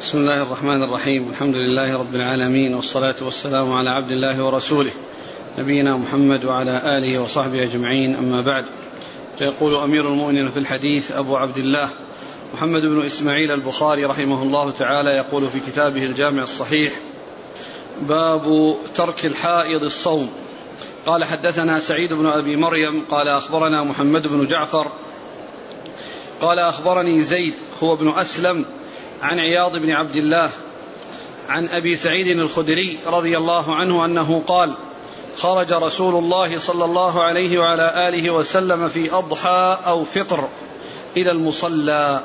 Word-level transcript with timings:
بسم 0.00 0.18
الله 0.18 0.42
الرحمن 0.42 0.82
الرحيم. 0.82 1.28
الحمد 1.30 1.54
لله 1.54 1.98
رب 1.98 2.14
العالمين 2.14 2.74
والصلاة 2.74 3.14
والسلام 3.20 3.72
على 3.72 3.90
عبد 3.90 4.10
الله 4.10 4.44
ورسوله 4.44 4.90
نبينا 5.58 5.96
محمد 5.96 6.44
وعلى 6.44 6.98
آله 6.98 7.18
وصحبه 7.18 7.62
أجمعين. 7.62 8.14
أما 8.14 8.40
بعد 8.40 8.64
فيقول 9.38 9.74
أمير 9.74 10.08
المؤمنين 10.08 10.48
في 10.48 10.58
الحديث 10.58 11.12
أبو 11.12 11.36
عبد 11.36 11.58
الله 11.58 11.88
محمد 12.54 12.82
بن 12.82 13.04
إسماعيل 13.04 13.50
البخاري 13.50 14.04
رحمه 14.04 14.42
الله 14.42 14.70
تعالى 14.70 15.10
يقول 15.10 15.48
في 15.48 15.60
كتابه 15.70 16.04
الجامع 16.04 16.42
الصحيح 16.42 16.92
باب 18.02 18.74
ترك 18.94 19.26
الحائض 19.26 19.84
الصوم. 19.84 20.30
قال 21.06 21.24
حدثنا 21.24 21.78
سعيد 21.78 22.12
بن 22.12 22.26
أبي 22.26 22.56
مريم 22.56 23.04
قال 23.10 23.28
أخبرنا 23.28 23.84
محمد 23.84 24.26
بن 24.26 24.46
جعفر 24.46 24.92
قال 26.40 26.58
أخبرني 26.58 27.22
زيد 27.22 27.54
هو 27.82 27.94
ابن 27.94 28.08
أسلم 28.08 28.64
عن 29.22 29.38
عياض 29.38 29.76
بن 29.76 29.90
عبد 29.90 30.16
الله 30.16 30.50
عن 31.48 31.68
أبي 31.68 31.96
سعيد 31.96 32.38
الخدري 32.38 32.98
رضي 33.06 33.38
الله 33.38 33.74
عنه 33.74 34.04
أنه 34.04 34.42
قال 34.46 34.76
خرج 35.36 35.72
رسول 35.72 36.14
الله 36.14 36.58
صلى 36.58 36.84
الله 36.84 37.22
عليه 37.22 37.58
وعلى 37.58 38.08
آله 38.08 38.30
وسلم 38.30 38.88
في 38.88 39.12
أضحى 39.12 39.78
أو 39.86 40.04
فطر 40.04 40.48
إلى 41.16 41.30
المصلى 41.30 42.20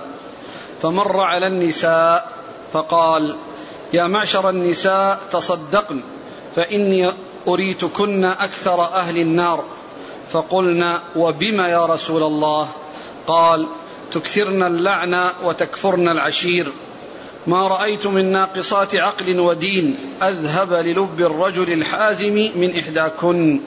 فمر 0.82 1.20
على 1.20 1.48
النساء 1.48 2.30
فقال 2.74 3.36
يا 3.94 4.08
معشر 4.08 4.50
النساء 4.50 5.20
تصدقن 5.32 6.02
فإني 6.56 7.14
أريتكن 7.48 8.26
أكثر 8.26 8.84
أهل 8.84 9.18
النار. 9.18 9.64
فقلنا 10.32 11.02
وبم 11.16 11.60
يا 11.60 11.86
رسول 11.86 12.24
الله؟ 12.24 12.70
قال 13.28 13.68
تكثرن 14.12 14.64
اللعن 14.64 15.32
وتكفرن 15.44 16.08
العشير. 16.08 16.72
ما 17.48 17.68
رأيت 17.68 18.08
من 18.08 18.32
ناقصات 18.32 18.96
عقل 18.96 19.40
ودين 19.40 19.96
أذهب 20.22 20.74
للب 20.74 21.22
الرجل 21.22 21.74
الحازم 21.74 22.34
من 22.56 22.80
إحداكن. 22.80 23.62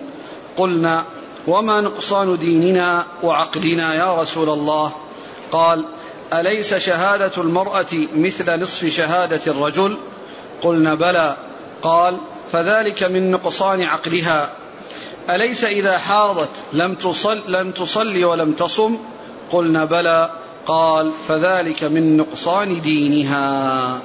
قلنا 0.56 1.04
وما 1.46 1.80
نقصان 1.80 2.36
ديننا 2.36 3.06
وعقلنا 3.22 3.94
يا 3.94 4.14
رسول 4.14 4.48
الله؟ 4.50 4.92
قال 5.52 5.84
أليس 6.32 6.74
شهادة 6.74 7.32
المرأة 7.38 7.86
مثل 8.14 8.60
نصف 8.60 8.86
شهادة 8.86 9.40
الرجل؟ 9.46 9.96
قلنا 10.62 10.94
بلى. 10.94 11.36
قال 11.82 12.16
فذلك 12.52 13.02
من 13.02 13.30
نقصان 13.30 13.82
عقلها. 13.82 14.52
أليس 15.30 15.64
إذا 15.64 15.98
حاضت 15.98 16.50
لم 16.72 16.94
تصل 16.94 17.42
لم 17.48 17.70
تصلي 17.70 18.24
ولم 18.24 18.52
تصم؟ 18.52 18.96
قلنا 19.52 19.84
بلى. 19.84 20.30
قال 20.66 21.12
فذلك 21.28 21.84
من 21.84 22.16
نقصان 22.16 22.80
دينها. 22.80 24.00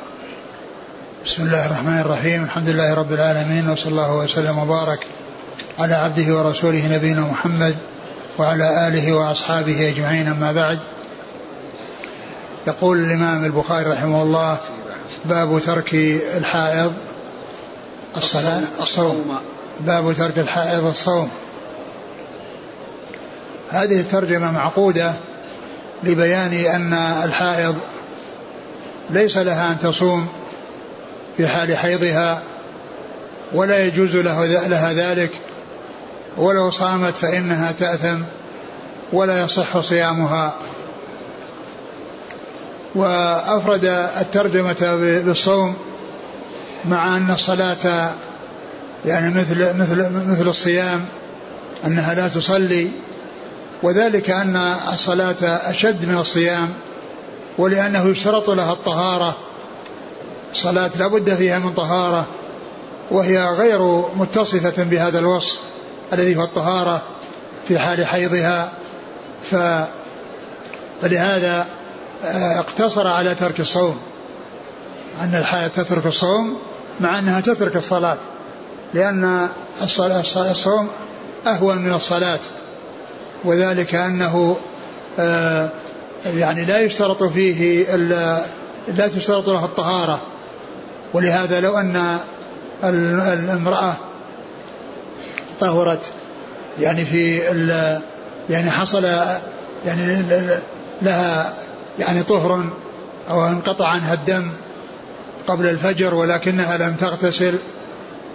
بسم 1.25 1.43
الله 1.43 1.65
الرحمن 1.65 1.99
الرحيم. 1.99 2.43
الحمد 2.43 2.69
لله 2.69 2.93
رب 2.93 3.11
العالمين 3.13 3.69
وصلى 3.69 3.91
الله 3.91 4.17
وسلم 4.17 4.59
وبارك 4.59 5.07
على 5.79 5.93
عبده 5.93 6.37
ورسوله 6.37 6.95
نبينا 6.95 7.21
محمد 7.21 7.77
وعلى 8.39 8.87
آله 8.87 9.13
وأصحابه 9.13 9.89
أجمعين 9.89 10.27
أما 10.27 10.51
بعد. 10.51 10.79
يقول 12.67 12.97
الإمام 12.97 13.45
البخاري 13.45 13.89
رحمه 13.89 14.21
الله 14.21 14.57
باب 15.25 15.59
ترك 15.59 15.93
الحائض 16.37 16.93
الصلاة 18.17 18.61
الصوم 18.81 19.37
باب 19.79 20.13
ترك 20.13 20.39
الحائض 20.39 20.85
الصوم. 20.85 21.29
هذه 23.69 23.99
الترجمة 23.99 24.51
معقودة 24.51 25.13
لبيان 26.03 26.53
أن 26.53 26.93
الحائض 27.23 27.75
ليس 29.09 29.37
لها 29.37 29.71
أن 29.71 29.79
تصوم 29.79 30.27
في 31.37 31.47
حال 31.47 31.77
حيضها 31.77 32.41
ولا 33.53 33.85
يجوز 33.85 34.15
له 34.15 34.45
لها 34.45 34.93
ذلك 34.93 35.31
ولو 36.37 36.69
صامت 36.69 37.15
فإنها 37.15 37.71
تأثم 37.71 38.21
ولا 39.13 39.43
يصح 39.43 39.79
صيامها. 39.79 40.55
وأفرد 42.95 43.85
الترجمة 44.21 44.97
بالصوم 45.25 45.75
مع 46.85 47.17
أن 47.17 47.31
الصلاة 47.31 48.13
يعني 49.05 49.33
مثل 49.33 49.77
مثل 49.77 50.09
مثل 50.27 50.47
الصيام 50.47 51.05
أنها 51.85 52.13
لا 52.13 52.27
تصلي 52.27 52.87
وذلك 53.83 54.29
أن 54.29 54.55
الصلاة 54.93 55.35
أشد 55.43 56.05
من 56.05 56.17
الصيام 56.17 56.73
ولأنه 57.57 58.07
يشترط 58.09 58.49
لها 58.49 58.73
الطهارة. 58.73 59.35
الصلاة 60.51 60.91
لا 60.99 61.07
بد 61.07 61.35
فيها 61.35 61.59
من 61.59 61.73
طهارة 61.73 62.25
وهي 63.11 63.43
غير 63.43 64.03
متصفة 64.15 64.83
بهذا 64.83 65.19
الوصف 65.19 65.59
الذي 66.13 66.35
هو 66.35 66.43
الطهارة 66.43 67.01
في 67.67 67.79
حال 67.79 68.05
حيضها. 68.05 68.71
ف 69.43 69.55
فلهذا 71.01 71.67
آه، 72.23 72.59
اقتصر 72.59 73.07
على 73.07 73.35
ترك 73.35 73.59
الصوم. 73.59 73.97
أن 75.19 75.35
الحياة 75.35 75.67
تترك 75.67 76.05
الصوم 76.05 76.57
مع 76.99 77.19
أنها 77.19 77.41
تترك 77.41 77.75
الصلاة 77.75 78.17
لأن 78.93 79.49
الصوم 79.81 80.89
أهون 81.47 81.77
من 81.77 81.93
الصلاة. 81.93 82.39
وذلك 83.43 83.95
أنه 83.95 84.57
آه، 85.19 85.69
يعني 86.25 86.65
لا 86.65 86.79
يشترط 86.79 87.23
فيه 87.23 87.95
لا 88.87 89.07
تشترط 89.15 89.47
له 89.47 89.65
الطهارة. 89.65 90.21
ولهذا 91.13 91.59
لو 91.59 91.77
أن 91.77 92.17
المرأة 92.83 93.93
طهرت 95.59 96.11
يعني 96.79 97.05
في 97.05 97.37
يعني 98.49 98.71
حصل 98.71 99.05
يعني 99.85 100.23
لها 101.01 101.53
يعني 101.99 102.23
طهر 102.23 102.69
أو 103.29 103.47
انقطع 103.47 103.87
عنها 103.87 104.13
الدم 104.13 104.51
قبل 105.47 105.69
الفجر 105.69 106.15
ولكنها 106.15 106.77
لم 106.77 106.95
تغتسل 106.95 107.55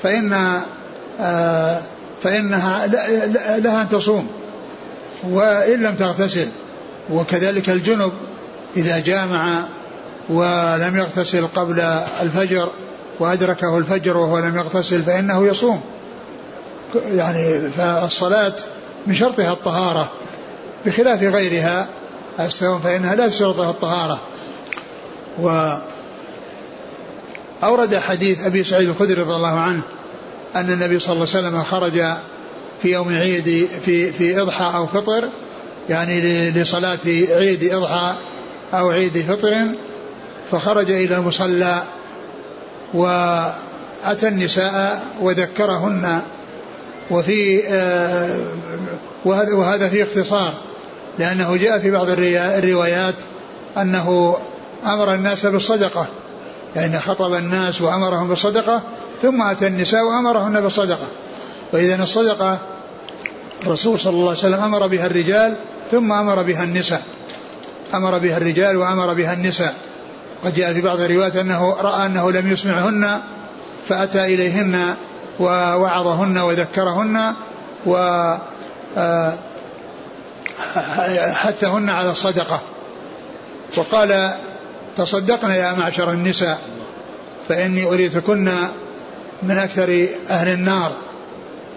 فإن 0.03 0.61
آه، 1.21 1.83
فإنها 2.23 2.87
لها 3.59 3.83
أن 3.83 3.89
تصوم. 3.89 4.29
وإن 5.23 5.83
لم 5.83 5.95
تغتسل 5.95 6.49
وكذلك 7.11 7.71
الجنب 7.71 8.13
إذا 8.77 8.99
جامع 8.99 9.65
ولم 10.29 10.97
يغتسل 10.97 11.47
قبل 11.47 11.81
الفجر 12.23 12.69
وأدركه 13.21 13.79
الفجر 13.79 14.17
وهو 14.17 14.39
لم 14.39 14.57
يغتسل 14.57 15.03
فإنه 15.03 15.47
يصوم. 15.47 15.81
يعني 17.15 17.71
فالصلاة 17.71 18.55
من 19.07 19.15
شرطها 19.15 19.53
الطهارة 19.53 20.13
بخلاف 20.87 21.23
غيرها 21.23 21.89
الصوم 22.41 22.81
فإنها 22.81 23.15
لا 23.15 23.29
تشرطها 23.29 23.71
الطهارة. 23.71 24.21
و 25.43 25.77
أورد 27.63 27.97
حديث 27.97 28.47
أبي 28.47 28.65
سعيد 28.65 28.89
الخدري 28.89 29.15
رضي 29.15 29.33
الله 29.33 29.59
عنه 29.59 29.81
أن 30.57 30.71
النبي 30.73 30.99
صلى 30.99 31.13
الله 31.13 31.27
عليه 31.35 31.49
وسلم 31.49 31.63
خرج 31.63 32.03
في 32.83 32.93
يوم 32.93 33.09
عيد 33.09 33.69
في 33.83 34.13
في 34.13 34.43
إضحى 34.43 34.73
أو 34.75 34.87
فطر 34.87 35.29
يعني 35.89 36.51
لصلاة 36.51 36.99
عيد 37.31 37.73
إضحى 37.73 38.15
أو 38.75 38.91
عيد 38.91 39.25
فطر 39.29 39.67
فخرج 40.51 40.91
إلى 40.91 41.17
المصلى 41.17 41.83
وأتى 42.95 44.29
النساء 44.29 45.05
وذكرهن 45.21 46.23
وفي 47.11 47.63
آه، 47.69 48.39
وهذا 49.25 49.89
فيه 49.89 50.03
اختصار 50.03 50.55
لأنه 51.19 51.57
جاء 51.57 51.79
في 51.79 51.91
بعض 51.91 52.07
الروايات 52.11 53.15
أنه 53.79 54.37
أمر 54.87 55.15
الناس 55.15 55.47
بالصدقة 55.47 56.07
يعني 56.77 56.99
خطب 56.99 57.35
الناس 57.35 57.83
وأمرهم 57.83 58.29
بالصدقة 58.29 58.83
ثم 59.23 59.43
أتى 59.43 59.67
النساء 59.67 60.05
وأمرهن 60.05 60.61
بالصدقة. 60.61 61.07
فإذا 61.73 62.03
الصدقة 62.03 62.59
الرسول 63.63 64.01
صلى 64.01 64.13
الله 64.13 64.29
عليه 64.29 64.39
وسلم 64.39 64.63
أمر 64.63 64.87
بها 64.87 65.07
الرجال 65.07 65.59
ثم 65.91 66.13
أمر 66.13 66.43
بها 66.43 66.65
النساء. 66.65 67.03
أمر 67.95 68.19
بها 68.19 68.37
الرجال 68.37 68.77
وأمر 68.77 69.15
بها 69.15 69.33
النساء. 69.33 69.75
قد 70.45 70.55
جاء 70.55 70.73
في 70.73 70.81
بعض 70.81 71.01
الروايات 71.01 71.37
أنه 71.37 71.77
رأى 71.81 72.07
أنه 72.07 72.33
لم 72.33 72.53
يسمعهن 72.53 73.21
فأتى 73.89 74.25
إليهن 74.25 74.95
ووعظهن 75.41 76.39
وذكرهن 76.39 77.35
و 77.87 77.97
آه، 78.97 79.35
حثهن 81.33 81.89
على 81.89 82.11
الصدقة. 82.11 82.61
وقال 83.77 84.31
تصدقن 84.97 85.51
يا 85.51 85.73
معشر 85.73 86.13
النساء 86.13 86.59
فإني 87.49 87.85
أريتكن 87.85 88.53
من 89.43 89.59
أكثر 89.59 90.09
أهل 90.31 90.49
النار. 90.53 90.93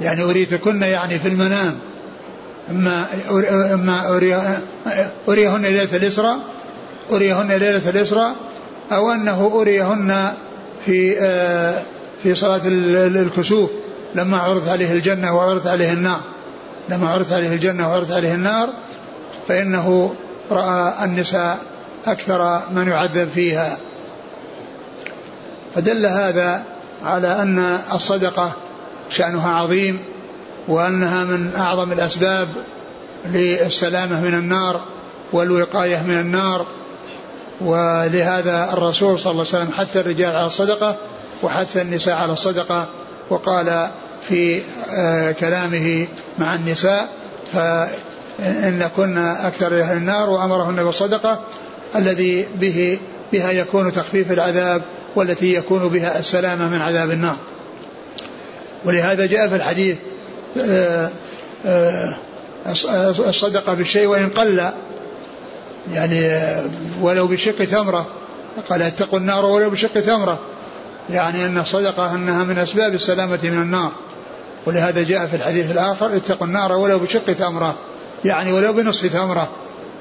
يعني 0.01 0.23
أريتكن 0.23 0.81
يعني 0.81 1.19
في 1.19 1.27
المنام. 1.27 1.79
أما 2.69 3.05
أما 3.73 4.09
أريهن 5.27 5.61
ليلة 5.61 5.95
الإسراء 5.95 6.39
أريهن 7.11 7.47
ليلة 7.47 7.89
الإسراء 7.89 8.35
أو 8.91 9.11
أنه 9.11 9.51
أريهن 9.61 10.33
في 10.85 11.19
آه، 11.19 11.81
في 12.23 12.35
صلاة 12.35 12.61
الكسوف 12.65 13.69
لما 14.15 14.37
عرضت 14.37 14.67
عليه 14.67 14.93
الجنة 14.93 15.35
وعرضت 15.35 15.67
عليه 15.67 15.93
النار. 15.93 16.19
لما 16.89 17.09
عرضت 17.09 17.33
عليه 17.33 17.53
الجنة 17.53 17.89
وعرضت 17.89 18.11
عليه 18.11 18.33
النار 18.33 18.69
فإنه 19.47 20.15
رأى 20.51 21.05
النساء 21.05 21.57
أكثر 22.05 22.61
من 22.71 22.87
يعذب 22.87 23.29
فيها. 23.29 23.77
فدل 25.75 26.05
هذا 26.05 26.63
على 27.05 27.41
أن 27.41 27.79
الصدقة 27.93 28.51
شأنها 29.09 29.55
عظيم 29.55 29.99
وأنها 30.67 31.23
من 31.23 31.55
أعظم 31.57 31.91
الأسباب 31.91 32.47
للسلامة 33.25 34.21
من 34.21 34.33
النار 34.33 34.81
والوقاية 35.31 36.01
من 36.01 36.19
النار. 36.19 36.65
ولهذا 37.61 38.69
الرسول 38.73 39.19
صلى 39.19 39.31
الله 39.31 39.45
عليه 39.53 39.63
وسلم 39.63 39.71
حث 39.71 39.97
الرجال 39.97 40.35
على 40.35 40.47
الصدقة 40.47 40.97
وحث 41.43 41.77
النساء 41.77 42.15
على 42.15 42.33
الصدقة 42.33 42.87
وقال 43.29 43.89
في 44.21 44.61
آه، 44.91 45.31
كلامه 45.31 46.07
مع 46.39 46.55
النساء 46.55 47.09
فإن 47.53 48.89
كنا 48.95 49.47
أكثر 49.47 49.79
أهل 49.79 49.97
النار 49.97 50.29
وأمرهن 50.29 50.83
بالصدقة 50.83 51.41
الذي 51.95 52.45
به 52.55 52.99
بها 53.33 53.51
يكون 53.51 53.91
تخفيف 53.91 54.31
العذاب 54.31 54.81
والتي 55.15 55.53
يكون 55.53 55.87
بها 55.87 56.19
السلامة 56.19 56.69
من 56.69 56.81
عذاب 56.81 57.11
النار. 57.11 57.35
ولهذا 58.85 59.25
جاء 59.25 59.47
في 59.47 59.55
الحديث 59.55 59.97
آه، 60.57 61.09
آه، 61.65 62.15
الصدقة 63.27 63.73
بالشيء 63.73 64.07
وإن 64.07 64.29
قل 64.29 64.71
يعني 65.93 66.41
ولو 67.01 67.27
بشق 67.27 67.65
تمرة. 67.65 68.07
قال 68.69 68.81
اتقوا 68.81 69.19
النار 69.19 69.45
ولو 69.45 69.69
بشق 69.69 70.01
تمرة. 70.01 70.39
يعني 71.09 71.45
أن 71.45 71.57
الصدقة 71.57 72.15
أنها 72.15 72.43
من 72.43 72.57
أسباب 72.57 72.93
السلامة 72.93 73.39
من 73.43 73.61
النار. 73.61 73.91
ولهذا 74.65 75.03
جاء 75.03 75.27
في 75.27 75.35
الحديث 75.35 75.71
الآخر 75.71 76.15
اتقوا 76.15 76.47
النار 76.47 76.71
ولو 76.71 76.99
بشق 76.99 77.33
تمرة. 77.33 77.75
يعني 78.25 78.53
ولو 78.53 78.73
بنصف 78.73 79.13
تمرة. 79.13 79.49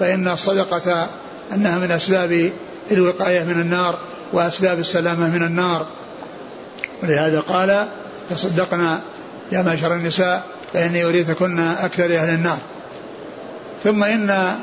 فإن 0.00 0.28
الصدقة 0.28 1.08
أنها 1.52 1.78
من 1.78 1.90
أسباب 1.90 2.50
الوقاية 2.90 3.44
من 3.44 3.60
النار 3.60 3.98
وأسباب 4.32 4.78
السلامة 4.78 5.28
من 5.28 5.42
النار. 5.42 5.86
ولهذا 7.02 7.40
قال 7.40 7.88
تصدقنا 8.30 9.00
يا 9.52 9.62
معشر 9.62 9.94
النساء 9.94 10.42
فإني 10.72 11.04
أريدكن 11.04 11.58
أكثر 11.58 12.04
أهل 12.04 12.34
النار. 12.34 12.58
ثم 13.84 14.04
إن 14.04 14.54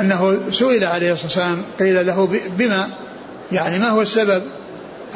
أنه 0.00 0.38
سئل 0.52 0.84
عليه 0.84 1.12
الصلاة 1.12 1.26
والسلام 1.26 1.62
قيل 1.78 2.06
له 2.06 2.38
بما؟ 2.58 2.88
يعني 3.52 3.78
ما 3.78 3.88
هو 3.88 4.02
السبب 4.02 4.42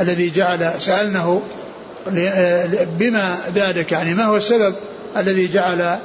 الذي 0.00 0.30
جعل 0.30 0.72
سألنه 0.78 1.42
بما 2.98 3.36
ذلك؟ 3.54 3.92
يعني 3.92 4.14
ما 4.14 4.24
هو 4.24 4.36
السبب 4.36 4.74
الذي 5.16 5.48
جعل 5.48 5.98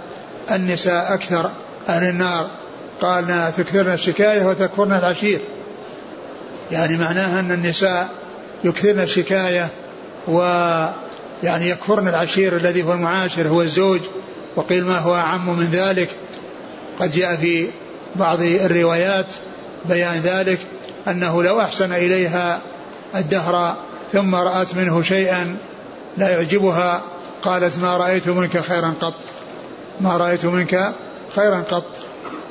النساء 0.51 1.13
أكثر 1.13 1.49
أهل 1.89 2.09
النار؟ 2.09 2.49
قالنا 3.01 3.49
تكثرن 3.49 3.93
الشكاية 3.93 4.45
وتكفرن 4.45 4.93
العشير. 4.93 5.39
يعني 6.71 6.97
معناها 6.97 7.39
أن 7.39 7.51
النساء 7.51 8.09
يكثرن 8.63 8.99
الشكاية 8.99 9.67
و 10.27 10.39
يعني 11.45 11.69
يكفرن 11.69 12.07
العشير 12.07 12.55
الذي 12.55 12.83
هو 12.83 12.93
المعاشر 12.93 13.47
هو 13.47 13.61
الزوج 13.61 14.01
وقيل 14.55 14.85
ما 14.85 14.99
هو 14.99 15.15
أعم 15.15 15.57
من 15.57 15.65
ذلك. 15.65 16.09
قد 16.99 17.11
جاء 17.11 17.35
في 17.35 17.67
بعض 18.15 18.41
الروايات 18.41 19.25
بيان 19.85 20.21
ذلك 20.21 20.59
أنه 21.07 21.43
لو 21.43 21.61
أحسن 21.61 21.93
إليها 21.93 22.61
الدهر 23.15 23.75
ثم 24.13 24.35
رأت 24.35 24.75
منه 24.75 25.01
شيئا 25.01 25.57
لا 26.17 26.29
يعجبها 26.29 27.03
قالت 27.41 27.79
ما 27.79 27.97
رأيت 27.97 28.27
منك 28.27 28.59
خيرا 28.59 28.93
قط. 29.01 29.15
ما 30.01 30.17
رأيت 30.17 30.45
منك 30.45 30.93
خيرا 31.35 31.63
قط. 31.71 31.85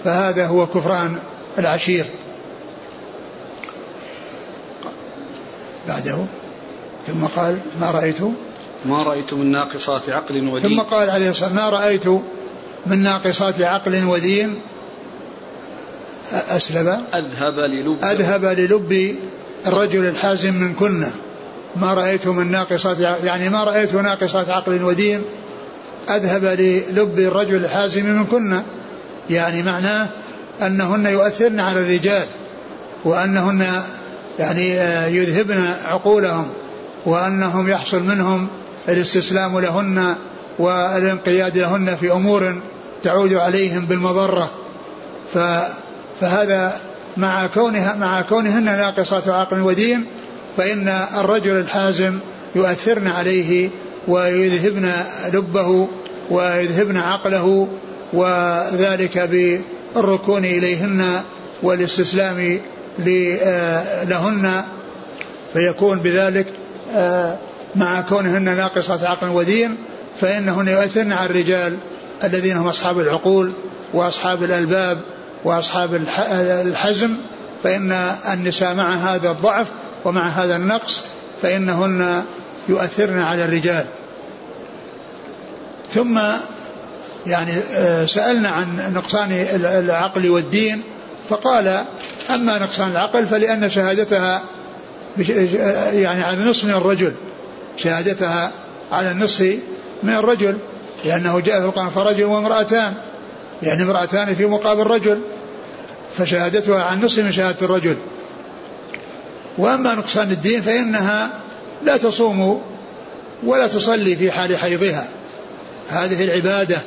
فهذا 0.04 0.46
هو 0.46 0.66
كفران 0.66 1.18
العشير. 1.58 2.06
بعده 5.88 6.16
ثم 7.06 7.24
قال 7.24 7.58
ما 7.80 7.90
رأيت 7.90 8.18
ما 8.86 9.02
رأيت 9.02 9.34
من 9.34 9.50
ناقصات 9.50 10.10
عقل 10.10 10.48
ودين. 10.48 10.70
ثم 10.70 10.82
قال 10.82 11.10
عليه 11.10 11.30
الصلاة 11.30 11.52
ما 11.52 11.70
رأيت 11.70 12.06
من 12.86 13.02
ناقصات 13.02 13.60
عقل 13.60 14.04
ودين؟ 14.04 14.60
أسلب 16.32 16.98
أذهب 17.14 17.58
للب. 17.58 18.04
أذهب 18.04 18.44
للب 18.44 19.16
الرجل 19.66 20.06
الحازم 20.06 20.54
من 20.54 20.74
كنا. 20.74 21.10
ما 21.76 21.94
رأيت 21.94 22.26
من 22.26 22.50
ناقصات 22.50 22.98
يعني 23.24 23.48
ما 23.48 23.64
رأيت 23.64 23.94
ناقصات 23.94 24.48
عقل 24.48 24.84
ودين؟ 24.84 25.22
أذهب 26.10 26.44
للب 26.44 27.18
الرجل 27.18 27.64
الحازم 27.64 28.06
من 28.06 28.24
كنا. 28.24 28.62
يعني 29.30 29.62
معناه 29.62 30.08
أنهن 30.62 31.06
يؤثرن 31.06 31.60
على 31.60 31.80
الرجال 31.80 32.26
وأنهن 33.04 33.82
يعني 34.38 34.70
يذهبن 35.16 35.74
عقولهم 35.84 36.48
وأنهم 37.06 37.68
يحصل 37.68 38.02
منهم 38.02 38.48
الاستسلام 38.88 39.58
لهن 39.58 40.14
والانقياد 40.58 41.58
لهن 41.58 41.96
في 41.96 42.12
أمور 42.12 42.60
تعود 43.02 43.34
عليهم 43.34 43.86
بالمضرة. 43.86 44.50
فهذا 46.20 46.80
مع 47.16 47.46
كونها 47.46 47.94
مع 47.94 48.22
كونهن 48.22 48.64
ناقصات 48.64 49.28
عقل 49.28 49.60
ودين 49.60 50.04
فإن 50.56 50.88
الرجل 50.88 51.56
الحازم 51.56 52.18
يؤثرن 52.54 53.06
عليه 53.06 53.70
ويذهبن 54.08 54.92
لبه 55.32 55.88
ويذهبن 56.30 56.96
عقله 56.96 57.68
وذلك 58.12 59.18
بالركون 59.18 60.44
إليهن 60.44 61.22
والاستسلام 61.62 62.60
لهن 64.08 64.64
فيكون 65.52 65.98
بذلك 65.98 66.46
آه، 66.92 67.38
مع 67.76 68.00
كونهن 68.00 68.56
ناقصات 68.56 69.02
عقل 69.02 69.28
ودين 69.28 69.76
فإنهن 70.20 70.68
يؤثرن 70.68 71.12
على 71.12 71.30
الرجال 71.30 71.78
الذين 72.24 72.56
هم 72.56 72.68
أصحاب 72.68 72.98
العقول 72.98 73.52
وأصحاب 73.94 74.44
الألباب 74.44 75.00
وأصحاب 75.44 76.02
الحزم 76.40 77.16
فإن 77.62 77.92
النساء 78.32 78.74
مع 78.74 78.94
هذا 78.94 79.30
الضعف 79.30 79.66
ومع 80.04 80.28
هذا 80.28 80.56
النقص 80.56 81.04
فإنهن 81.42 82.24
يؤثرن 82.68 83.18
على 83.18 83.44
الرجال. 83.44 83.86
ثم 85.94 86.20
يعني 87.26 87.52
آه، 87.72 88.06
سألنا 88.06 88.48
عن 88.48 88.92
نقصان 88.94 89.32
العقل 89.54 90.30
والدين 90.30 90.82
فقال 91.28 91.84
أما 92.30 92.58
نقصان 92.58 92.90
العقل 92.90 93.26
فلأن 93.26 93.70
شهادتها 93.70 94.42
يعني 95.92 96.22
على 96.22 96.36
النصف 96.36 96.64
من 96.64 96.70
الرجل. 96.70 97.14
شهادتها 97.76 98.52
على 98.92 99.10
النصف 99.10 99.58
من 100.02 100.14
الرجل 100.14 100.58
لأنه 101.04 101.40
جاء 101.40 101.60
في 101.60 101.66
القرآن 101.66 101.88
فرجل 101.88 102.24
وامرأتان 102.24 102.94
يعني 103.62 103.82
امرأتان 103.82 104.34
في 104.34 104.46
مقابل 104.46 104.86
رجل 104.86 105.20
فشهادتها 106.18 106.84
عن 106.84 107.04
نصف 107.04 107.18
من 107.18 107.32
شهادة 107.32 107.66
الرجل. 107.66 107.96
وأما 109.58 109.94
نقصان 109.94 110.30
الدين 110.30 110.62
فإنها 110.62 111.30
لا 111.84 111.96
تصوم 111.96 112.62
ولا 113.42 113.66
تصلي 113.66 114.16
في 114.16 114.30
حال 114.30 114.56
حيضها. 114.56 115.08
هذه 115.90 116.24
العبادة 116.24 116.82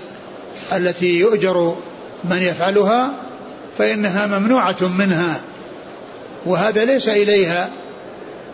التي 0.73 1.19
يؤجر 1.19 1.75
من 2.23 2.37
يفعلها 2.37 3.13
فإنها 3.77 4.39
ممنوعة 4.39 4.75
منها 4.81 5.41
وهذا 6.45 6.85
ليس 6.85 7.09
إليها 7.09 7.69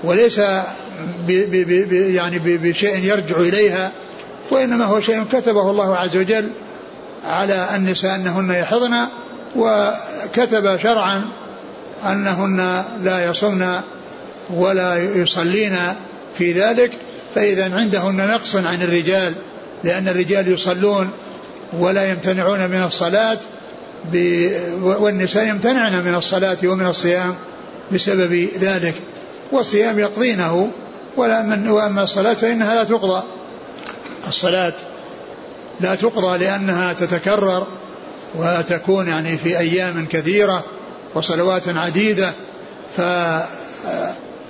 وليس 0.03 0.41
ب 1.27 1.31
ب 1.31 1.89
ب 1.89 1.93
يعني 1.93 2.39
بشيء 2.39 3.03
يرجع 3.03 3.38
إليها 3.38 3.91
وإنما 4.51 4.85
هو 4.85 5.00
شيء 5.00 5.23
كتبه 5.23 5.69
الله 5.69 5.95
عز 5.95 6.17
وجل 6.17 6.51
على 7.23 7.67
النساء 7.75 8.15
أنهن 8.15 8.51
يحضن 8.51 8.93
وكتب 9.55 10.77
شرعا 10.77 11.25
أنهن 12.05 12.83
لا 13.03 13.25
يصمن 13.25 13.79
ولا 14.50 14.97
يصلين 14.97 15.77
في 16.38 16.51
ذلك 16.51 16.91
فإذا 17.35 17.75
عندهن 17.75 18.27
نقص 18.27 18.55
عن 18.55 18.81
الرجال 18.81 19.33
لأن 19.83 20.07
الرجال 20.07 20.47
يصلون 20.47 21.09
ولا 21.73 22.09
يمتنعون 22.09 22.67
من 22.69 22.83
الصلاة 22.83 23.39
والنساء 24.81 25.47
يمتنعن 25.47 26.05
من 26.05 26.15
الصلاة 26.15 26.57
ومن 26.63 26.85
الصيام 26.85 27.35
بسبب 27.91 28.50
ذلك. 28.59 28.93
والصيام 29.51 30.00
يقضينه 30.00 30.71
ولا 31.17 31.41
من 31.41 31.67
وأما 31.69 32.03
الصلاة 32.03 32.33
فإنها 32.33 32.75
لا 32.75 32.83
تقضى. 32.83 33.23
الصلاة 34.27 34.73
لا 35.79 35.95
تقضى 35.95 36.38
لأنها 36.38 36.93
تتكرر 36.93 37.67
وتكون 38.35 39.07
يعني 39.07 39.38
في 39.38 39.59
أيام 39.59 40.05
كثيرة 40.12 40.63
وصلوات 41.15 41.63
عديدة 41.67 42.31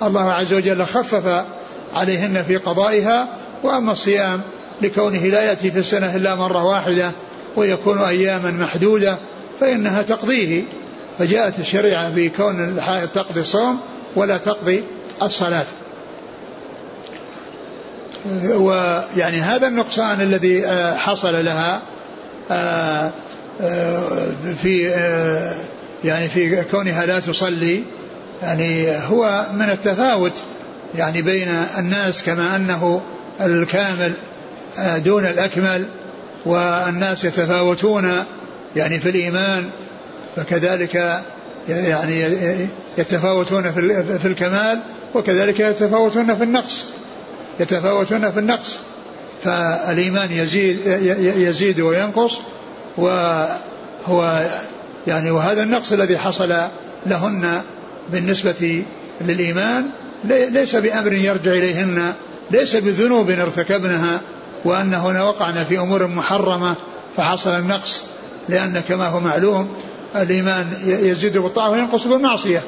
الله 0.03 0.31
عز 0.31 0.53
وجل 0.53 0.85
خفف 0.85 1.45
عليهن 1.93 2.43
في 2.43 2.57
قضائها. 2.57 3.27
وأما 3.63 3.91
الصيام 3.91 4.41
لكونه 4.81 5.25
لا 5.25 5.41
يأتي 5.41 5.71
في 5.71 5.79
السنة 5.79 6.15
إلا 6.15 6.35
مرة 6.35 6.63
واحدة 6.63 7.11
ويكون 7.55 8.01
أياما 8.01 8.51
محدودة 8.51 9.17
فإنها 9.59 10.01
تقضيه. 10.01 10.63
فجاءت 11.19 11.59
الشريعة 11.59 12.09
بكون 12.09 12.63
الحائض 12.63 13.07
تقضي 13.07 13.41
الصوم 13.41 13.79
ولا 14.15 14.37
تقضي 14.37 14.83
الصلاة. 15.21 15.65
ويعني 18.55 19.41
هذا 19.41 19.67
النقصان 19.67 20.21
الذي 20.21 20.65
آه، 20.65 20.95
حصل 20.95 21.45
لها 21.45 21.81
آه، 22.51 23.11
آه، 23.61 24.27
في 24.61 24.91
يعني 26.03 26.29
في 26.29 26.63
كونها 26.63 27.05
لا 27.05 27.19
تصلي 27.19 27.83
يعني 28.41 28.87
هو 28.97 29.45
من 29.53 29.69
التفاوت 29.69 30.41
يعني 30.95 31.21
بين 31.21 31.47
الناس 31.77 32.23
كما 32.23 32.55
أنه 32.55 33.01
الكامل 33.41 34.13
دون 34.97 35.25
الأكمل 35.25 35.89
والناس 36.45 37.23
يتفاوتون 37.23 38.11
يعني 38.75 38.99
في 38.99 39.09
الإيمان 39.09 39.69
فكذلك 40.35 41.23
يعني 41.67 42.25
يتفاوتون 42.97 43.71
في 44.17 44.27
الكمال 44.27 44.83
وكذلك 45.15 45.59
يتفاوتون 45.59 46.35
في 46.35 46.43
النقص. 46.43 46.85
يتفاوتون 47.59 48.31
في 48.31 48.39
النقص. 48.39 48.79
فالإيمان 49.43 50.31
يزيد 50.31 50.79
يزيد 51.37 51.79
وينقص 51.79 52.39
وهو 52.97 54.45
يعني 55.07 55.31
وهذا 55.31 55.63
النقص 55.63 55.91
الذي 55.91 56.17
حصل 56.17 56.53
لهن 57.05 57.61
بالنسبة 58.11 58.83
للإيمان 59.21 59.89
ليس 60.23 60.75
بأمر 60.75 61.13
يرجع 61.13 61.51
إليهن 61.51 62.13
ليس 62.51 62.75
بذنوب 62.75 63.29
ارتكبنها 63.29 64.21
وأنهن 64.65 65.21
وقعن 65.21 65.63
في 65.63 65.79
أمور 65.79 66.07
محرمة 66.07 66.75
فحصل 67.17 67.49
النقص 67.49 68.03
لأن 68.49 68.81
كما 68.89 69.07
هو 69.07 69.19
معلوم 69.19 69.75
الإيمان 70.15 70.73
يزيد 70.85 71.37
بالطاعة 71.37 71.69
وينقص 71.69 72.07
بالمعصية. 72.07 72.63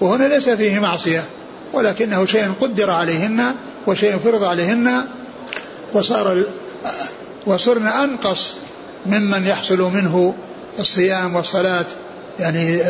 وهنا 0.00 0.24
ليس 0.24 0.48
فيه 0.48 0.78
معصية 0.78 1.24
ولكنه 1.72 2.26
شيء 2.26 2.52
قدر 2.60 2.90
عليهن 2.90 3.54
وشيء 3.86 4.18
فرض 4.18 4.42
عليهن 4.42 5.04
وصار 5.92 6.44
وصرن 7.46 7.86
أنقص 7.86 8.54
ممن 9.06 9.46
يحصل 9.46 9.78
منه 9.78 10.34
الصيام 10.78 11.36
والصلاة 11.36 11.86
يعني 12.40 12.82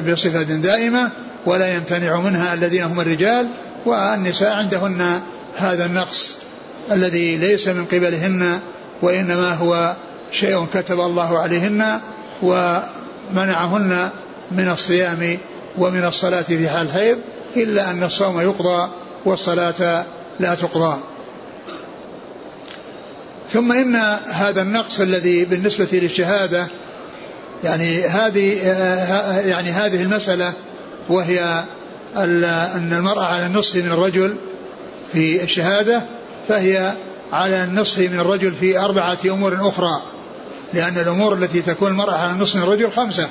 بصفة 0.00 0.42
دائمة 0.42 1.10
ولا 1.46 1.74
يمتنع 1.74 2.20
منها 2.20 2.54
الذين 2.54 2.84
هم 2.84 3.00
الرجال 3.00 3.48
والنساء 3.86 4.52
عندهن 4.52 5.20
هذا 5.56 5.86
النقص 5.86 6.34
الذي 6.92 7.36
ليس 7.36 7.68
من 7.68 7.84
قبلهن 7.84 8.60
وإنما 9.02 9.54
هو 9.54 9.96
شيء 10.32 10.66
كتب 10.74 11.00
الله 11.00 11.38
عليهن 11.38 12.00
ومنعهن 13.30 14.10
من 14.50 14.68
الصيام 14.68 15.38
ومن 15.78 16.04
الصلاة 16.04 16.42
في 16.42 16.68
حال 16.68 16.86
الحيض 16.86 17.18
إلا 17.56 17.90
أن 17.90 18.02
الصوم 18.02 18.40
يقضى 18.40 18.90
والصلاة 19.24 20.04
لا 20.40 20.54
تقضى. 20.54 20.96
ثم 23.48 23.72
إن 23.72 23.96
هذا 24.30 24.62
النقص 24.62 25.00
الذي 25.00 25.44
بالنسبة 25.44 25.88
للشهادة 25.92 26.66
يعني 27.64 28.04
هذه 28.04 28.66
يعني 29.48 29.70
هذه 29.70 30.02
المسألة 30.02 30.52
وهي 31.08 31.64
أن 32.16 32.92
المرأة 32.92 33.24
على 33.24 33.46
النصف 33.46 33.76
من 33.76 33.92
الرجل 33.92 34.36
في 35.12 35.42
الشهادة 35.42 36.02
فهي 36.48 36.94
على 37.32 37.64
النصف 37.64 37.98
من 37.98 38.20
الرجل 38.20 38.52
في 38.52 38.78
أربعة 38.78 39.18
أمور 39.24 39.54
أخرى. 39.60 40.02
لأن 40.74 40.98
الأمور 40.98 41.34
التي 41.34 41.62
تكون 41.62 41.90
المرأة 41.90 42.14
على 42.14 42.32
من 42.32 42.62
الرجل 42.62 42.90
خمسة. 42.90 43.28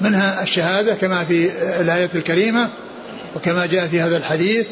منها 0.00 0.42
الشهادة 0.42 0.94
كما 0.94 1.24
في 1.24 1.50
الآية 1.80 2.10
الكريمة 2.14 2.70
وكما 3.36 3.66
جاء 3.66 3.86
في 3.86 4.00
هذا 4.00 4.16
الحديث 4.16 4.66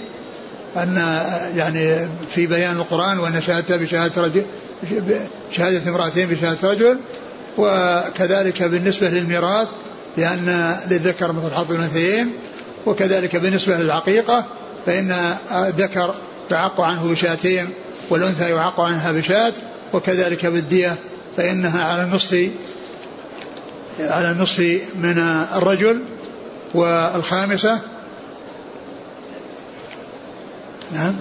أن 0.76 1.22
يعني 1.56 2.08
في 2.28 2.46
بيان 2.46 2.76
القرآن 2.76 3.18
وأن 3.18 3.42
شهادته 3.42 3.76
بشهادة 3.76 4.22
رجل 4.22 4.42
شهادة 5.52 5.90
امرأتين 5.90 6.28
بشهادة 6.28 6.68
رجل 6.70 6.98
وكذلك 7.58 8.62
بالنسبة 8.62 9.08
للميراث 9.08 9.68
لأن 10.16 10.76
للذكر 10.90 11.32
مثل 11.32 11.54
حظ 11.54 11.72
الأنثيين 11.72 12.32
وكذلك 12.86 13.36
بالنسبة 13.36 13.76
للعقيقة 13.76 14.46
فإن 14.86 15.14
الذكر 15.52 16.14
يعق 16.50 16.80
عنه 16.80 17.08
بشاتين 17.10 17.68
والأنثى 18.10 18.50
يعق 18.50 18.80
عنها 18.80 19.12
بشات 19.12 19.54
وكذلك 19.92 20.46
بالدية 20.46 20.96
فإنها 21.36 21.84
على 21.84 22.02
النصف 22.02 22.50
على 24.00 24.30
النصف 24.30 24.60
من 24.94 25.18
الرجل 25.56 26.02
والخامسة. 26.74 27.80
نعم. 30.92 31.16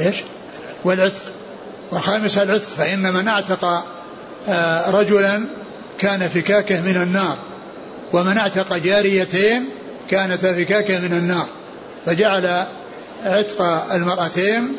إيش؟ 0.00 0.16
والعتق. 0.84 1.22
والخامسة 1.90 2.42
العتق. 2.42 2.62
فإن 2.62 3.12
من 3.12 3.28
اعتق 3.28 3.84
آه، 4.48 4.90
رجلا 4.90 5.44
كان 5.98 6.28
فكاكه 6.28 6.80
من 6.80 6.96
النار 6.96 7.36
ومن 8.12 8.38
اعتق 8.38 8.76
جاريتين 8.76 9.68
كانتا 10.10 10.54
فكاكه 10.54 10.98
من 10.98 11.12
النار. 11.12 11.46
فجعل 12.06 12.64
عتق 13.24 13.62
المرأتين 13.92 14.76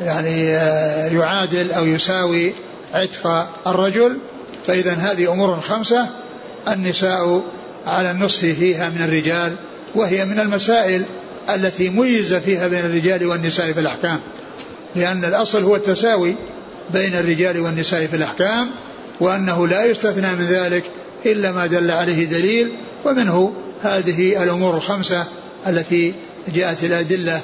يعني 0.00 0.56
آه، 0.56 1.06
يعادل 1.06 1.72
أو 1.72 1.86
يساوي 1.86 2.54
عتق 2.92 3.48
الرجل 3.66 4.18
فإذا 4.66 4.92
هذه 4.92 5.32
أمور 5.32 5.60
خمسة 5.60 6.08
النساء 6.68 7.42
على 7.86 8.10
النصف 8.10 8.44
فيها 8.44 8.88
من 8.88 9.02
الرجال 9.02 9.56
وهي 9.94 10.24
من 10.24 10.40
المسائل 10.40 11.02
التي 11.54 11.88
ميز 11.88 12.34
فيها 12.34 12.68
بين 12.68 12.84
الرجال 12.84 13.26
والنساء 13.26 13.72
في 13.72 13.80
الأحكام. 13.80 14.20
لأن 14.96 15.24
الأصل 15.24 15.62
هو 15.62 15.76
التساوي 15.76 16.36
بين 16.92 17.14
الرجال 17.14 17.60
والنساء 17.60 18.06
في 18.06 18.16
الأحكام 18.16 18.70
وأنه 19.20 19.66
لا 19.66 19.84
يستثنى 19.84 20.34
من 20.34 20.46
ذلك 20.46 20.84
إلا 21.26 21.52
ما 21.52 21.66
دل 21.66 21.90
عليه 21.90 22.24
دليل 22.24 22.72
ومنه 23.04 23.52
هذه 23.82 24.42
الأمور 24.42 24.76
الخمسة 24.76 25.24
التي 25.66 26.14
جاءت 26.54 26.84
الأدلة 26.84 27.40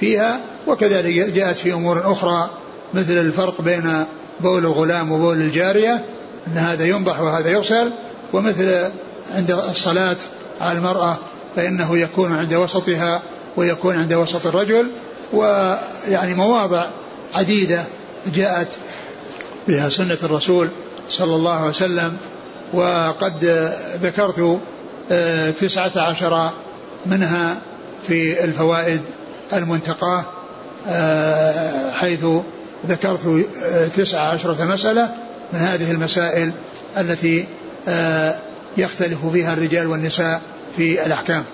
فيها 0.00 0.40
وكذلك 0.66 1.14
جاءت 1.14 1.56
في 1.56 1.72
أمور 1.72 2.12
أخرى 2.12 2.50
مثل 2.94 3.12
الفرق 3.12 3.62
بين 3.62 4.04
بول 4.44 4.66
الغلام 4.66 5.12
وبول 5.12 5.40
الجارية 5.40 6.04
أن 6.46 6.58
هذا 6.58 6.84
ينضح 6.84 7.20
وهذا 7.20 7.50
يغسل 7.50 7.92
ومثل 8.32 8.90
عند 9.34 9.50
الصلاة 9.50 10.16
على 10.60 10.78
المرأة 10.78 11.16
فإنه 11.56 11.98
يكون 11.98 12.32
عند 12.32 12.54
وسطها 12.54 13.22
ويكون 13.56 13.96
عند 13.96 14.12
وسط 14.12 14.46
الرجل 14.46 14.90
ويعني 15.32 16.34
مواضع 16.34 16.86
عديدة 17.34 17.84
جاءت 18.34 18.78
بها 19.68 19.88
سنة 19.88 20.18
الرسول 20.22 20.68
صلى 21.08 21.34
الله 21.34 21.54
عليه 21.54 21.70
وسلم 21.70 22.16
وقد 22.72 23.44
ذكرت 24.02 24.60
آه، 25.12 25.50
تسعة 25.50 25.92
عشر 25.96 26.50
منها 27.06 27.56
في 28.06 28.44
الفوائد 28.44 29.02
المنتقاة 29.52 30.24
آه، 30.88 31.92
حيث 31.92 32.26
ذكرت 32.88 33.46
آه، 33.62 33.88
تسعة 33.88 34.30
عشرة 34.30 34.64
مسألة 34.64 35.14
من 35.52 35.58
هذه 35.58 35.90
المسائل 35.90 36.52
التي 36.98 37.46
يختلف 38.76 39.26
فيها 39.26 39.52
الرجال 39.52 39.86
والنساء 39.86 40.42
في 40.76 41.06
الأحكام. 41.06 41.44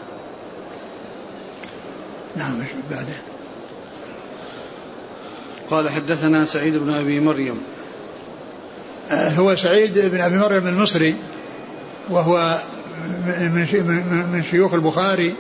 نعم 2.37 2.59
بعده 2.91 3.15
قال 5.71 5.91
حدثنا 5.91 6.45
سعيد 6.45 6.77
بن 6.77 6.91
أبي 6.91 7.21
مريم. 7.21 7.63
آه، 9.11 9.29
هو 9.29 9.57
سعيد 9.57 9.99
بن 9.99 10.21
أبي 10.21 10.37
مريم 10.37 10.67
المصري 10.67 11.15
وهو 12.11 12.59
من 14.33 14.43
شيوخ 14.51 14.75
البخاري 14.75 15.35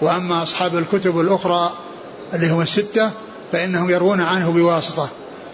وأما 0.00 0.42
أصحاب 0.42 0.76
الكتب 0.76 1.20
الأخرى 1.20 1.72
اللي 2.34 2.50
هم 2.50 2.60
الستة 2.60 3.10
فإنهم 3.52 3.90
يروون 3.90 4.20
عنه 4.20 4.50
بواسطة. 4.50 5.08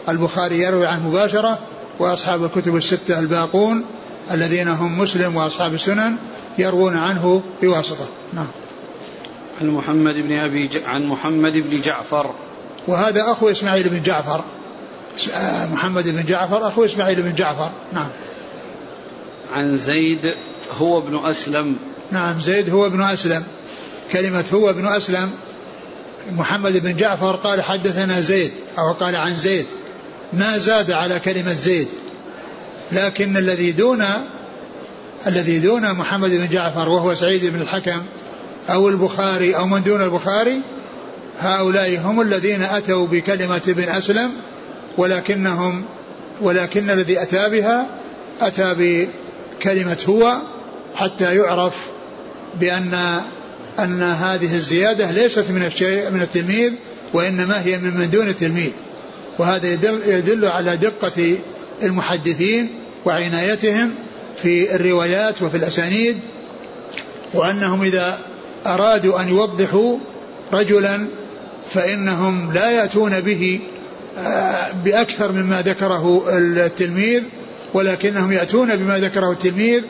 البخاري 0.09 0.59
يروي 0.59 0.87
عنه 0.87 1.09
مباشرة 1.09 1.59
وأصحاب 1.99 2.45
الكتب 2.45 2.77
الستة 2.77 3.19
الباقون 3.19 3.85
الذين 4.31 4.69
هم 4.69 4.99
مسلم 4.99 5.37
وأصحاب 5.37 5.75
السنن 5.75 6.17
يروون 6.59 6.97
عنه 6.97 7.43
بواسطة. 7.63 8.09
نعم. 8.33 8.47
عن 9.61 9.69
محمد 9.69 10.15
بن 10.15 10.33
أبي 10.33 10.67
ج... 10.67 10.77
عن 10.77 11.07
محمد 11.07 11.53
بن 11.53 11.81
جعفر. 11.81 12.35
وهذا 12.89 13.23
أخو 13.23 13.51
إسماعيل 13.51 13.89
بن 13.89 14.03
جعفر. 14.03 14.45
آه، 15.35 15.67
محمد 15.67 16.09
بن 16.09 16.25
جعفر 16.25 16.69
أخو 16.69 16.85
إسماعيل 16.85 17.23
بن 17.23 17.35
جعفر. 17.35 17.71
نعم. 17.93 18.09
عن 19.53 19.77
زيد 19.77 20.35
هو 20.79 20.99
ابن 20.99 21.27
أسلم. 21.27 21.77
نعم 22.11 22.41
زيد 22.41 22.71
هو 22.71 22.87
ابن 22.87 23.03
أسلم. 23.03 23.45
كلمة 24.13 24.45
هو 24.55 24.71
ابن 24.71 24.87
أسلم 24.87 25.31
محمد 26.33 26.77
بن 26.77 26.97
جعفر 26.97 27.37
قال 27.37 27.63
حدثنا 27.63 28.21
زيد 28.21 28.53
أو 28.79 28.93
قال 28.93 29.17
عن 29.17 29.37
زيد. 29.37 29.67
ما 30.33 30.59
زاد 30.59 30.91
على 30.91 31.21
كلمة 31.21 31.53
زيد. 31.53 31.89
لكن 32.93 33.37
الذي 33.37 33.73
دون 33.73 34.05
الذي 35.27 35.59
دون 35.59 35.93
محمد 35.95 36.31
بن 36.31 36.49
جعفر 36.49 36.89
وهو 36.89 37.15
سعيد 37.15 37.47
بن 37.47 37.61
الحكم 37.61 38.03
أو 38.71 38.89
البخاري 38.89 39.57
أو 39.57 39.67
من 39.67 39.83
دون 39.83 40.03
البخاري 40.03 40.61
هؤلاء 41.41 42.01
هم 42.05 42.21
الذين 42.21 42.63
أتوا 42.63 43.07
بكلمة 43.07 43.63
ابن 43.69 43.83
أسلم 43.83 44.33
ولكنهم 44.97 45.85
ولكن 46.41 46.91
الذي 46.91 47.23
أتى 47.23 47.49
بها 47.49 47.87
أتى 48.41 48.75
بكلمة 48.79 49.99
هو 50.09 50.43
حتى 50.95 51.37
يعرف 51.37 51.91
بأن 52.61 53.21
أن 53.79 54.03
هذه 54.03 54.55
الزيادة 54.55 55.11
ليست 55.11 55.51
من 55.51 55.63
الشيء 55.63 56.11
من 56.11 56.23
التلميذ 56.23 56.73
وإنما 57.13 57.63
هي 57.63 57.79
من 57.79 57.97
من 57.97 58.11
دون 58.11 58.29
التلميذ. 58.29 58.73
وهذا 59.39 59.73
يدل, 59.73 60.03
يدل 60.07 60.45
على 60.47 60.77
دقة 60.77 61.37
المحدثين 61.83 62.69
وعنايتهم 63.05 63.95
في 64.37 64.75
الروايات 64.75 65.43
وفي 65.43 65.57
الأسانيد 65.57 66.19
وأنهم 67.35 67.83
إذا 67.83 68.19
أرادوا 68.67 69.21
أن 69.23 69.29
يوضحوا 69.29 69.99
رجلا 70.53 71.09
فإنهم 71.71 72.53
لا 72.53 72.71
يأتون 72.71 73.21
به 73.21 73.61
آه، 74.19 74.73
بأكثر 74.85 75.33
مما 75.33 75.63
ذكره 75.63 76.25
التلميذ 76.39 77.23
ولكنهم 77.75 78.33
يأتون 78.33 78.77
بما 78.77 78.99
ذكره 78.99 79.33
التلميذ 79.33 79.83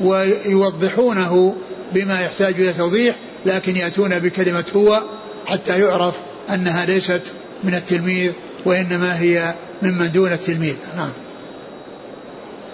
ويوضحونه 0.00 1.56
بما 1.92 2.20
يحتاج 2.20 2.54
إلى 2.54 2.72
توضيح 2.72 3.16
لكن 3.46 3.76
يأتون 3.76 4.18
بكلمة 4.18 4.64
هو 4.76 5.02
حتى 5.46 5.80
يعرف 5.80 6.14
أنها 6.54 6.84
ليست 6.84 7.22
من 7.66 7.74
التلميذ 7.74 8.32
وإنما 8.64 9.20
هي 9.20 9.54
ممن 9.82 10.12
دون 10.12 10.32
التلميذ. 10.32 10.76
نعم. 10.96 11.10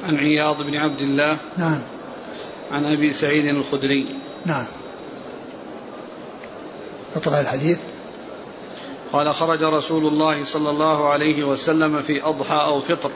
عن 0.05 0.17
عياض 0.17 0.63
بن 0.63 0.77
عبد 0.77 1.01
الله. 1.01 1.37
نعم. 1.57 1.83
عن 2.73 2.85
أبي 2.85 3.13
سعيد 3.13 3.45
الخدري. 3.45 4.07
نعم. 4.47 4.65
اقرأ 7.17 7.41
الحديث. 7.41 7.79
قال 9.13 9.35
خرج 9.35 9.63
رسول 9.63 10.07
الله 10.07 10.45
صلى 10.45 10.71
الله 10.71 11.09
عليه 11.09 11.45
وسلم 11.45 12.03
في 12.03 12.25
أضحى 12.25 12.57
أو 12.57 12.81
فطر 12.81 13.11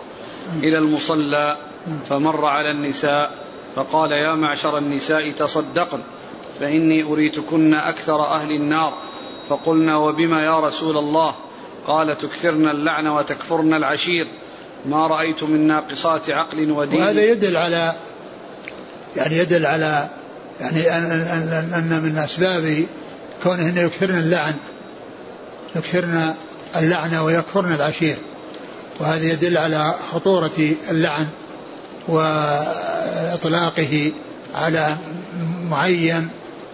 إلى 0.53 0.79
المصلى 0.79 1.57
فمر 2.09 2.45
على 2.45 2.71
النساء 2.71 3.35
فقال 3.77 4.13
يا 4.13 4.35
معشر 4.35 4.79
النساء 4.79 5.31
تصدقن 5.31 6.01
فإني 6.61 7.03
أريتكن 7.03 7.75
أكثر 7.75 8.27
أهل 8.27 8.53
النار. 8.53 8.93
فقلنا 9.49 9.97
وبما 9.97 10.45
يا 10.45 10.61
رسول 10.61 10.97
الله؟ 10.99 11.35
قال 11.87 12.19
تكثرن 12.19 12.69
اللعن 12.69 13.07
وتكفرن 13.07 13.75
العشير. 13.75 14.27
ما 14.87 15.07
رأيت 15.07 15.43
من 15.43 15.67
ناقصات 15.67 16.31
عقل 16.31 16.71
ودين. 16.71 17.01
وهذا 17.01 17.25
يدل 17.25 17.57
على 17.57 17.97
يعني 19.17 19.39
يدل 19.39 19.67
على 19.67 20.09
يعني 20.61 20.97
أن, 20.97 21.05
أن, 21.05 21.73
أن 21.75 22.03
من 22.03 22.19
أسباب 22.19 22.87
كونهن 23.43 23.77
يكثرن 23.77 24.19
اللعن 24.19 24.55
يكثرن 25.77 26.35
اللعن 26.77 27.15
ويكفرن 27.15 27.73
العشير. 27.73 28.17
وهذا 29.01 29.33
يدل 29.33 29.59
على 29.59 29.95
خطورة 30.13 30.75
اللعن 30.91 31.27
وإطلاقه 32.09 34.13
على 34.55 34.97
معين. 35.71 36.29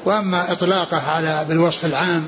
وأما 0.05 0.53
إطلاقه 0.53 0.97
على 0.97 1.47
بالوصف 1.49 1.85
العام 1.85 2.25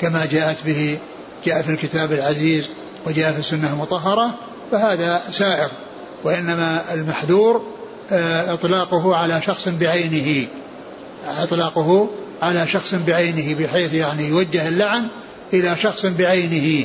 كما 0.00 0.26
جاءت 0.26 0.56
به 0.66 0.98
جاء 1.46 1.62
في 1.62 1.70
الكتاب 1.70 2.12
العزيز 2.12 2.68
وجاء 3.06 3.32
في 3.32 3.38
السنة 3.38 3.72
المطهرة 3.72 4.34
فهذا 4.70 5.22
سائر 5.30 5.68
وإنما 6.24 6.94
المحذور 6.94 7.62
آه، 8.12 8.52
إطلاقه 8.52 9.16
على 9.16 9.42
شخص 9.42 9.68
بعينه 9.68 10.46
إطلاقه 11.26 12.10
على 12.42 12.68
شخص 12.68 12.94
بعينه 12.94 13.54
بحيث 13.54 13.94
يعني 13.94 14.28
يوجه 14.28 14.68
اللعن 14.68 15.08
إلى 15.52 15.76
شخص 15.76 16.06
بعينه. 16.06 16.84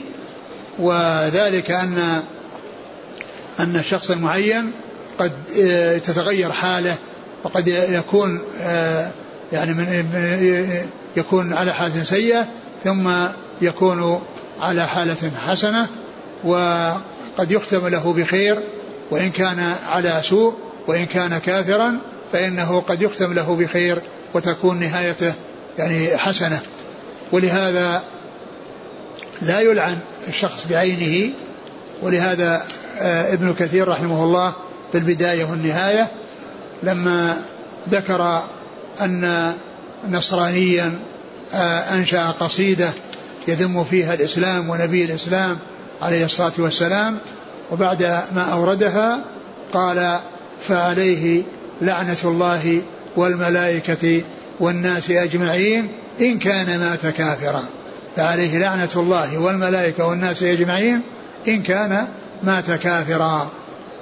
وذلك 0.79 1.71
أن 1.71 2.23
أن 3.59 3.75
الشخص 3.75 4.11
المعين 4.11 4.71
قد 5.19 5.31
آه، 5.61 5.97
تتغير 5.97 6.51
حاله 6.51 6.95
وقد 7.43 7.67
يكون 7.67 8.41
آه، 8.61 9.11
يعني 9.51 9.73
من 9.73 10.05
يكون 11.17 11.53
على 11.53 11.73
حالة 11.73 12.03
سيئة 12.03 12.47
ثم 12.83 13.09
يكون 13.61 14.21
على 14.59 14.87
حالة 14.87 15.31
حسنة 15.47 15.87
وقد 16.43 17.51
يختم 17.51 17.87
له 17.87 18.13
بخير 18.13 18.59
وإن 19.11 19.31
كان 19.31 19.73
على 19.85 20.21
سوء 20.23 20.53
وإن 20.87 21.05
كان 21.05 21.37
كافرا 21.37 21.99
فإنه 22.33 22.79
قد 22.81 23.01
يختم 23.01 23.33
له 23.33 23.55
بخير 23.55 24.01
وتكون 24.33 24.79
نهايته 24.79 25.33
يعني 25.77 26.17
حسنة. 26.17 26.59
ولهذا 27.31 28.03
لا 29.41 29.59
يلعن 29.59 29.97
الشخص 30.27 30.65
بعينه 30.69 31.33
ولهذا 32.01 32.63
آه، 32.99 33.33
ابن 33.33 33.53
كثير 33.53 33.87
رحمه 33.87 34.23
الله 34.23 34.53
في 34.91 34.97
البداية 34.97 35.45
والنهاية 35.45 36.07
لما 36.83 37.37
ذكر 37.89 38.43
أن 39.01 39.53
نصرانيا 40.09 40.99
آه، 41.53 41.79
أنشأ 41.95 42.27
قصيدة 42.27 42.89
يذم 43.49 43.83
فيها 43.83 44.13
الإسلام 44.13 44.69
ونبي 44.69 45.05
الإسلام 45.05 45.57
عليه 46.01 46.25
الصلاة 46.25 46.53
والسلام 46.57 47.17
وبعد 47.71 48.03
ما 48.35 48.41
أوردها 48.41 49.19
قال 49.73 50.19
فعليه 50.67 51.43
لعنة 51.81 52.17
الله 52.25 52.81
والملائكة 53.15 54.23
والناس 54.59 55.11
أجمعين 55.11 55.87
إن 56.21 56.39
كان 56.39 56.79
مات 56.79 57.05
كافرا. 57.05 57.63
فعليه 58.15 58.57
لعنة 58.57 58.89
الله 58.95 59.37
والملائكة 59.37 60.07
والناس 60.07 60.43
أجمعين 60.43 61.01
إن 61.47 61.61
كان 61.61 62.07
مات 62.43 62.71
كافرا. 62.71 63.49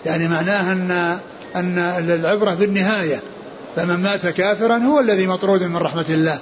يعني 0.05 0.27
معناه 0.27 0.71
أن 0.71 0.91
أن 1.55 1.79
العبرة 2.09 2.53
بالنهاية 2.53 3.21
فمن 3.75 3.95
مات 3.95 4.27
كافرا 4.27 4.77
هو 4.77 4.99
الذي 4.99 5.27
مطرود 5.27 5.63
من 5.63 5.77
رحمة 5.77 6.05
الله. 6.09 6.39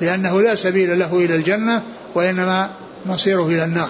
لأنه 0.00 0.42
لا 0.42 0.54
سبيل 0.54 0.98
له 0.98 1.16
إلى 1.16 1.36
الجنة 1.36 1.82
وإنما 2.14 2.70
مصيره 3.06 3.46
إلى 3.46 3.64
النار. 3.64 3.88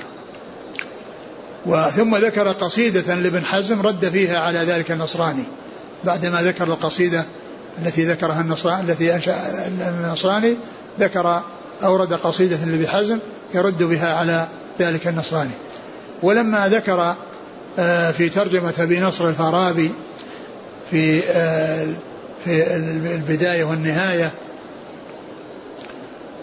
وثم 1.67 2.17
ذكر 2.17 2.53
قصيدة 2.53 3.15
لابن 3.15 3.45
حزم 3.45 3.83
رد 3.83 4.09
فيها 4.09 4.39
على 4.39 4.59
ذلك 4.59 4.91
النصراني 4.91 5.45
بعدما 6.05 6.43
ذكر 6.43 6.65
القصيدة 6.65 7.25
التي 7.83 8.05
ذكرها 8.05 8.41
النصراني 8.41 8.91
التي 8.91 9.15
أنشأ 9.15 9.37
النصراني 9.89 10.57
ذكر 11.01 11.43
أورد 11.83 12.13
قصيدة 12.13 12.57
لابن 12.65 12.89
حزم 12.89 13.19
يرد 13.55 13.83
بها 13.83 14.15
على 14.15 14.49
ذلك 14.81 15.09
النصراني. 15.09 15.51
ولما 16.23 16.69
ذكر 16.69 17.15
آه، 17.79 18.11
في 18.11 18.29
ترجمة 18.29 18.75
أبي 18.79 19.01
نصر 19.01 19.29
الفارابي 19.29 19.93
في 20.91 21.23
آه، 21.31 21.87
في 22.45 22.77
البداية 23.15 23.65
والنهاية 23.65 24.33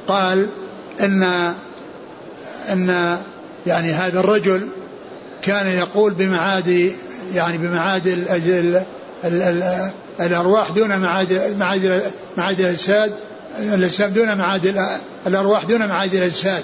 قال 0.08 0.50
إن 1.02 1.24
إن 2.72 3.18
يعني 3.68 3.92
هذا 3.92 4.20
الرجل 4.20 4.70
كان 5.42 5.68
يقول 5.68 6.14
بمعاد 6.14 6.94
يعني 7.34 7.58
بمعاد 7.58 8.08
ال 8.08 8.30
ال 8.30 8.84
ال 9.24 9.44
ال 9.44 9.92
الأرواح 10.20 10.70
دون 10.72 10.98
معاد 11.00 11.56
معاد 11.60 12.02
معاد 12.38 12.60
الاجساد 12.60 13.14
الاجسام 13.60 14.12
دون 14.12 14.38
معاد 14.38 14.76
الأرواح 15.28 15.64
دون 15.66 15.88
معاد 15.88 16.16
الاجساد 16.16 16.64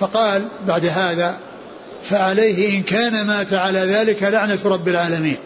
فقال 0.00 0.48
بعد 0.66 0.86
هذا 0.86 1.36
فعليه 2.02 2.76
إن 2.76 2.82
كان 2.82 3.26
مات 3.26 3.52
على 3.52 3.78
ذلك 3.78 4.22
لعنة 4.22 4.58
رب 4.64 4.88
العالمين. 4.88 5.36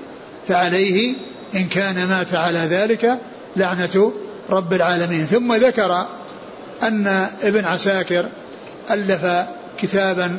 فعليه 0.49 1.14
إن 1.55 1.64
كان 1.64 2.09
مات 2.09 2.35
على 2.35 2.59
ذلك 2.59 3.18
لعنة 3.57 4.12
رب 4.51 4.73
العالمين. 4.73 5.27
ثم 5.27 5.55
ذكر 5.55 6.07
أن 6.83 7.27
ابن 7.43 7.64
عساكر 7.64 8.29
ألف 8.90 9.47
كتابا 9.79 10.37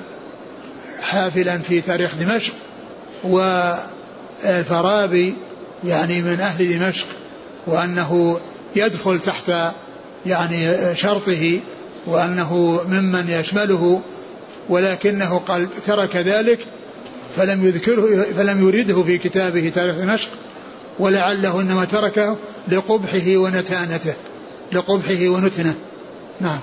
حافلا 1.02 1.58
في 1.58 1.82
تاريخ 1.82 2.16
دمشق 2.16 2.54
والفارابي 3.24 5.36
يعني 5.84 6.22
من 6.22 6.40
أهل 6.40 6.80
دمشق 6.80 7.06
وأنه 7.68 8.40
يدخل 8.76 9.20
تحت 9.20 9.52
يعني 10.26 10.76
شرطه 10.96 11.60
وأنه 12.08 12.82
ممن 12.88 13.30
يشمله 13.30 14.02
ولكنه 14.70 15.40
قال 15.40 15.70
ترك 15.86 16.16
ذلك 16.16 16.60
فلم 17.38 17.66
يذكره 17.66 18.26
فلم 18.38 18.68
يرده 18.68 19.04
في 19.04 19.18
كتابه 19.18 19.72
تاريخ 19.76 19.96
دمشق 19.96 20.30
ولعله 21.00 21.62
إنما 21.62 21.86
تركه 21.86 22.38
لقبحه 22.68 23.38
ونتانته 23.38 24.14
لقبحه 24.72 25.30
ونتنه. 25.30 25.76
نعم. 26.42 26.60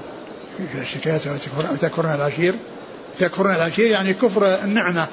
شكايتها 0.85 1.39
وتكفرون 1.73 2.15
العشير. 2.15 2.55
تكفرون 3.19 3.55
العشير 3.55 3.91
يعني 3.91 4.15
كفر 4.15 4.55
النعمة 4.65 5.07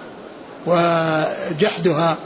وجحدها 0.66 2.18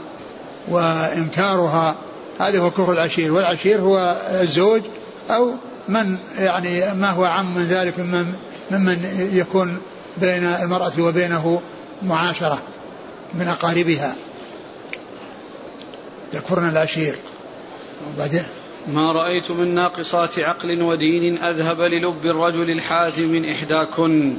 وإنكارها. 0.68 1.94
هذا 2.40 2.60
هو 2.60 2.70
كفر 2.70 2.92
العشير. 2.92 3.32
والعشير 3.32 3.80
هو 3.80 4.16
الزوج 4.30 4.82
أو 5.30 5.54
من 5.88 6.16
يعني 6.38 6.94
ما 6.94 7.10
هو 7.10 7.24
عم 7.24 7.54
من 7.54 7.62
ذلك 7.62 7.98
ممن, 7.98 8.34
ممن 8.70 9.28
يكون 9.32 9.78
بين 10.16 10.44
المرأة 10.44 10.92
وبينه 11.00 11.60
معاشرة 12.02 12.62
من 13.34 13.48
أقاربها. 13.48 14.14
يكفرن 16.34 16.68
العشير. 16.68 17.16
وبعدين 18.14 18.44
ما 18.88 19.12
رأيت 19.12 19.50
من 19.50 19.74
ناقصات 19.74 20.38
عقل 20.38 20.82
ودين 20.82 21.38
أذهب 21.38 21.80
للب 21.80 22.26
الرجل 22.26 22.70
الحازم 22.70 23.28
من 23.28 23.50
إحداكن. 23.50 24.36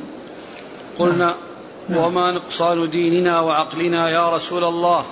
قلنا 0.99 1.25
نعم. 1.25 1.35
نعم. 1.89 2.03
وما 2.03 2.31
نقصان 2.31 2.89
ديننا 2.89 3.39
وعقلنا 3.39 4.09
يا 4.09 4.35
رسول 4.35 4.63
الله؟ 4.63 5.05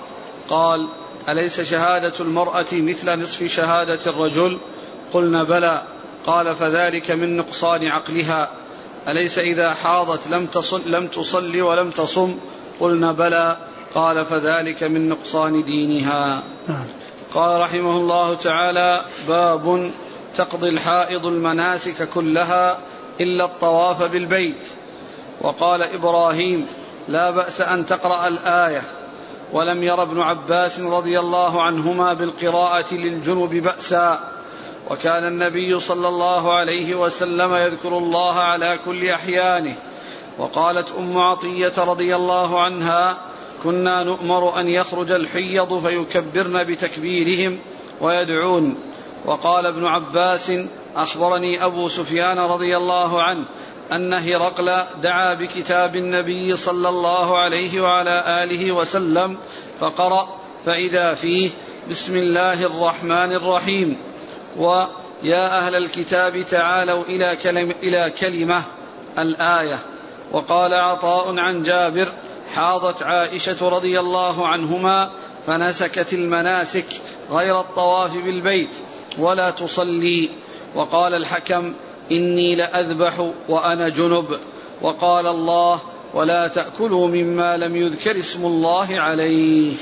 قال 0.48 0.88
أليس 1.28 1.60
شهادة 1.60 2.12
المرأة 2.20 2.66
مثل 2.72 3.22
نصف 3.22 3.44
شهادة 3.44 4.00
الرجل؟ 4.06 4.58
قلنا 5.12 5.42
بلى. 5.44 5.82
قال 6.26 6.56
فذلك 6.56 7.10
من 7.10 7.36
نقصان 7.36 7.86
عقلها. 7.86 8.50
أليس 9.08 9.38
إذا 9.38 9.74
حاضت 9.74 10.28
لم 10.28 10.46
تصل 10.46 10.90
لم 10.90 11.06
تصلي 11.06 11.62
ولم 11.62 11.90
تصم؟ 11.90 12.38
قلنا 12.80 13.12
بلى. 13.12 13.56
قال 13.94 14.24
فذلك 14.24 14.82
من 14.82 15.08
نقصان 15.08 15.64
دينها. 15.64 16.42
نعم. 16.68 16.86
قال 17.34 17.60
رحمه 17.60 17.96
الله 17.96 18.34
تعالى 18.34 19.04
باب 19.28 19.90
تقضي 20.34 20.68
الحائض 20.68 21.26
المناسك 21.26 22.08
كلها 22.08 22.78
إلا 23.20 23.44
الطواف 23.44 24.02
بالبيت. 24.02 24.66
وقال 25.40 25.82
إبراهيم 25.82 26.66
لا 27.08 27.30
بأس 27.30 27.60
أن 27.60 27.86
تقرأ 27.86 28.28
الآية. 28.28 28.82
ولم 29.52 29.82
ير 29.82 30.02
ابن 30.02 30.20
عباس 30.20 30.80
رضي 30.80 31.20
الله 31.20 31.62
عنهما 31.62 32.12
بالقراءة 32.12 32.94
للجنب 32.94 33.50
بأسا. 33.50 34.20
وكان 34.90 35.26
النبي 35.26 35.80
صلى 35.80 36.08
الله 36.08 36.54
عليه 36.54 36.94
وسلم 36.94 37.54
يذكر 37.54 37.98
الله 37.98 38.34
على 38.34 38.78
كل 38.84 39.08
أحيانه. 39.08 39.74
وقالت 40.38 40.88
أم 40.98 41.18
عطية 41.18 41.72
رضي 41.78 42.16
الله 42.16 42.60
عنها 42.60 43.29
كنا 43.64 44.02
نؤمر 44.02 44.60
أن 44.60 44.68
يخرج 44.68 45.10
الحيض 45.10 45.86
فيكبرن 45.86 46.64
بتكبيرهم 46.64 47.58
ويدعون. 48.00 48.76
وقال 49.24 49.66
ابن 49.66 49.86
عباس 49.86 50.52
أخبرني 50.96 51.64
أبو 51.64 51.88
سفيان 51.88 52.38
رضي 52.38 52.76
الله 52.76 53.22
عنه 53.22 53.44
أن 53.92 54.14
هرقل 54.14 54.84
دعا 55.02 55.34
بكتاب 55.34 55.96
النبي 55.96 56.56
صلى 56.56 56.88
الله 56.88 57.38
عليه 57.38 57.80
وعلى 57.80 58.44
آله 58.44 58.72
وسلم 58.72 59.36
فقرأ 59.80 60.28
فإذا 60.66 61.14
فيه 61.14 61.50
بسم 61.90 62.16
الله 62.16 62.66
الرحمن 62.66 63.32
الرحيم. 63.32 63.96
ويا 64.56 65.58
أهل 65.58 65.74
الكتاب 65.74 66.40
تعالوا 66.40 67.04
إلى, 67.04 67.36
كلم 67.42 67.74
إلى 67.82 68.12
كلمة 68.20 68.62
الآية. 69.18 69.78
وقال 70.32 70.74
عطاء 70.74 71.34
عن 71.38 71.62
جابر 71.62 72.08
حاضت 72.54 73.02
عائشة 73.02 73.68
رضي 73.68 74.00
الله 74.00 74.48
عنهما 74.48 75.10
فنسكت 75.46 76.12
المناسك 76.12 76.86
غير 77.30 77.60
الطواف 77.60 78.16
بالبيت 78.16 78.70
ولا 79.18 79.50
تصلي. 79.50 80.30
وقال 80.74 81.14
الحكم 81.14 81.72
إني 82.12 82.54
لأذبح 82.54 83.30
وأنا 83.48 83.88
جنب. 83.88 84.38
وقال 84.82 85.26
الله 85.26 85.80
ولا 86.14 86.48
تأكلوا 86.48 87.08
مما 87.08 87.56
لم 87.56 87.76
يذكر 87.76 88.18
اسم 88.18 88.44
الله 88.44 89.00
عليه. 89.00 89.74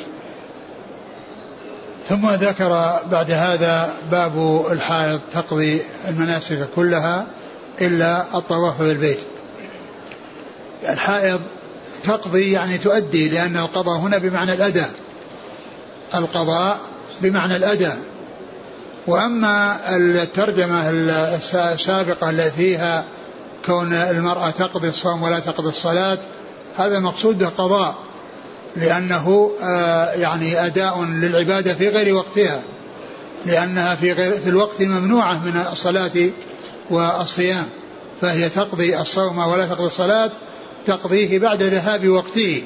ثم 2.08 2.30
ذكر 2.30 2.68
بعد 3.10 3.30
هذا 3.30 3.94
باب 4.10 4.66
الحائض 4.72 5.20
تقضي 5.32 5.80
المناسك 6.08 6.68
كلها 6.76 7.26
إلا 7.80 8.24
الطواف 8.34 8.82
بالبيت. 8.82 9.20
الحائض 10.88 11.40
تقضي 12.04 12.52
يعني 12.52 12.78
تؤدي 12.78 13.28
لأن 13.28 13.56
القضاء 13.56 13.98
هنا 13.98 14.18
بمعنى 14.18 14.52
الأداء. 14.52 14.90
القضاء 16.14 16.78
بمعنى 17.20 17.56
الأداء. 17.56 17.98
وأما 19.06 19.76
الترجمة 19.96 20.90
السابقة 21.54 22.30
التي 22.30 22.56
فيها 22.56 23.04
كون 23.66 23.92
المرأة 23.92 24.50
تقضي 24.50 24.88
الصوم 24.88 25.22
ولا 25.22 25.40
تقضي 25.40 25.68
الصلاة 25.68 26.18
هذا 26.76 26.98
مقصود 26.98 27.44
قضاء 27.44 27.94
لأنه 28.76 29.50
آه، 29.62 30.12
يعني 30.12 30.66
أداء 30.66 31.02
للعبادة 31.04 31.74
في 31.74 31.88
غير 31.88 32.14
وقتها 32.14 32.62
لأنها 33.46 33.94
في, 33.94 34.12
غير 34.12 34.32
في 34.32 34.48
الوقت 34.48 34.82
ممنوعة 34.82 35.34
من 35.34 35.64
الصلاة 35.72 36.30
والصيام 36.90 37.66
فهي 38.20 38.48
تقضي 38.48 39.00
الصوم 39.00 39.38
ولا 39.38 39.66
تقضي 39.66 39.86
الصلاة 39.86 40.30
تقضيه 40.86 41.38
بعد 41.38 41.62
ذهاب 41.62 42.08
وقته 42.08 42.62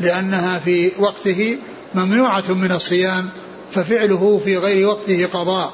لأنها 0.00 0.58
في 0.58 0.92
وقته 0.98 1.58
ممنوعة 1.94 2.44
من 2.48 2.72
الصيام 2.72 3.28
ففعله 3.72 4.40
في 4.44 4.56
غير 4.56 4.88
وقته 4.88 5.26
قضاء. 5.32 5.72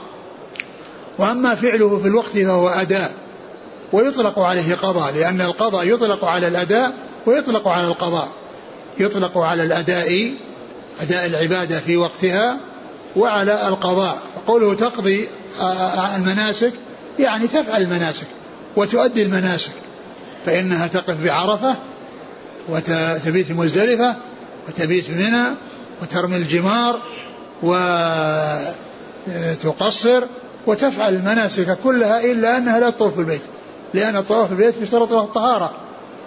وأما 1.19 1.55
فعله 1.55 1.99
في 1.99 2.09
الوقت 2.09 2.39
فهو 2.39 2.69
أداء 2.69 3.15
ويطلق 3.93 4.39
عليه 4.39 4.75
قضاء 4.75 5.15
لأن 5.15 5.41
القضاء 5.41 5.89
يطلق 5.89 6.25
على 6.25 6.49
الأداء 6.49 6.95
ويطلق 7.27 7.69
على 7.69 7.87
القضاء. 7.87 8.29
يطلق 8.99 9.39
على 9.39 9.63
الأداء 9.63 10.33
أداء 11.01 11.27
العبادة 11.27 11.81
في 11.81 11.97
وقتها 11.97 12.61
وعلى 13.17 13.69
القضاء. 13.69 14.19
قوله 14.47 14.75
تقضي 14.75 15.29
المناسك 16.17 16.73
يعني 17.19 17.47
تفعل 17.47 17.83
المناسك 17.83 18.27
وتؤدي 18.77 19.23
المناسك. 19.23 19.73
فإنها 20.47 20.87
تقف 20.87 21.25
بعرفة 21.25 21.75
وتبيت 22.69 23.53
مزدلفة 23.53 24.17
وتبيت 24.69 25.11
بمنى 25.11 25.45
وترمي 26.03 26.37
الجمار 26.37 26.99
وتقصر 29.29 30.23
وتفعل 30.67 31.15
المناسك 31.15 31.79
كلها 31.85 32.25
إلا 32.25 32.59
أنها 32.59 32.81
لا 32.81 32.91
تطوف 32.91 33.17
بالبيت. 33.17 33.41
لأن 33.95 34.17
الطواف 34.17 34.49
بالبيت 34.49 34.75
يشترط 34.83 35.13
له 35.13 35.25
الطهارة. 35.25 35.73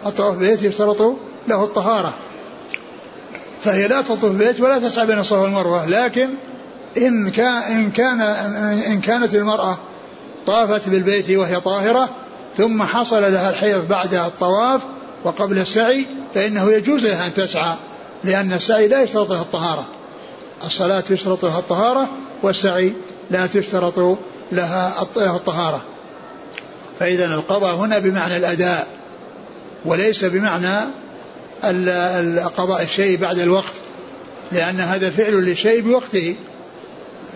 الطواف 0.06 0.36
بالبيت 0.36 0.64
يشترط 0.64 1.02
له 1.48 1.64
الطهارة. 1.64 2.14
فهي 3.64 3.88
لا 3.88 4.02
تطوف 4.02 4.24
بالبيت 4.26 4.62
ولا 4.62 4.80
تسعى 4.80 5.06
بين 5.06 5.20
الصفا 5.20 5.40
والمروة. 5.40 5.86
لكن 5.86 6.30
إن 6.98 7.30
كان 7.30 7.62
إن 7.62 7.92
كان 7.92 8.22
إن 8.22 9.02
كانت 9.02 9.36
المرأة 9.36 9.78
طافت 10.48 10.90
بالبيت 10.90 11.30
وهي 11.30 11.60
طاهرة 11.60 12.10
ثم 12.58 12.84
حصل 12.84 13.34
لها 13.34 13.50
الحيض 13.50 13.88
بعد 13.88 14.14
الطواف 14.14 14.82
وقبل 15.24 15.60
السعي 15.60 16.06
فإنه 16.36 16.72
يجوز 16.72 17.06
لها 17.06 17.28
أن 17.28 17.34
تسعى 17.34 17.76
لأن 18.24 18.54
السعي 18.54 18.88
لا 18.88 19.02
يشترط 19.02 19.30
له 19.30 19.42
الطهارة. 19.42 19.86
الصلاة 20.66 21.04
يشترط 21.10 21.46
لها 21.46 21.60
الطهارة 21.60 22.10
والسعي 22.44 22.94
لا 23.32 23.48
تشترط 23.48 24.18
لها 24.52 25.02
الطهارة. 25.18 25.82
فإذا 27.00 27.26
القضاء 27.26 27.76
هنا 27.76 28.00
بمعنى 28.00 28.38
الأداء 28.38 28.88
وليس 29.86 30.26
بمعنى 30.26 30.90
قضاء 32.42 32.84
الشيء 32.84 33.18
بعد 33.18 33.40
الوقت 33.40 33.74
لأن 34.52 34.80
هذا 34.80 35.10
فعل 35.10 35.34
للشيء 35.34 35.82
بوقته. 35.82 36.36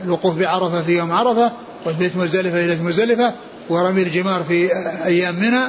الوقوف 0.04 0.36
بعرفة 0.36 0.82
في 0.82 0.98
يوم 0.98 1.12
عرفة 1.12 1.52
والبيت 1.86 2.18
مزدلفة 2.18 2.66
إلى 2.66 2.76
مزدلفة 2.76 3.34
ورمي 3.72 4.02
الجمار 4.02 4.44
في 4.44 4.70
أيام 5.06 5.36
منى 5.36 5.62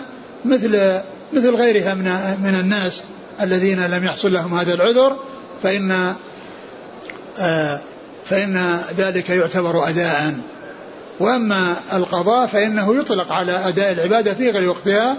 مثل 0.45 1.01
مثل 1.33 1.55
غيرها 1.55 1.95
من 1.95 2.05
من 2.43 2.55
الناس 2.55 3.03
الذين 3.41 3.87
لم 3.87 4.05
يحصل 4.05 4.33
لهم 4.33 4.55
هذا 4.55 4.75
العذر 4.75 5.17
فإن 5.63 6.15
آه، 7.39 7.81
فإن 8.25 8.81
ذلك 8.99 9.31
يعتبر 9.31 9.89
أداء. 9.89 10.35
وأما 11.21 11.77
القضاء 11.93 12.47
فإنه 12.47 12.97
يطلق 12.97 13.33
على 13.33 13.53
أداء 13.69 13.93
العبادة 13.93 14.35
في 14.35 14.51
غير 14.51 14.69
وقتها 14.69 15.17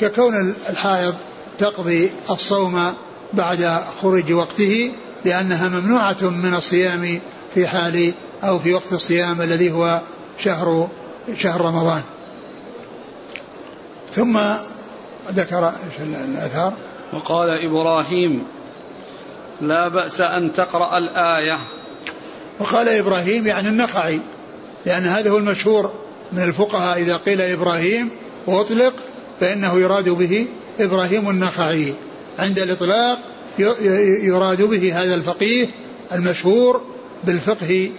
ككون 0.00 0.56
الحائض 0.68 1.14
تقضي 1.58 2.10
الصوم 2.30 2.94
بعد 3.32 3.78
خروج 4.02 4.32
وقته 4.32 4.92
لأنها 5.24 5.68
ممنوعة 5.68 6.16
من 6.22 6.54
الصيام 6.54 7.20
في 7.54 7.68
حال 7.68 8.12
أو 8.44 8.58
في 8.58 8.74
وقت 8.74 8.92
الصيام 8.92 9.42
الذي 9.42 9.72
هو 9.72 10.00
شهر 10.38 10.88
شهر 11.36 11.60
رمضان. 11.60 12.02
ثم 14.16 14.40
ذكر 15.32 15.72
الآثار. 16.00 16.72
وقال 17.12 17.48
إبراهيم 17.66 18.44
لا 19.60 19.88
بأس 19.88 20.20
أن 20.20 20.52
تقرأ 20.52 20.98
الآية. 20.98 21.58
وقال 22.60 22.88
إبراهيم 22.88 23.46
يعني 23.46 23.68
النخعي 23.68 24.20
لأن 24.86 25.02
هذا 25.02 25.30
هو 25.30 25.38
المشهور 25.38 25.92
من 26.32 26.42
الفقهاء 26.42 26.98
إذا 26.98 27.16
قيل 27.16 27.40
إبراهيم 27.40 28.10
وأطلق 28.46 28.92
فإنه 29.40 29.78
يراد 29.80 30.08
به 30.08 30.46
إبراهيم 30.80 31.30
النخعي. 31.30 31.94
عند 32.38 32.58
الإطلاق 32.58 33.18
يراد 34.22 34.62
به 34.62 35.02
هذا 35.02 35.14
الفقيه 35.14 35.66
المشهور 36.12 36.82
بالفقه 37.24 37.90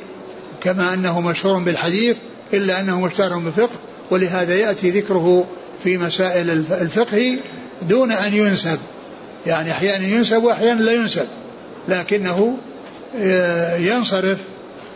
كما 0.61 0.93
أنه 0.93 1.21
مشهور 1.21 1.59
بالحديث 1.59 2.17
إلا 2.53 2.79
أنه 2.79 3.01
مشتهر 3.01 3.37
بالفقه. 3.37 3.75
ولهذا 4.11 4.55
يأتي 4.55 4.91
ذكره 4.91 5.45
في 5.83 5.97
مسائل 5.97 6.49
الفقه 6.71 7.37
دون 7.81 8.11
أن 8.11 8.33
ينسب. 8.33 8.79
يعني 9.45 9.71
أحيانا 9.71 10.05
ينسب 10.05 10.43
وأحيانا 10.43 10.81
لا 10.81 10.91
ينسب. 10.91 11.27
لكنه 11.87 12.57
آه، 13.17 13.75
ينصرف 13.75 14.37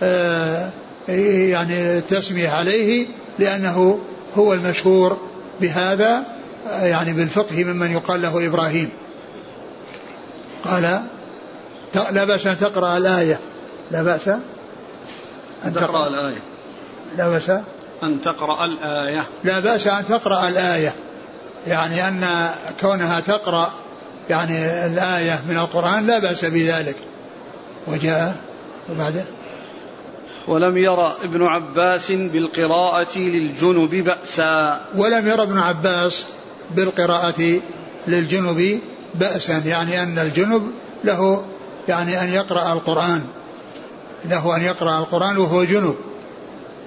آه، 0.04 0.70
يعني 1.08 1.98
التسمية 1.98 2.50
عليه 2.50 3.08
لأنه 3.40 4.00
هو 4.38 4.54
المشهور 4.54 5.18
بهذا 5.62 6.24
آه، 6.70 6.86
يعني 6.86 7.14
بالفقه 7.14 7.64
ممن 7.64 7.92
يقال 7.92 8.22
له 8.22 8.48
إبراهيم. 8.48 8.90
قال 10.64 11.02
لا 12.12 12.24
بأس 12.24 12.48
أن 12.48 12.58
تقرأ 12.58 12.98
الآية. 12.98 13.40
لا 13.92 14.04
بأس 14.04 14.28
أن 15.66 15.74
تقرأ. 15.74 16.08
الآية. 16.08 16.42
لا 17.18 17.30
بأس 17.30 17.52
أن 18.04 18.22
تقرأ 18.22 18.66
الآية. 18.66 19.24
لا 19.44 19.60
بأس 19.60 19.88
أن 19.88 20.06
تقرأ 20.06 20.48
الآية. 20.48 20.94
يعني 21.68 22.08
أن 22.08 22.50
كونها 22.82 23.20
تقرأ 23.20 23.72
يعني 24.30 24.86
الآية 24.86 25.42
من 25.50 25.58
القرآن 25.58 26.08
لا 26.08 26.20
بأس 26.20 26.46
بذلك. 26.46 26.96
وجاء 27.88 28.36
وبعده 28.90 29.24
ولم 30.48 30.78
يرى 30.78 31.16
ابن 31.24 31.44
عباس 31.44 32.12
بالقراءة 32.12 33.18
للجنب 33.18 33.90
بأسا. 33.90 34.82
ولم 34.96 35.28
يرى 35.28 35.44
ابن 35.44 35.58
عباس 35.58 36.26
بالقراءة 36.72 37.60
للجنب 38.08 38.80
بأسا. 39.16 39.58
يعني 39.66 40.04
أن 40.04 40.20
الجنب 40.20 40.72
له 41.04 41.46
يعني 41.88 42.22
أن 42.22 42.30
يقرأ 42.30 42.74
القرآن. 42.74 43.26
له 44.26 44.56
أن 44.56 44.62
يقرأ 44.62 45.00
القرآن 45.00 45.38
وهو 45.38 45.64
جنب. 45.64 45.96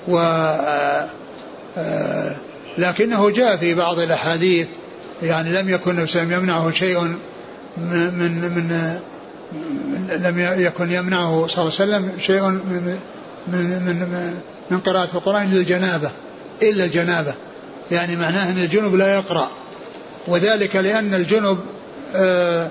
و 0.09 0.19
آه، 1.77 2.37
لكنه 2.79 3.31
جاء 3.31 3.57
في 3.57 3.75
بعض 3.75 3.99
الأحاديث 3.99 4.67
يعني 5.23 5.53
لم 5.53 5.69
يكن 5.69 6.07
يمنعه 6.15 6.71
شيء 6.71 7.01
من 7.77 8.15
من, 8.15 8.41
من 8.41 8.99
لم 10.09 10.39
يكن 10.39 10.91
يمنعه 10.91 11.47
صلى 11.47 11.65
الله 11.65 11.75
عليه 11.81 12.07
وسلم 12.07 12.13
شيء 12.21 12.43
من 12.43 12.99
من 13.49 13.83
من, 13.87 14.35
من 14.71 14.81
قراءة 14.81 15.09
القرآن 15.15 15.43
إلا 15.43 15.61
الجنابة 15.61 16.11
إلا 16.63 16.85
الجنابة. 16.85 17.35
يعني 17.91 18.17
معناه 18.17 18.51
أن 18.51 18.59
الجنب 18.59 18.95
لا 18.95 19.15
يقرأ. 19.15 19.49
وذلك 20.27 20.77
لأن 20.77 21.15
الجنب 21.15 21.59
آه، 22.15 22.69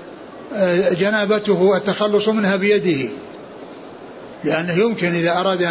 آه، 0.54 0.90
جنابته 0.90 1.76
التخلص 1.76 2.28
منها 2.28 2.56
بيده. 2.56 3.08
لأنه 4.44 4.72
يمكن 4.72 5.14
إذا 5.14 5.38
أراد 5.38 5.62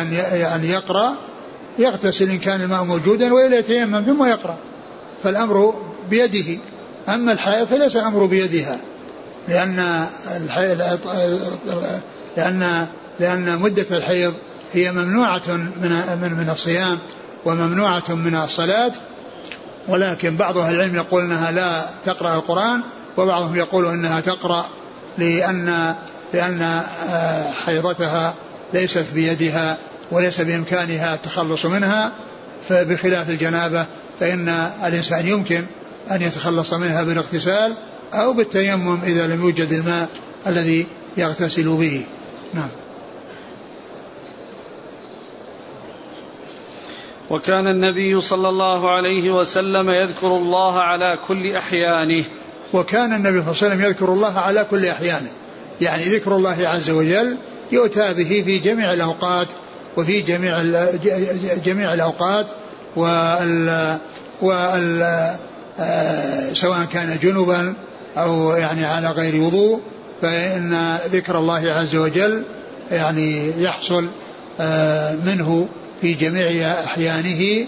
أن 0.56 0.63
يقرأ 0.63 1.15
يغتسل 1.79 2.29
إن 2.29 2.39
كان 2.39 2.62
الماء 2.62 2.84
موجودا 2.84 3.34
وإلا 3.34 3.60
يتيمم 3.60 4.01
ثم 4.01 4.25
يقرأ. 4.25 4.57
فالأمر 5.23 5.73
بيده. 6.10 6.60
أما 7.10 7.31
الحائض 7.31 7.67
فليس 7.67 7.95
الأمر 7.95 8.25
بيدها. 8.25 8.77
لأن 9.47 10.05
لأن 12.38 12.88
لأن 13.19 13.60
مدة 13.60 13.86
الحيض 13.91 14.34
هي 14.73 14.91
ممنوعة 14.91 15.47
من 15.47 16.17
من 16.21 16.34
من 16.34 16.49
الصيام 16.49 16.99
وممنوعة 17.45 18.03
من 18.10 18.36
الصلاة. 18.36 18.91
ولكن 19.88 20.38
بعض 20.38 20.57
أهل 20.57 20.75
العلم 20.75 20.95
يقول 20.95 21.23
أنها 21.23 21.51
لا 21.51 21.86
تقرأ 22.05 22.36
القرآن 22.36 22.81
وبعضهم 23.17 23.55
يقول 23.55 23.86
أنها 23.86 24.21
تقرأ 24.21 24.65
لأن 25.17 25.95
لأن 26.34 26.62
آه، 27.10 27.51
حيضتها 27.51 28.34
ليست 28.73 29.05
بيدها. 29.13 29.77
وليس 30.12 30.41
بإمكانها 30.41 31.15
التخلص 31.15 31.65
منها 31.65 32.12
فبخلاف 32.69 33.30
الجنابة 33.30 33.86
فإن 34.19 34.50
الإنسان 34.86 35.28
يمكن 35.28 35.65
أن 36.12 36.21
يتخلص 36.21 36.74
منها 36.74 37.04
بالاغتسال 37.04 37.78
أو 38.13 38.34
بالتيمم 38.34 39.00
إذا 39.04 39.28
لم 39.28 39.41
يوجد 39.41 39.74
الماء 39.74 40.10
الذي 40.47 40.88
يغتسل 41.17 41.69
به. 41.69 42.06
نعم. 42.54 42.69
وكان 47.30 47.67
النبي 47.67 48.21
صلى 48.21 48.50
الله 48.50 48.91
عليه 48.91 49.32
وسلم 49.32 49.89
يذكر 49.89 50.28
الله 50.28 50.80
على 50.80 51.19
كل 51.28 51.56
أحيانه. 51.56 52.24
وكان 52.74 53.13
النبي 53.13 53.41
صلى 53.41 53.52
الله 53.52 53.63
عليه 53.63 53.76
وسلم 53.76 53.82
يذكر 53.82 54.13
الله 54.13 54.39
على 54.39 54.67
كل 54.69 54.86
أحيانه. 54.86 55.32
يعني 55.82 56.04
ذكر 56.04 56.36
الله 56.36 56.67
عز 56.67 56.89
وجل 56.89 57.38
يؤتى 57.71 58.13
به 58.13 58.43
في 58.45 58.60
جميع 58.60 58.93
الأوقات 58.93 59.47
وفي 59.97 60.21
جميع 60.21 60.62
جميع 61.65 61.93
الأوقات 61.93 62.45
وال 62.95 63.97
وال 64.41 65.01
آه، 65.80 66.54
سواء 66.54 66.86
كان 66.86 67.17
جنبا 67.23 67.73
أو 68.17 68.51
يعني 68.51 68.86
على 68.86 69.08
غير 69.08 69.41
وضوء 69.41 69.82
فإن 70.21 70.97
ذكر 71.12 71.38
الله 71.38 71.71
عز 71.71 71.95
وجل 71.95 72.43
يعني 72.91 73.51
يحصل 73.63 74.08
آه، 74.60 75.15
منه 75.15 75.67
في 76.01 76.13
جميع 76.13 76.71
أحيانه 76.71 77.65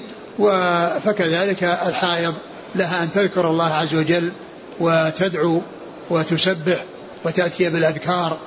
فكذلك 1.06 1.64
الحائض 1.64 2.34
لها 2.76 3.04
أن 3.04 3.12
تذكر 3.12 3.48
الله 3.48 3.74
عز 3.74 3.96
وجل 3.96 4.32
وتدعو 4.80 5.62
وتسبح 6.10 6.84
وتأتي 7.26 7.70
بالأذكار. 7.70 8.38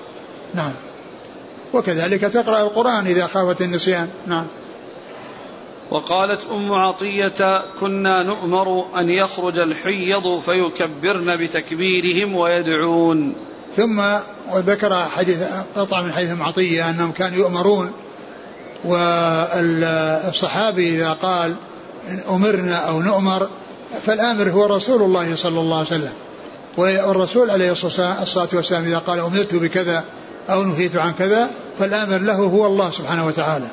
نعم. 0.54 0.72
وكذلك 1.72 2.20
تقرأ 2.20 2.62
القرآن 2.62 3.06
إذا 3.06 3.26
خافت 3.26 3.62
النسيان. 3.62 4.08
نعم. 4.26 4.46
وقالت 5.90 6.40
أم 6.50 6.72
عطية 6.72 7.64
كنا 7.80 8.22
نؤمر 8.22 8.98
أن 9.00 9.10
يخرج 9.10 9.58
الحيض 9.58 10.38
فيكبرن 10.38 11.36
بتكبيرهم 11.36 12.36
ويدعون. 12.36 13.34
ثم 13.76 14.02
وذكر 14.52 15.04
حديث 15.04 15.42
قطع 15.76 16.02
من 16.02 16.12
حديث 16.12 16.30
أم 16.30 16.42
عطية 16.42 16.90
أنهم 16.90 17.12
كانوا 17.12 17.38
يؤمرون 17.38 17.92
والصحابي 18.84 20.96
إذا 20.96 21.12
قال 21.12 21.54
أمرنا 22.28 22.76
أو 22.76 23.02
نؤمر 23.02 23.48
فالآمر 24.02 24.50
هو 24.50 24.66
رسول 24.66 25.02
الله 25.02 25.36
صلى 25.36 25.60
الله 25.60 25.76
عليه 25.76 25.86
وسلم 25.86 26.12
والرسول 26.76 27.50
عليه 27.50 27.72
الصلاة 27.72 28.48
والسلام 28.52 28.84
إذا 28.84 28.98
قال 28.98 29.20
أمرت 29.20 29.54
بكذا 29.54 30.04
أو 30.50 30.64
نهيت 30.64 30.96
عن 30.96 31.12
كذا 31.12 31.50
فالآمر 31.78 32.18
له 32.18 32.34
هو 32.34 32.66
الله 32.66 32.90
سبحانه 32.90 33.26
وتعالى. 33.26 33.66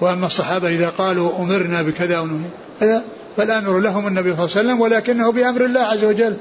وأما 0.00 0.26
الصحابة 0.26 0.68
إذا 0.68 0.88
قالوا 0.88 1.38
أمرنا 1.38 1.82
بكذا 1.82 2.16
أو 2.16 2.26
نهيت 2.26 3.02
فالآمر 3.36 3.78
لهم 3.78 4.06
النبي 4.06 4.36
صلى 4.36 4.44
الله 4.44 4.56
عليه 4.56 4.66
وسلم 4.66 4.80
ولكنه 4.80 5.32
بأمر 5.32 5.64
الله 5.64 5.80
عز 5.80 6.04
وجل. 6.04 6.36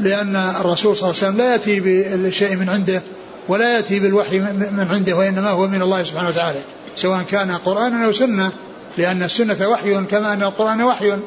لأن 0.00 0.36
الرسول 0.36 0.96
صلى 0.96 1.10
الله 1.10 1.18
عليه 1.22 1.28
وسلم 1.28 1.36
لا 1.36 1.52
يأتي 1.52 1.80
بالشيء 1.80 2.56
من 2.56 2.68
عنده 2.68 3.02
ولا 3.48 3.76
يأتي 3.76 3.98
بالوحي 3.98 4.38
من 4.38 4.86
عنده 4.90 5.16
وإنما 5.16 5.50
هو 5.50 5.66
من 5.66 5.82
الله 5.82 6.02
سبحانه 6.02 6.28
وتعالى. 6.28 6.58
سواء 6.96 7.22
كان 7.22 7.50
قرآنا 7.50 8.06
أو 8.06 8.12
سنة 8.12 8.52
لأن 8.98 9.22
السنة 9.22 9.68
وحي 9.68 10.04
كما 10.04 10.32
أن 10.32 10.42
القرآن 10.42 10.82
وحي. 10.82 11.18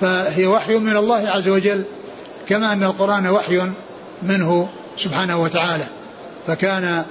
فهي 0.00 0.46
وحي 0.46 0.76
من 0.76 0.96
الله 0.96 1.28
عز 1.28 1.48
وجل 1.48 1.84
كما 2.48 2.72
أن 2.72 2.82
القرآن 2.82 3.26
وحي 3.26 3.62
منه 4.22 4.68
سبحانه 4.98 5.42
وتعالى. 5.42 5.84
فكان 6.46 7.04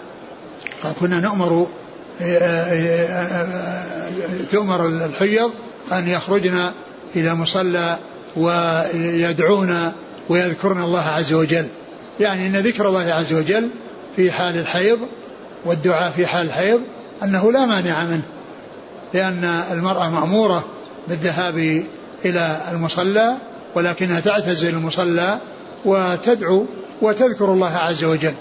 كنا 0.99 1.19
نؤمر 1.19 1.67
تؤمر 4.51 4.87
الحيض 4.87 5.51
أن 5.91 6.07
يخرجن 6.07 6.71
إلى 7.15 7.35
مصلى 7.35 7.97
ويدعون 8.35 9.91
ويذكرن 10.29 10.83
الله 10.83 11.07
عز 11.07 11.33
وجل. 11.33 11.67
يعني 12.19 12.47
أن 12.47 12.55
ذكر 12.55 12.87
الله 12.87 13.13
عز 13.13 13.33
وجل 13.33 13.69
في 14.15 14.31
حال 14.31 14.57
الحيض 14.57 14.99
والدعاء 15.65 16.11
في 16.11 16.27
حال 16.27 16.47
الحيض 16.47 16.81
أنه 17.23 17.51
لا 17.51 17.65
مانع 17.65 18.03
منه 18.03 18.23
لأن 19.13 19.43
المرأة 19.71 20.09
مأمورة 20.09 20.65
بالذهاب 21.07 21.83
إلى 22.25 22.61
المصلى 22.71 23.37
ولكنها 23.75 24.19
تعتزل 24.19 24.69
المصلى 24.69 25.39
وتدعو 25.85 26.65
وتذكر 27.01 27.53
الله 27.53 27.77
عز 27.77 28.03
وجل. 28.03 28.33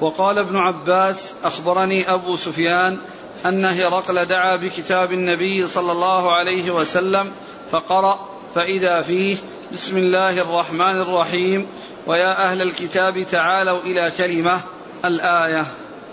وقال 0.00 0.38
ابن 0.38 0.56
عباس 0.56 1.34
أخبرني 1.44 2.12
أبو 2.12 2.36
سفيان 2.36 2.98
أن 3.46 3.64
هرقل 3.64 4.24
دعا 4.26 4.56
بكتاب 4.56 5.12
النبي 5.12 5.66
صلى 5.66 5.92
الله 5.92 6.32
عليه 6.32 6.70
وسلم 6.70 7.30
فقرأ 7.70 8.28
فإذا 8.54 9.02
فيه 9.02 9.36
بسم 9.72 9.96
الله 9.96 10.42
الرحمن 10.42 11.00
الرحيم 11.00 11.66
ويا 12.06 12.50
أهل 12.50 12.62
الكتاب 12.62 13.26
تعالوا 13.30 13.80
إلى 13.80 14.12
كلمة 14.16 14.60
الآية. 15.04 15.66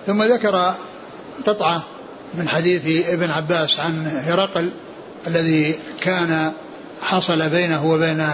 ثم 0.07 0.23
ذكر 0.23 0.73
قطعة 1.47 1.83
من 2.33 2.47
حديث 2.47 3.09
ابن 3.09 3.31
عباس 3.31 3.79
عن 3.79 4.07
هرقل 4.07 4.71
الذي 5.27 5.75
كان 6.01 6.51
حصل 7.01 7.49
بينه 7.49 7.85
وبين 7.85 8.27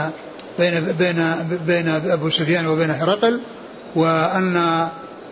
بين 0.59 0.95
بين 0.99 1.33
بين 1.67 1.87
أبو 1.87 2.29
سفيان 2.29 2.67
وبين 2.67 2.89
هرقل 2.89 3.41
وأن 3.95 4.87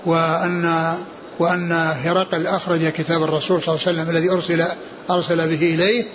وأن 0.06 0.94
وأن 1.40 1.72
هرقل 2.04 2.48
أخرج 2.48 2.88
كتاب 2.90 3.24
الرسول 3.24 3.62
صلى 3.62 3.76
الله 3.76 3.88
عليه 3.88 4.02
وسلم 4.02 4.16
الذي 4.16 4.30
أرسل 4.32 4.66
أرسل 5.10 5.38
به 5.38 5.76
إليه 5.76 6.06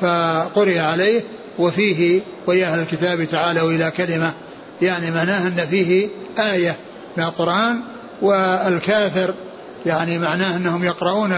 فقرئ 0.00 0.78
عليه 0.78 1.20
وفيه 1.58 2.20
ويا 2.46 2.66
أهل 2.66 2.78
الكتاب 2.78 3.24
تعالوا 3.24 3.72
إلى 3.72 3.90
كلمة 3.90 4.32
يعني 4.82 5.10
معناه 5.10 5.48
أن 5.48 5.66
فيه 5.70 6.08
آية 6.38 6.76
من 7.16 7.24
القرآن 7.24 7.80
والكافر 8.22 9.34
يعني 9.86 10.18
معناه 10.18 10.56
أنهم 10.56 10.84
يقرؤون 10.84 11.36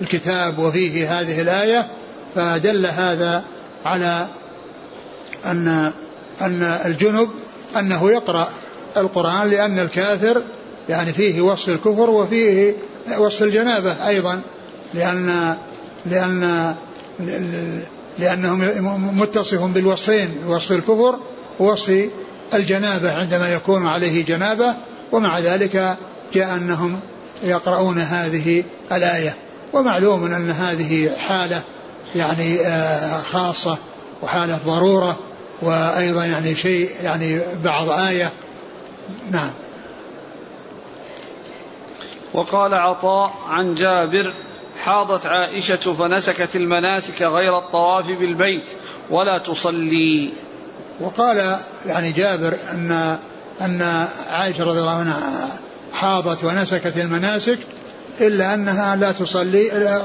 الكتاب 0.00 0.58
وفيه 0.58 1.20
هذه 1.20 1.40
الآية 1.40 1.88
فدل 2.34 2.86
هذا 2.86 3.42
على 3.84 4.26
أن 5.46 5.92
أن 6.40 6.62
الجنب 6.62 7.28
أنه 7.78 8.10
يقرأ 8.10 8.48
القرآن 8.96 9.50
لأن 9.50 9.78
الكافر 9.78 10.42
يعني 10.88 11.12
فيه 11.12 11.40
وصف 11.40 11.68
الكفر 11.68 12.10
وفيه 12.10 12.74
وصف 13.18 13.42
الجنابة 13.42 14.08
أيضا 14.08 14.40
لأن 14.94 15.56
لأن 16.06 16.74
لأنهم 18.18 18.60
متصف 19.20 19.62
بالوصفين 19.62 20.30
وصف 20.46 20.72
الكفر 20.72 21.18
ووصف 21.60 22.08
الجنابة 22.54 23.12
عندما 23.12 23.54
يكون 23.54 23.86
عليه 23.86 24.24
جنابة 24.24 24.74
ومع 25.12 25.38
ذلك 25.38 25.96
جاء 26.34 26.54
أنهم 26.54 27.00
يقرؤون 27.44 27.98
هذه 27.98 28.64
الآية. 28.92 29.34
ومعلوم 29.72 30.24
أن 30.24 30.50
هذه 30.50 31.10
حالة 31.16 31.62
يعني 32.16 32.60
آه، 32.60 33.22
خاصة 33.22 33.78
وحالة 34.22 34.58
ضرورة 34.66 35.18
وأيضا 35.62 36.24
يعني 36.24 36.56
شيء 36.56 36.90
يعني 37.02 37.40
بعض 37.64 37.90
آية. 37.90 38.32
نعم. 39.30 39.50
وقال 42.34 42.74
عطاء 42.74 43.32
عن 43.48 43.74
جابر 43.74 44.32
حاضت 44.84 45.26
عائشة 45.26 45.92
فنسكت 45.92 46.56
المناسك 46.56 47.22
غير 47.22 47.58
الطواف 47.58 48.06
بالبيت 48.06 48.64
ولا 49.10 49.38
تصلي. 49.38 50.30
وقال 51.00 51.58
يعني 51.86 52.12
جابر 52.12 52.56
أن 52.72 53.18
أن 53.60 54.06
عائشة 54.30 54.64
رضي 54.64 54.78
الله 54.78 54.94
عنها 54.94 55.50
حاضت 55.92 56.44
ونسكت 56.44 56.98
المناسك 56.98 57.58
إلا 58.20 58.54
أنها 58.54 58.96
لا 58.96 59.12
تصلي 59.12 59.68
لا 59.68 60.02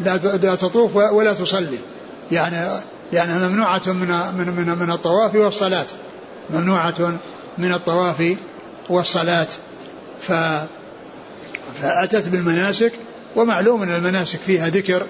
لا 0.00 0.16
لا, 0.42 0.54
تطوف 0.54 0.96
ولا 0.96 1.32
تصلي. 1.32 1.78
يعني 2.32 2.80
لأنها 3.12 3.48
ممنوعة 3.48 3.82
من 3.86 4.08
من 4.08 4.48
من, 4.56 4.78
من 4.78 4.90
الطواف 4.90 5.34
والصلاة. 5.34 5.86
ممنوعة 6.50 7.18
من 7.58 7.72
الطواف 7.72 8.36
والصلاة. 8.88 9.46
ف 10.22 10.32
فأتت 11.82 12.28
بالمناسك 12.28 12.92
ومعلوم 13.36 13.82
أن 13.82 13.90
المناسك 13.90 14.38
فيها 14.38 14.68
ذكر 14.68 15.06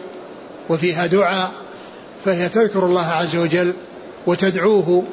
وفيها 0.68 1.06
دعاء 1.06 1.50
فهي 2.24 2.48
تذكر 2.48 2.86
الله 2.86 3.06
عز 3.06 3.36
وجل 3.36 3.74
وتدعوه 4.26 5.04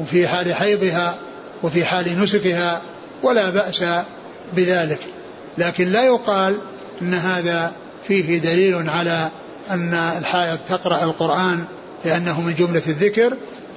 وفي 0.00 0.28
حال 0.28 0.54
حيضها 0.54 1.18
وفي 1.62 1.84
حال 1.84 2.22
نسكها 2.22 2.82
ولا 3.22 3.50
بأس 3.50 3.84
بذلك. 4.52 5.00
لكن 5.58 5.88
لا 5.88 6.02
يقال 6.02 6.58
أن 7.02 7.14
هذا 7.14 7.72
فيه 8.08 8.38
دليل 8.38 8.90
على 8.90 9.30
أن 9.70 9.94
الحائض 9.94 10.58
تقرأ 10.68 11.04
القرآن 11.04 11.64
لأنه 12.04 12.40
من 12.40 12.54
جملة 12.54 12.82
الذكر 12.86 13.36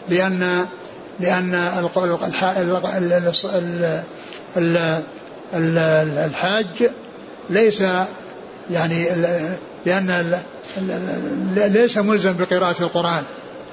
لأن 0.09 0.65
لأن 1.19 1.53
الحاج 5.53 6.89
ليس 7.49 7.83
يعني 8.71 9.09
لأن 9.85 10.37
ليس 11.55 11.97
ملزم 11.97 12.33
بقراءة 12.33 12.81
القرآن 12.83 13.23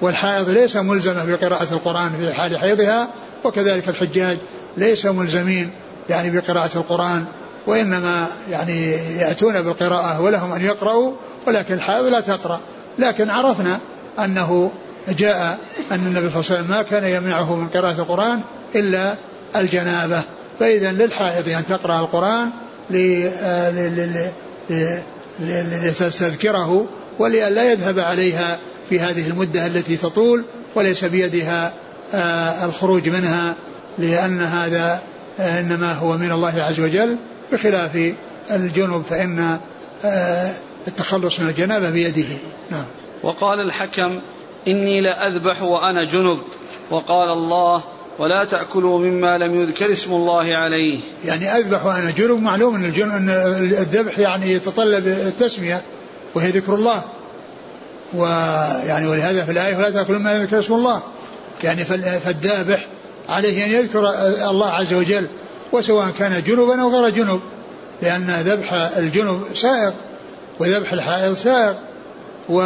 والحائض 0.00 0.50
ليس 0.50 0.76
ملزمة 0.76 1.24
بقراءة 1.24 1.72
القرآن 1.72 2.12
في 2.20 2.32
حال 2.32 2.58
حيضها 2.58 3.08
وكذلك 3.44 3.88
الحجاج 3.88 4.38
ليس 4.76 5.06
ملزمين 5.06 5.70
يعني 6.10 6.30
بقراءة 6.30 6.78
القرآن 6.78 7.24
وإنما 7.66 8.26
يعني 8.50 8.92
يأتون 9.16 9.62
بالقراءة 9.62 10.20
ولهم 10.20 10.52
أن 10.52 10.60
يقرأوا 10.60 11.12
ولكن 11.46 11.74
الحائض 11.74 12.06
لا 12.06 12.20
تقرأ. 12.20 12.60
لكن 12.98 13.30
عرفنا 13.30 13.78
أنه 14.18 14.70
جاء 15.08 15.58
أن 15.92 16.06
النبي 16.06 16.30
صلى 16.30 16.40
الله 16.40 16.50
عليه 16.50 16.60
وسلم 16.60 16.66
ما 16.68 16.82
كان 16.82 17.04
يمنعه 17.04 17.56
من 17.56 17.68
قراءة 17.68 18.00
القرآن 18.00 18.40
إلا 18.74 19.14
الجنابة. 19.56 20.22
فإذا 20.61 20.92
للحائض 20.92 21.49
أن 21.49 21.66
تقرأ 21.66 22.01
القرآن 22.01 22.51
لتستذكره 25.40 26.87
ولئلا 27.18 27.73
يذهب 27.73 27.99
عليها 27.99 28.59
في 28.88 29.01
هذه 29.01 29.29
المدة 29.29 29.66
التي 29.66 29.97
تطول 29.97 30.44
وليس 30.75 31.05
بيدها 31.05 31.73
آه، 32.14 32.64
الخروج 32.64 33.09
منها 33.09 33.55
لأن 33.99 34.40
هذا 34.40 35.03
آه، 35.40 35.61
إنما 35.61 35.92
هو 35.92 36.16
من 36.16 36.33
الله 36.33 36.62
عز 36.62 36.81
وجل. 36.81 37.18
بخلاف 37.53 38.14
الجنوب 38.51 39.03
فإن 39.03 39.59
آه، 40.05 40.51
التخلص 40.88 41.40
من 41.40 41.49
الجنابة 41.49 41.90
بيده. 41.90 42.29
نعم. 42.71 42.85
وقال 43.23 43.61
الحكم 43.61 44.21
إني 44.68 45.01
لأذبح 45.01 45.62
وأنا 45.62 46.05
جنب 46.05 46.38
وقال 46.90 47.29
الله 47.29 47.83
ولا 48.18 48.44
تأكلوا 48.44 48.98
مما 48.98 49.38
لم 49.38 49.61
يذكر 49.61 49.92
اسم 49.92 50.12
الله 50.12 50.57
عليه. 50.57 51.00
يعني 51.24 51.57
أذبح 51.57 51.87
وأنا 51.87 52.11
جنب 52.11 52.42
معلوم 52.42 52.74
أن, 52.74 52.85
أن 53.12 53.28
الذبح 53.81 54.18
يعني 54.18 54.52
يتطلب 54.52 55.07
التسمية 55.07 55.83
وهي 56.35 56.50
ذكر 56.50 56.74
الله. 56.74 57.04
ويعني 58.14 59.07
ولهذا 59.07 59.44
في 59.44 59.52
الآية 59.52 59.76
ولا 59.76 59.90
تأكلوا 59.90 60.18
مما 60.18 60.35
لم 60.35 60.42
يذكر 60.42 60.59
اسم 60.59 60.74
الله. 60.74 61.02
يعني 61.64 61.85
فالذابح 61.85 62.87
عليه 63.28 63.64
أن 63.64 63.70
يذكر 63.70 64.11
الله 64.50 64.70
عز 64.70 64.94
وجل 64.94 65.28
وسواء 65.72 66.11
كان 66.18 66.42
جنبا 66.42 66.83
أو 66.83 66.90
غير 66.90 67.09
جنب 67.14 67.40
لأن 68.02 68.31
ذبح 68.31 68.72
الجنب 68.96 69.42
سائغ 69.54 69.92
وذبح 70.59 70.92
الحائض 70.92 71.35
سائغ 71.35 71.74
و 72.48 72.61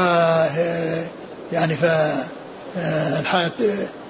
يعني 1.53 1.77
فالحائض 2.75 3.51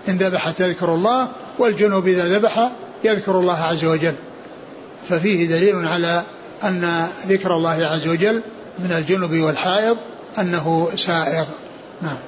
إن 0.08 0.16
ذبح 0.16 0.50
تذكر 0.50 0.94
الله 0.94 1.28
والجنوب 1.58 2.06
إذا 2.06 2.38
ذبح 2.38 2.70
يذكر 3.04 3.38
الله 3.38 3.58
عز 3.58 3.84
وجل. 3.84 4.14
ففيه 5.08 5.48
دليل 5.48 5.86
على 5.86 6.24
أن 6.64 7.08
ذكر 7.26 7.54
الله 7.56 7.86
عز 7.86 8.08
وجل 8.08 8.42
من 8.78 8.92
الجنوب 8.92 9.32
والحائض 9.32 9.96
أنه 10.38 10.88
سائغ. 10.96 11.46
نعم. 12.02 12.18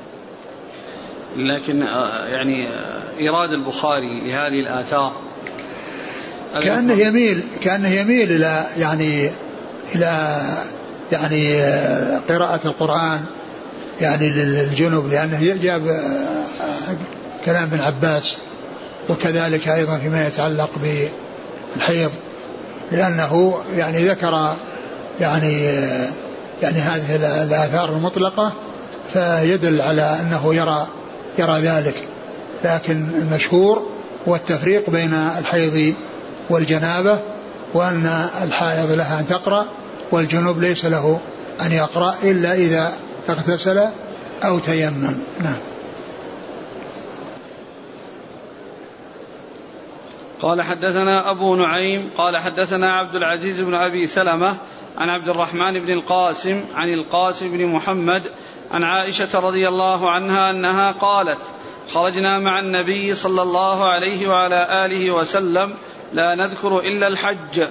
لكن 1.36 1.82
آه، 1.82 2.26
يعني 2.26 2.68
آه، 2.68 3.02
إيراد 3.18 3.52
البخاري 3.52 4.20
لهذه 4.20 4.60
الآثار. 4.60 5.12
كأنه 6.62 6.92
يميل 6.92 7.44
كأنه 7.62 7.88
يميل 7.88 8.32
إلى 8.32 8.66
يعني 8.78 9.30
إلى 9.94 10.40
يعني 11.12 11.62
آه، 11.62 12.20
قراءة 12.28 12.60
القرآن 12.64 13.24
يعني 14.00 14.30
للجنوب 14.30 15.08
لأنه 15.08 15.56
جاب 15.62 16.00
كلام 17.46 17.62
ابن 17.62 17.80
عباس 17.80 18.36
وكذلك 19.10 19.68
أيضا 19.68 19.98
فيما 19.98 20.26
يتعلق 20.26 20.70
بالحيض 21.76 22.10
لأنه 22.92 23.54
يعني 23.76 24.08
ذكر 24.08 24.54
يعني 25.20 25.62
يعني 26.62 26.78
هذه 26.78 27.16
الآثار 27.42 27.88
المطلقة 27.88 28.52
فيدل 29.12 29.80
على 29.80 30.16
أنه 30.20 30.54
يرى 30.54 30.86
يرى 31.38 31.60
ذلك. 31.60 31.94
لكن 32.64 33.08
المشهور 33.14 33.90
هو 34.28 34.34
التفريق 34.34 34.90
بين 34.90 35.14
الحيض 35.38 35.94
والجنابة 36.50 37.18
وأن 37.74 38.28
الحائض 38.42 38.90
لها 38.90 39.20
أن 39.20 39.26
تقرأ 39.26 39.66
والجنوب 40.12 40.58
ليس 40.58 40.84
له 40.84 41.20
أن 41.66 41.72
يقرأ 41.72 42.14
إلا 42.22 42.54
إذا 42.54 42.92
اغتسل 43.28 43.80
أو 44.44 44.58
تيمم. 44.58 45.16
نعم. 45.40 45.73
قال 50.44 50.62
حدثنا 50.62 51.30
أبو 51.30 51.56
نعيم 51.56 52.10
قال 52.16 52.36
حدثنا 52.36 52.92
عبد 52.92 53.14
العزيز 53.14 53.60
بن 53.60 53.74
أبي 53.74 54.06
سلمة 54.06 54.56
عن 54.98 55.10
عبد 55.10 55.28
الرحمن 55.28 55.80
بن 55.80 55.92
القاسم 55.92 56.64
عن 56.74 56.88
القاسم 56.88 57.50
بن 57.50 57.66
محمد 57.66 58.22
عن 58.70 58.82
عائشة 58.82 59.38
رضي 59.38 59.68
الله 59.68 60.10
عنها 60.10 60.50
أنها 60.50 60.92
قالت 60.92 61.38
خرجنا 61.92 62.38
مع 62.38 62.60
النبي 62.60 63.14
صلى 63.14 63.42
الله 63.42 63.84
عليه 63.84 64.28
وعلى 64.28 64.86
آله 64.86 65.10
وسلم 65.10 65.74
لا 66.12 66.34
نذكر 66.34 66.78
إلا 66.78 67.06
الحج 67.06 67.66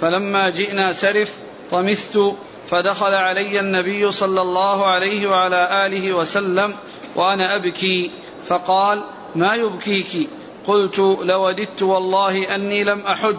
فلما 0.00 0.50
جئنا 0.50 0.92
سرف 0.92 1.34
طمثت 1.70 2.34
فدخل 2.70 3.14
علي 3.14 3.60
النبي 3.60 4.12
صلى 4.12 4.42
الله 4.42 4.86
عليه 4.86 5.26
وعلى 5.26 5.86
آله 5.86 6.12
وسلم 6.12 6.74
وأنا 7.16 7.56
أبكي 7.56 8.10
فقال 8.46 9.02
ما 9.34 9.54
يبكيك؟ 9.54 10.28
قلت 10.68 10.98
لوددت 10.98 11.82
والله 11.82 12.54
أني 12.54 12.84
لم 12.84 13.00
أحج 13.00 13.36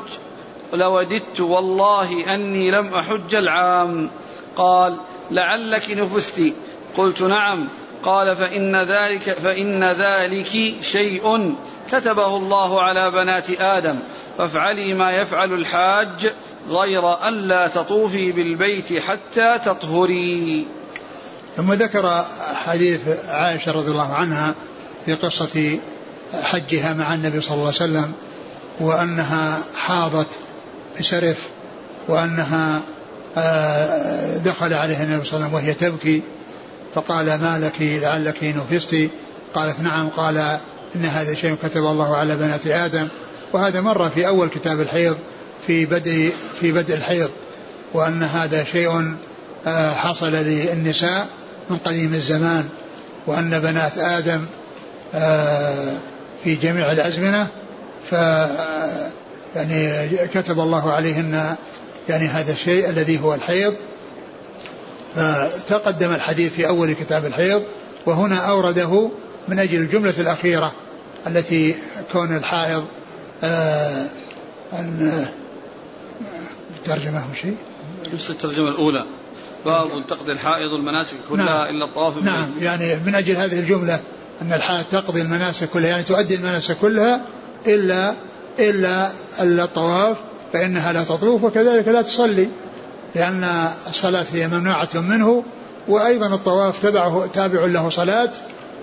لوددت 0.73 1.39
والله 1.39 2.33
أني 2.33 2.71
لم 2.71 2.93
أحج 2.93 3.35
العام. 3.35 4.09
قال 4.55 4.97
لعلك 5.31 5.89
نفست 5.89 6.53
قلت 6.97 7.21
نعم. 7.21 7.67
قال 8.03 8.35
فإن 8.35 8.75
ذلك 8.75 9.39
فإن 9.39 9.83
ذلك 9.83 10.73
شيء 10.81 11.55
كتبه 11.91 12.37
الله 12.37 12.81
على 12.81 13.11
بنات 13.11 13.49
آدم. 13.49 13.99
فافعلي 14.37 14.93
ما 14.93 15.11
يفعل 15.11 15.53
الحاج 15.53 16.33
غير 16.69 17.27
ألا 17.27 17.67
تطوفي 17.67 18.31
بالبيت 18.31 19.01
حتى 19.01 19.59
تطهري. 19.65 20.67
ثم 21.55 21.73
ذكر 21.73 22.25
حديث 22.53 23.07
عائشة 23.27 23.71
رضي 23.71 23.91
الله 23.91 24.13
عنها 24.13 24.55
في 25.05 25.13
قصة 25.13 25.79
حجها 26.33 26.93
مع 26.93 27.13
النبي 27.13 27.41
صلى 27.41 27.53
الله 27.53 27.65
عليه 27.65 27.75
وسلم 27.75 28.11
وأنها 28.79 29.59
حاضت 29.75 30.27
بسرف 30.99 31.47
وأنها 32.07 32.81
آه، 33.37 34.37
دخل 34.37 34.73
عليها 34.73 35.03
النبي 35.03 35.25
صلى 35.25 35.37
الله 35.37 35.47
عليه 35.47 35.57
وسلم 35.57 35.65
وهي 35.65 35.73
تبكي 35.73 36.21
فقال 36.95 37.25
ما 37.25 37.59
لك 37.59 37.81
لعلك 37.81 38.43
نفست 38.43 39.09
قالت 39.53 39.79
نعم 39.79 40.09
قال 40.09 40.37
إن 40.95 41.05
هذا 41.05 41.35
شيء 41.35 41.55
كتب 41.63 41.85
الله 41.85 42.15
على 42.15 42.35
بنات 42.35 42.67
آدم. 42.67 43.07
وهذا 43.53 43.81
مر 43.81 44.09
في 44.09 44.27
أول 44.27 44.49
كتاب 44.49 44.81
الحيض 44.81 45.17
في 45.67 45.85
بدء 45.85 46.33
في 46.59 46.71
بدء 46.71 46.95
الحيض 46.95 47.29
وأن 47.93 48.23
هذا 48.23 48.63
شيء 48.63 49.15
آه، 49.67 49.93
حصل 49.93 50.31
للنساء 50.31 51.27
من 51.69 51.77
قديم 51.77 52.13
الزمان 52.13 52.69
وأن 53.27 53.59
بنات 53.59 53.97
آدم 53.97 54.45
آه، 55.15 55.93
في 56.43 56.55
جميع 56.55 56.91
الأزمنة 56.91 57.47
ف 58.09 58.11
يعني 59.55 60.07
كتب 60.27 60.59
الله 60.59 60.91
عليهن 60.91 61.55
يعني 62.09 62.27
هذا 62.27 62.51
الشيء 62.51 62.89
الذي 62.89 63.19
هو 63.23 63.33
الحيض. 63.33 63.75
فتقدم 65.15 66.11
الحديث 66.11 66.53
في 66.53 66.67
أول 66.67 66.93
كتاب 66.93 67.25
الحيض 67.25 67.63
وهنا 68.05 68.37
أورده 68.37 69.11
من 69.47 69.59
أجل 69.59 69.79
الجملة 69.79 70.13
الأخيرة 70.19 70.73
التي 71.27 71.75
كون 72.11 72.35
الحائض 72.35 72.85
آه 73.43 74.05
أن 74.73 75.27
الترجمة 76.77 77.23
شيء؟ 77.41 77.55
نفس 78.13 78.29
الترجمة 78.29 78.69
الأولى. 78.69 79.05
باب 79.65 80.07
تقضي 80.07 80.31
الحائض 80.31 80.73
المناسك 80.73 81.15
كلها 81.29 81.45
نعم. 81.45 81.75
إلا 81.75 81.85
الطواف 81.85 82.23
نعم. 82.23 82.47
يعني 82.61 82.95
من 83.05 83.15
أجل 83.15 83.35
هذه 83.35 83.59
الجملة 83.59 83.99
أن 84.41 84.53
الحائض 84.53 84.85
تقضي 84.91 85.21
المناسك 85.21 85.69
كلها 85.69 85.89
يعني 85.89 86.03
تؤدي 86.03 86.35
المناسك 86.35 86.77
كلها 86.77 87.21
إلا 87.67 88.13
إلا 88.59 89.11
الطواف 89.41 90.17
فإنها 90.53 90.93
لا 90.93 91.03
تطوف 91.03 91.43
وكذلك 91.43 91.87
لا 91.87 92.01
تصلي 92.01 92.49
لأن 93.15 93.71
الصلاة 93.89 94.25
هي 94.33 94.47
ممنوعة 94.47 94.89
منه 94.95 95.43
وأيضا 95.87 96.27
الطواف 96.27 96.81
تبعه 96.81 97.29
تابع 97.33 97.65
له 97.65 97.89
صلاة 97.89 98.31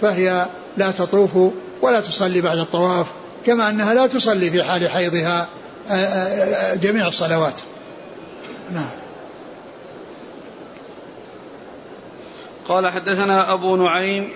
فهي 0.02 0.46
لا 0.76 0.90
تطوف 0.90 1.52
ولا 1.82 2.00
تصلي 2.00 2.40
بعد 2.40 2.58
الطواف 2.58 3.06
كما 3.46 3.70
أنها 3.70 3.94
لا 3.94 4.06
تصلي 4.06 4.50
في 4.50 4.62
حال 4.62 4.88
حيضها 4.88 5.48
آه، 5.90 5.92
آه، 5.92 5.94
آه، 5.94 6.74
جميع 6.74 7.08
الصلوات. 7.08 7.60
نعم. 8.74 8.88
قال 12.68 12.88
حدثنا 12.88 13.52
أبو 13.54 13.76
نعيم 13.76 14.28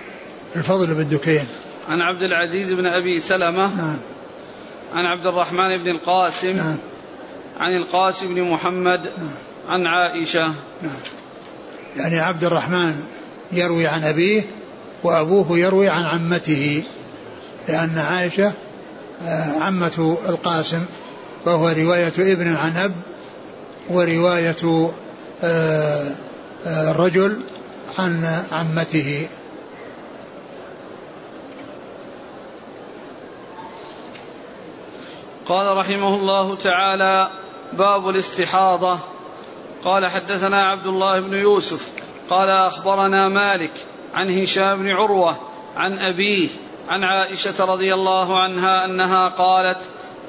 الفضل 0.55 0.93
بن 0.93 1.07
دكين. 1.07 1.45
عن 1.89 2.01
عبد 2.01 2.21
العزيز 2.21 2.73
بن 2.73 2.85
أبي 2.85 3.19
سلمة 3.19 3.75
نعم. 3.75 3.99
عن 4.93 5.05
عبد 5.05 5.25
الرحمن 5.25 5.77
بن 5.77 5.87
القاسم 5.87 6.57
نعم. 6.57 6.77
عن 7.59 7.75
القاسم 7.75 8.35
بن 8.35 8.41
محمد 8.41 9.01
نعم. 9.17 9.35
عن 9.69 9.87
عائشة. 9.87 10.47
نعم. 10.81 10.99
يعني 11.97 12.19
عبد 12.19 12.43
الرحمن 12.43 13.03
يروي 13.51 13.87
عن 13.87 14.03
أبيه 14.03 14.43
وأبوه 15.03 15.57
يروي 15.57 15.89
عن 15.89 16.03
عمته 16.03 16.83
لأن 17.67 17.97
عائشة 17.97 18.53
آه، 19.25 19.59
عمة 19.61 20.17
القاسم 20.29 20.85
فهو 21.45 21.69
رواية 21.69 22.13
ابن 22.19 22.55
عن 22.55 22.77
أب 22.77 22.95
ورواية 23.89 24.91
آه، 25.43 26.07
آه، 26.65 26.91
الرجل 26.91 27.41
عن 27.99 28.41
عمته. 28.51 29.27
قال 35.51 35.77
رحمه 35.77 36.15
الله 36.15 36.55
تعالى 36.55 37.29
باب 37.73 38.09
الاستحاضة. 38.09 38.99
قال 39.83 40.07
حدثنا 40.07 40.67
عبد 40.67 40.85
الله 40.85 41.19
بن 41.19 41.33
يوسف 41.33 41.89
قال 42.29 42.49
أخبرنا 42.49 43.29
مالك 43.29 43.71
عن 44.13 44.41
هشام 44.41 44.79
بن 44.79 44.89
عروة 44.89 45.35
عن 45.77 45.99
أبيه 45.99 46.49
عن 46.89 47.03
عائشة 47.03 47.65
رضي 47.65 47.93
الله 47.93 48.39
عنها 48.39 48.85
أنها 48.85 49.29
قالت 49.29 49.77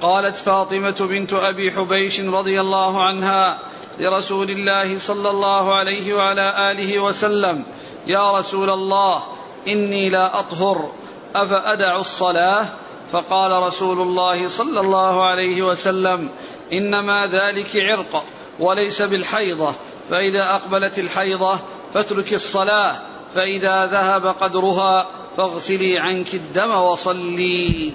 قالت 0.00 0.36
فاطمة 0.36 0.96
بنت 1.00 1.32
أبي 1.32 1.70
حبيش 1.70 2.20
رضي 2.20 2.60
الله 2.60 3.02
عنها 3.02 3.58
لرسول 3.98 4.50
الله 4.50 4.98
صلى 4.98 5.30
الله 5.30 5.74
عليه 5.74 6.14
وعلى 6.14 6.70
آله 6.70 6.98
وسلم 6.98 7.64
يا 8.06 8.38
رسول 8.38 8.70
الله 8.70 9.22
إني 9.68 10.08
لا 10.08 10.38
أطهر 10.40 10.92
أفأدع 11.34 11.96
الصلاة؟ 11.96 12.66
فقال 13.12 13.62
رسول 13.62 14.00
الله 14.00 14.48
صلى 14.48 14.80
الله 14.80 15.24
عليه 15.24 15.62
وسلم 15.62 16.28
إنما 16.72 17.26
ذلك 17.26 17.76
عرق 17.76 18.24
وليس 18.60 19.02
بالحيضة 19.02 19.74
فإذا 20.10 20.42
أقبلت 20.42 20.98
الحيضة 20.98 21.58
فاترك 21.94 22.32
الصلاة 22.32 23.02
فإذا 23.34 23.86
ذهب 23.86 24.26
قدرها 24.26 25.08
فاغسلي 25.36 25.98
عنك 25.98 26.34
الدم 26.34 26.70
وصلي. 26.70 27.92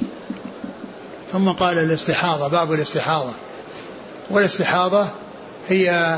ثم 1.31 1.51
قال 1.51 1.77
الاستحاضة 1.77 2.47
باب 2.47 2.73
الاستحاضة. 2.73 3.31
والاستحاضة 4.29 5.07
هي 5.67 6.17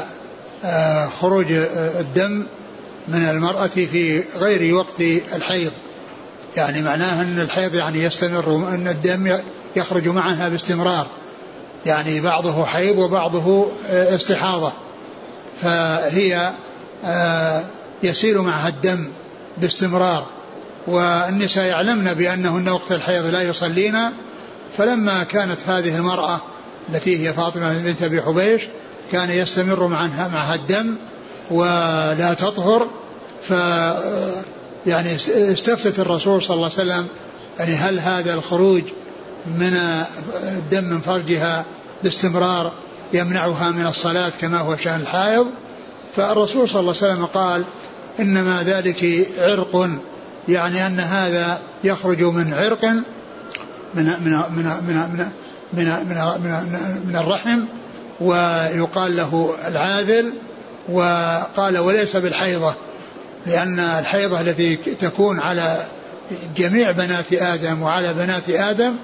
آه، 0.64 1.10
خروج 1.22 1.52
آه، 1.52 2.00
الدم 2.00 2.48
من 3.08 3.30
المرأة 3.30 3.68
في 3.68 4.24
غير 4.36 4.76
وقت 4.76 5.02
الحيض. 5.36 5.72
يعني 6.58 6.82
معناه 6.82 7.22
أن 7.22 7.40
الحيض 7.40 7.76
يعني 7.76 8.04
يستمر 8.04 8.56
أن 8.56 8.88
الدم 8.88 9.38
يخرج 9.76 10.08
معها 10.08 10.50
باستمرار. 10.50 11.08
يعني 11.86 12.22
بعضه 12.22 12.66
حيض 12.66 12.98
وبعضه 12.98 13.68
آه، 13.90 14.16
استحاضة. 14.16 14.74
فهي 15.62 16.52
آه، 17.06 17.64
يسيل 18.04 18.38
معها 18.38 18.68
الدم 18.68 19.10
باستمرار. 19.58 20.26
والنساء 20.88 21.66
يعلمن 21.66 22.14
بأنهن 22.14 22.70
وقت 22.70 22.92
الحيض 22.92 23.26
لا 23.26 23.42
يصلين. 23.42 23.98
فلما 24.78 25.24
كانت 25.24 25.58
هذه 25.68 25.98
المرأة 25.98 26.40
التي 26.90 27.28
هي 27.28 27.34
فاطمة 27.34 27.80
بنت 27.80 28.04
أبي 28.04 28.22
حبيش 28.22 28.62
كان 29.12 29.30
يستمر 29.32 29.88
معها 29.88 30.28
معها 30.28 30.56
الدم 30.56 30.96
ولا 31.52 32.34
تطهر. 32.34 32.88
ف 33.44 33.54
يعني 34.86 35.16
استفتت 35.52 36.00
الرسول 36.00 36.44
صلى 36.44 36.56
الله 36.56 36.72
عليه 36.78 36.92
وسلم 36.92 37.08
يعني 37.60 37.74
هل 37.74 38.00
هذا 38.00 38.34
الخروج 38.34 38.84
من 39.48 39.74
الدم 40.44 40.84
من 40.84 41.02
فرجها 41.02 41.66
باستمرار 42.04 42.72
يمنعها 43.14 43.72
من 43.72 43.86
الصلاة 43.86 44.32
كما 44.42 44.60
هو 44.60 44.76
شأن 44.76 45.02
الحائض؟ 45.02 45.48
فالرسول 46.16 46.70
صلى 46.70 46.80
الله 46.80 46.96
عليه 47.02 47.14
وسلم 47.14 47.26
قال 47.26 47.64
إنما 48.20 48.64
ذلك 48.64 49.28
عرق 49.38 49.90
يعني 50.48 50.88
أن 50.88 51.00
هذا 51.00 51.60
يخرج 51.84 52.24
من 52.24 52.54
عرق 52.54 52.86
من 52.86 53.04
من 53.96 54.32
من 54.52 54.66
من 54.88 54.96
من 54.96 55.26
من, 55.74 55.86
من, 56.44 57.02
من 57.08 57.16
الرحم 57.16 57.60
ويقال 58.22 59.16
له 59.16 59.56
العاذل 59.68 60.34
وقال 60.90 61.78
وليس 61.78 62.16
بالحيضة. 62.16 62.74
لأن 63.46 63.80
الحيضة 63.80 64.42
التي 64.42 64.76
تكون 64.76 65.40
على 65.40 65.86
جميع 66.58 66.92
بنات 66.92 67.34
آدم 67.34 67.82
وعلى 67.82 68.14
بنات 68.14 68.50
آدم 68.50 68.96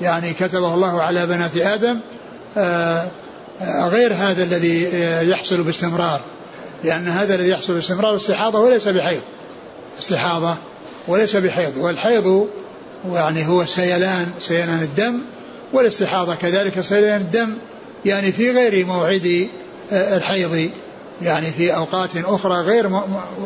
يعني 0.00 0.32
كتبه 0.32 0.74
الله 0.74 1.02
على 1.02 1.26
بنات 1.26 1.56
آدم 1.56 2.00
آه، 2.56 3.06
آه، 3.60 3.88
غير 3.88 4.14
هذا 4.14 4.44
الذي 4.44 4.88
آه، 4.94 5.20
يحصل 5.20 5.62
باستمرار. 5.62 6.20
لأن 6.84 7.08
هذا 7.08 7.34
الذي 7.34 7.48
يحصل 7.48 7.74
باستمرار 7.74 8.16
استحاضة 8.16 8.60
وليس 8.60 8.88
بحيض. 8.88 9.22
استحاضة 9.98 10.56
وليس 11.08 11.36
بحيض. 11.36 11.76
والحيض 11.76 12.48
يعني 13.12 13.46
هو 13.46 13.66
سيلان 13.66 14.30
سيلان 14.40 14.82
الدم 14.82 15.20
والاستحاضة 15.72 16.34
كذلك 16.34 16.80
سيلان 16.80 17.20
الدم 17.20 17.56
يعني 18.04 18.32
في 18.32 18.50
غير 18.50 18.86
موعد 18.86 19.48
الحيض. 19.92 20.70
يعني 21.22 21.50
في 21.50 21.76
أوقات 21.76 22.16
أخرى 22.16 22.54
غير 22.54 22.90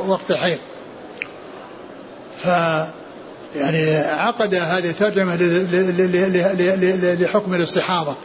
وقت 0.07 0.31
الحيض. 0.31 0.59
ف 2.43 2.47
يعني 3.57 3.97
عقد 3.97 4.55
هذه 4.55 4.91
الترجمة 4.91 5.37
لحكم 7.21 7.55
الاستحاضة 7.55 8.17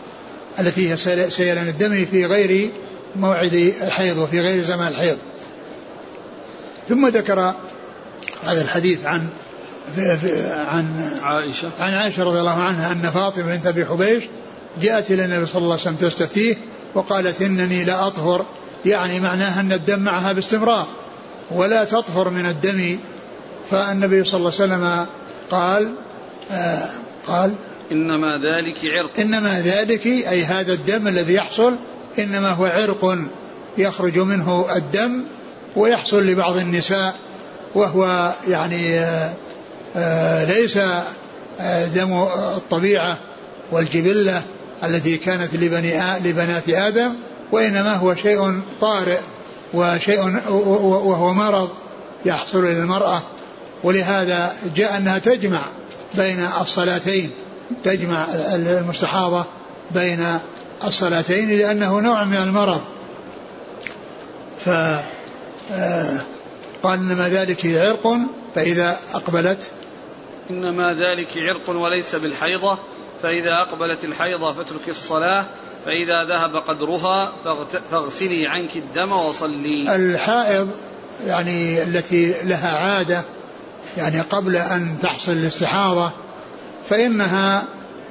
التي 0.60 0.92
هي 0.92 0.98
سيلان 1.30 1.68
الدم 1.68 2.06
في 2.06 2.26
غير 2.26 2.70
موعد 3.16 3.54
الحيض 3.84 4.18
وفي 4.18 4.40
غير 4.40 4.64
زمان 4.64 4.88
الحيض. 4.88 5.18
ثم 6.90 7.08
ذكر 7.08 7.54
هذا 8.44 8.62
الحديث 8.62 9.06
عن 9.06 9.28
في 9.96 10.18
في 10.18 10.52
عن 10.52 11.10
عائشة. 11.24 11.70
عن 11.80 11.94
عائشة 11.94 12.24
رضي 12.24 12.40
الله 12.40 12.52
عنها 12.52 12.92
أن 12.92 13.02
فاطمة 13.02 13.44
بنت 13.44 13.68
أبي 13.68 13.86
حبيش 13.86 14.24
جاءت 14.82 15.12
إلى 15.12 15.26
النبي 15.26 15.46
صلى 15.46 15.58
الله 15.58 15.72
عليه 15.72 15.82
وسلم 15.82 15.96
تستفتيه 15.96 16.58
وقالت 16.94 17.42
إنني 17.42 17.84
لا 17.84 18.08
أطهر 18.08 18.46
يعني 18.86 19.20
معناها 19.20 19.62
أن 19.62 19.72
الدم 19.72 20.00
معها 20.00 20.34
باستمرار 20.34 20.88
ولا 21.52 21.84
تطهر 21.84 22.30
من 22.30 22.46
الدم. 22.46 23.00
فالنبي 23.72 24.24
صلى 24.24 24.38
الله 24.38 24.52
عليه 24.60 24.74
وسلم 24.74 25.06
قال 25.52 25.94
آه 26.52 26.90
قال 27.28 27.54
إنما 27.92 28.38
ذلك 28.38 28.78
عرق. 28.84 29.20
إنما 29.20 29.62
ذلك 29.62 30.08
أي 30.08 30.44
هذا 30.44 30.74
الدم 30.74 31.08
الذي 31.08 31.34
يحصل 31.34 31.76
إنما 32.20 32.50
هو 32.50 32.66
عرق 32.66 33.18
يخرج 33.78 34.18
منه 34.20 34.66
الدم 34.76 35.24
ويحصل 35.76 36.26
لبعض 36.26 36.58
النساء 36.58 37.16
وهو 37.76 38.34
يعني 38.48 39.00
آه 39.00 39.34
آه 39.96 40.46
ليس 40.46 40.78
آه 41.60 41.86
دم 41.86 42.14
الطبيعة 42.58 43.18
والجبلة 43.72 44.42
التي 44.84 45.18
كانت 45.18 45.56
لبني 45.56 45.94
لبنات 46.24 46.70
آدم 46.70 47.14
وإنما 47.52 47.96
هو 47.96 48.16
شيء 48.16 48.62
طارئ 48.82 49.20
وشيء 49.74 50.42
وهو 50.50 51.34
مرض 51.34 51.70
يحصل 52.26 52.66
للمرأة. 52.66 53.22
ولهذا 53.84 54.54
جاء 54.76 54.98
أنها 54.98 55.18
تجمع 55.18 55.62
بين 56.14 56.48
الصلاتين 56.62 57.32
تجمع 57.84 58.26
المستحاضة 58.56 59.46
بين 59.92 60.40
الصلاتين 60.84 61.58
لأنه 61.58 62.00
نوع 62.00 62.24
من 62.24 62.38
المرض. 62.38 62.82
ف 64.66 64.70
آه، 65.74 66.22
قال 66.84 67.00
إنما 67.00 67.30
ذلك 67.30 67.66
عرق 67.66 68.18
فإذا 68.56 68.98
أقبلت. 69.14 69.72
إنما 70.50 70.94
ذلك 70.94 71.28
عرق 71.38 71.70
وليس 71.70 72.16
بالحيضة 72.16 72.78
فإذا 73.24 73.62
أقبلت 73.62 74.04
الحيضة 74.04 74.54
فاترك 74.54 74.90
الصلاة 74.90 75.46
فإذا 75.86 76.24
ذهب 76.24 76.56
قدرها 76.56 77.32
فاغسلي 77.92 78.48
عنك 78.48 78.76
الدم 78.76 79.12
وصلي. 79.12 79.96
الحائض 79.96 80.70
يعني 81.28 81.84
التي 81.84 82.34
لها 82.44 82.78
عادة 82.78 83.24
يعني 83.98 84.22
قبل 84.22 84.56
أن 84.56 84.98
تحصل 85.02 85.32
الاستحاضة 85.32 86.12
فإنها 86.90 87.64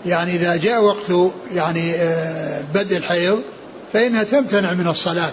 يعني 0.06 0.32
إذا 0.32 0.56
جاء 0.56 0.82
وقت 0.82 1.32
يعني 1.54 1.94
آه، 1.94 2.62
بدء 2.74 2.96
الحيض 2.96 3.42
فإنها 3.92 4.22
تمتنع 4.22 4.72
من 4.72 4.88
الصلاة 4.88 5.32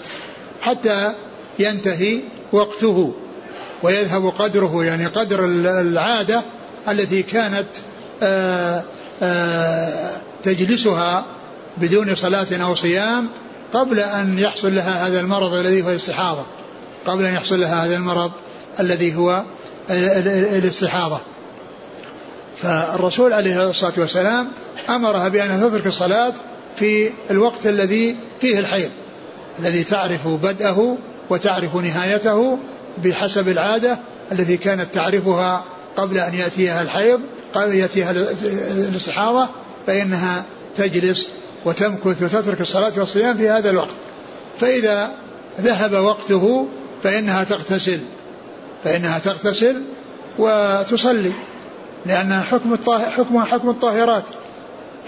حتى 0.61 1.13
ينتهي 1.59 2.21
وقته 2.51 3.13
ويذهب 3.83 4.27
قدره 4.39 4.83
يعني 4.83 5.05
قدر 5.05 5.45
العادة 5.79 6.43
التي 6.89 7.23
كانت 7.23 7.67
آه، 8.23 8.83
آه، 9.21 10.11
تجلسها 10.43 11.25
بدون 11.81 12.15
صلاة 12.15 12.47
أو 12.51 12.75
صيام 12.75 13.29
قبل 13.73 13.99
أن 13.99 14.39
يحصل 14.39 14.75
لها 14.75 15.07
هذا 15.07 15.19
المرض 15.19 15.53
الذي 15.53 15.83
هو 15.83 15.89
الاستحاضة. 15.89 16.45
قبل 17.05 17.25
أن 17.25 17.33
يحصل 17.33 17.59
لها 17.59 17.85
هذا 17.85 17.97
المرض 17.97 18.31
الذي 18.79 19.15
هو 19.15 19.43
الاستحاضة. 19.89 21.19
فالرسول 22.61 23.33
عليه 23.33 23.69
الصلاة 23.69 23.93
والسلام 23.97 24.51
أمرها 24.89 25.27
بأن 25.27 25.61
تترك 25.61 25.85
الصلاة 25.85 26.33
في 26.75 27.09
الوقت 27.31 27.67
الذي 27.67 28.15
فيه 28.41 28.59
الحيض 28.59 28.89
الذي 29.59 29.83
تعرف 29.83 30.27
بدءه 30.27 30.97
وتعرف 31.29 31.75
نهايته 31.75 32.59
بحسب 33.03 33.49
العادة 33.49 33.99
التي 34.31 34.57
كانت 34.57 34.93
تعرفها 34.93 35.63
قبل 35.97 36.17
أن 36.17 36.33
يأتيها 36.33 36.81
الحيض 36.81 37.21
قبل 37.53 37.71
أن 37.71 37.77
يأتيها 37.77 38.11
الاستحاضة 38.11 39.47
فإنها 39.87 40.45
تجلس 40.77 41.29
وتمكث 41.67 42.23
وتترك 42.23 42.61
الصلاة 42.61 42.93
والصيام 42.97 43.37
في 43.37 43.49
هذا 43.49 43.69
الوقت. 43.69 43.95
فإذا 44.59 45.11
ذهب 45.61 45.93
وقته 45.93 46.67
فإنها 47.03 47.43
تغتسل. 47.43 47.99
فإنها 48.83 49.19
تغتسل 49.19 49.81
وتصلي. 50.37 51.31
لأنها 52.05 52.41
حكم 52.41 52.73
الطاهر 52.73 53.11
حكمها 53.11 53.45
حكم 53.45 53.69
الطاهرات. 53.69 54.23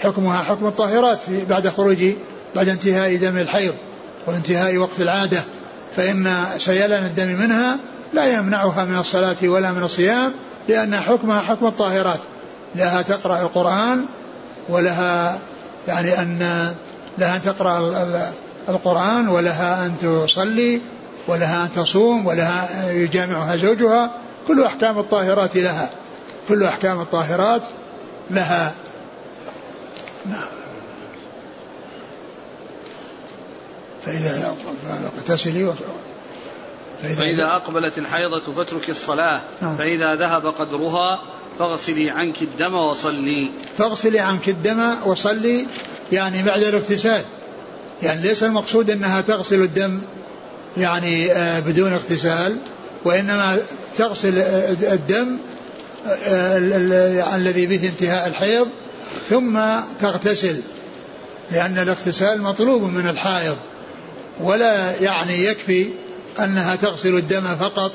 حكمها 0.00 0.42
حكم 0.42 0.66
الطاهرات 0.66 1.18
في 1.18 1.44
بعد 1.44 1.68
خروج 1.68 2.12
بعد 2.56 2.68
انتهاء 2.68 3.16
دم 3.16 3.38
الحيض 3.38 3.74
وانتهاء 4.26 4.76
وقت 4.76 5.00
العادة. 5.00 5.42
فإن 5.96 6.44
سيلان 6.58 7.04
الدم 7.04 7.28
منها 7.28 7.78
لا 8.12 8.38
يمنعها 8.38 8.84
من 8.84 8.98
الصلاة 8.98 9.36
ولا 9.42 9.72
من 9.72 9.82
الصيام 9.82 10.32
لأن 10.68 10.96
حكمها 10.96 11.40
حكم 11.40 11.66
الطاهرات. 11.66 12.20
لها 12.74 13.02
تقرأ 13.02 13.40
القرآن 13.40 14.04
ولها 14.68 15.38
يعني 15.88 16.18
أن 16.18 16.72
لها 17.18 17.36
أن 17.36 17.42
تقرأ 17.42 17.78
القرآن 18.68 19.28
ولها 19.28 19.86
أن 19.86 19.98
تصلي 19.98 20.80
ولها 21.28 21.64
أن 21.64 21.72
تصوم 21.72 22.26
ولها 22.26 22.90
يجامعها 22.90 23.56
زوجها 23.56 24.10
كل 24.46 24.62
أحكام 24.62 24.98
الطاهرات 24.98 25.56
لها 25.56 25.90
كل 26.48 26.64
أحكام 26.64 27.00
الطاهرات 27.00 27.62
لها 28.30 28.74
نعم. 30.26 30.48
فإذا 34.06 34.54
اغتسلي 35.16 35.72
فإذا, 37.02 37.14
فإذا 37.14 37.44
أقبلت 37.44 37.98
الحيضة 37.98 38.52
فاترك 38.52 38.90
الصلاة 38.90 39.40
نعم. 39.62 39.76
فإذا 39.76 40.14
ذهب 40.14 40.46
قدرها 40.46 41.22
فاغسلي 41.58 42.10
عنك 42.10 42.42
الدم 42.42 42.74
وصلي. 42.74 43.50
فاغسلي 43.78 44.18
عنك 44.18 44.48
الدم 44.48 44.94
وصلي 45.06 45.66
يعني 46.12 46.42
بعد 46.42 46.62
الاغتسال. 46.62 47.24
يعني 48.02 48.22
ليس 48.22 48.42
المقصود 48.42 48.90
أنها 48.90 49.20
تغسل 49.20 49.62
الدم 49.62 50.02
يعني 50.76 51.32
آه، 51.32 51.60
بدون 51.60 51.92
اغتسال 51.92 52.58
وإنما 53.04 53.58
تغسل 53.96 54.38
آه، 54.38 54.72
الدم 54.92 55.38
آه، 56.06 57.36
الذي 57.36 57.66
به 57.66 57.88
انتهاء 57.88 58.28
الحيض 58.28 58.68
ثم 59.30 59.60
تغتسل. 60.00 60.62
لأن 61.50 61.78
الاغتسال 61.78 62.42
مطلوب 62.42 62.82
من 62.82 63.08
الحائض 63.08 63.56
ولا 64.40 65.00
يعني 65.00 65.44
يكفي 65.44 65.90
أنها 66.38 66.76
تغسل 66.76 67.16
الدم 67.16 67.56
فقط 67.56 67.92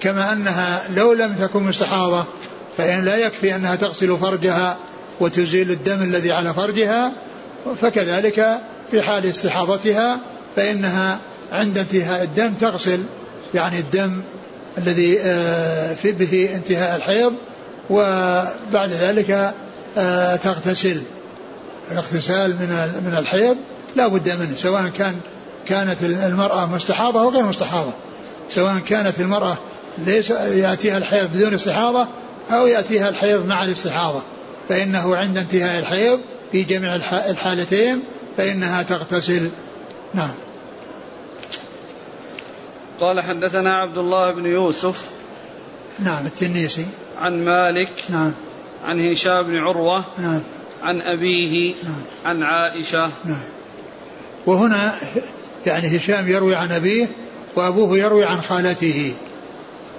كما 0.00 0.32
أنها 0.32 0.82
لو 0.94 1.12
لم 1.12 1.34
تكن 1.34 1.62
مستحاضة 1.62 2.24
فإن 2.76 3.04
لا 3.04 3.16
يكفي 3.16 3.56
أنها 3.56 3.76
تغسل 3.76 4.16
فرجها 4.18 4.76
وتزيل 5.20 5.70
الدم 5.70 6.02
الذي 6.02 6.32
على 6.32 6.54
فرجها 6.54 7.12
فكذلك 7.80 8.60
في 8.90 9.02
حال 9.02 9.26
استحاضتها 9.26 10.20
فإنها 10.56 11.18
عند 11.52 11.78
انتهاء 11.78 12.22
الدم 12.22 12.52
تغسل 12.54 13.04
يعني 13.54 13.78
الدم 13.78 14.20
الذي 14.78 15.20
آه، 15.20 15.94
في 15.94 16.12
به 16.12 16.50
انتهاء 16.54 16.96
الحيض 16.96 17.34
وبعد 17.90 18.90
ذلك 18.90 19.54
آه، 19.98 20.36
تغتسل. 20.36 21.02
الاغتسال 21.92 22.50
من 22.50 22.68
من 23.06 23.16
الحيض 23.18 23.56
لا 23.96 24.08
بد 24.08 24.30
منه 24.30 24.56
سواء 24.56 24.88
كان 24.98 25.14
كانت 25.66 26.02
المرأة 26.02 26.66
مستحاضة 26.66 27.20
أو 27.20 27.30
غير 27.30 27.44
مستحاضة؟ 27.44 27.92
سواء 28.50 28.78
كانت 28.78 29.20
المرأة 29.20 29.56
ليس 29.98 30.30
يأتيها 30.30 30.98
الحيض 30.98 31.30
بدون 31.34 31.54
استحاضة 31.54 32.08
أو 32.50 32.66
يأتيها 32.66 33.08
الحيض 33.08 33.46
مع 33.46 33.64
الاستحاضة. 33.64 34.22
فإنه 34.68 35.16
عند 35.16 35.38
انتهاء 35.38 35.78
الحيض 35.78 36.20
في 36.52 36.62
جميع 36.62 36.94
الحالتين 37.30 38.02
فإنها 38.36 38.82
تغتسل. 38.82 39.50
نعم. 40.14 40.30
قال 43.00 43.20
حدثنا 43.20 43.74
عبد 43.74 43.98
الله 43.98 44.32
بن 44.32 44.46
يوسف. 44.46 45.08
نعم 45.98 46.26
التنيسي. 46.26 46.86
عن 47.20 47.44
مالك. 47.44 47.92
نعم. 48.08 48.32
عن 48.84 49.10
هشام 49.10 49.42
بن 49.42 49.56
عروة. 49.56 50.04
نعم. 50.18 50.40
عن 50.82 51.00
أبيه. 51.00 51.74
نعم. 51.84 52.02
عن 52.24 52.42
عائشة. 52.42 53.10
نعم. 53.24 53.42
وهنا 54.46 54.94
يعني 55.66 55.96
هشام 55.96 56.28
يروي 56.28 56.54
عن 56.54 56.72
أبيه 56.72 57.08
وأبوه 57.56 57.98
يروي 57.98 58.24
عن 58.24 58.40
خالته 58.40 59.14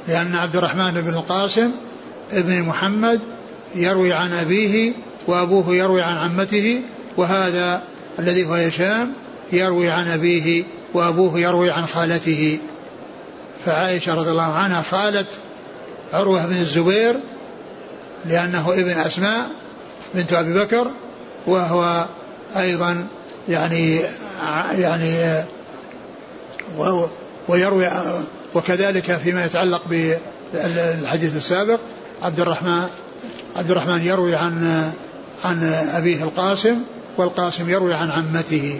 لأن 0.07 0.35
عبد 0.35 0.55
الرحمن 0.55 0.91
بن 0.91 1.13
القاسم 1.13 1.71
ابن 2.31 2.61
محمد 2.61 3.19
يروي 3.75 4.13
عن 4.13 4.33
أبيه 4.33 4.93
وأبوه 5.27 5.75
يروي 5.75 6.01
عن 6.01 6.17
عمته 6.17 6.81
وهذا 7.17 7.81
الذي 8.19 8.45
هو 8.45 8.53
هشام 8.53 9.13
يروي 9.51 9.89
عن 9.89 10.07
أبيه 10.07 10.63
وأبوه 10.93 11.39
يروي 11.39 11.71
عن 11.71 11.85
خالته. 11.85 12.59
فعائشة 13.65 14.13
رضي 14.13 14.31
الله 14.31 14.53
عنها 14.53 14.81
خالت 14.81 15.27
عروة 16.13 16.45
بن 16.45 16.55
الزبير 16.55 17.15
لأنه 18.25 18.73
ابن 18.73 18.89
أسماء 18.89 19.49
بنت 20.13 20.33
أبي 20.33 20.53
بكر 20.53 20.91
وهو 21.47 22.05
أيضا 22.57 23.07
يعني 23.49 24.01
يعني 24.79 25.43
ويروي 27.47 27.89
وكذلك 28.55 29.17
فيما 29.17 29.45
يتعلق 29.45 29.81
بالحديث 29.87 31.37
السابق 31.37 31.79
عبد 32.21 32.39
الرحمن 32.39 32.87
عبد 33.55 33.71
الرحمن 33.71 34.01
يروي 34.01 34.35
عن 34.35 34.83
عن 35.43 35.63
أبيه 35.93 36.23
القاسم 36.23 36.81
والقاسم 37.17 37.69
يروي 37.69 37.93
عن 37.93 38.11
عمته. 38.11 38.79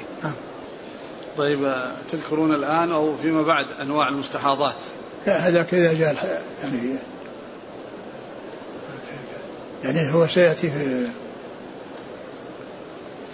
طيب 1.38 1.76
تذكرون 2.12 2.56
الآن 2.56 2.92
أو 2.92 3.18
فيما 3.18 3.42
بعد 3.42 3.66
أنواع 3.82 4.08
المستحاضات 4.08 4.76
هذا 5.26 5.64
كذا 5.64 5.94
جاء 5.94 6.44
يعني 6.64 6.96
يعني 9.84 10.14
هو 10.14 10.28
سيأتي 10.28 10.70
في 10.70 11.08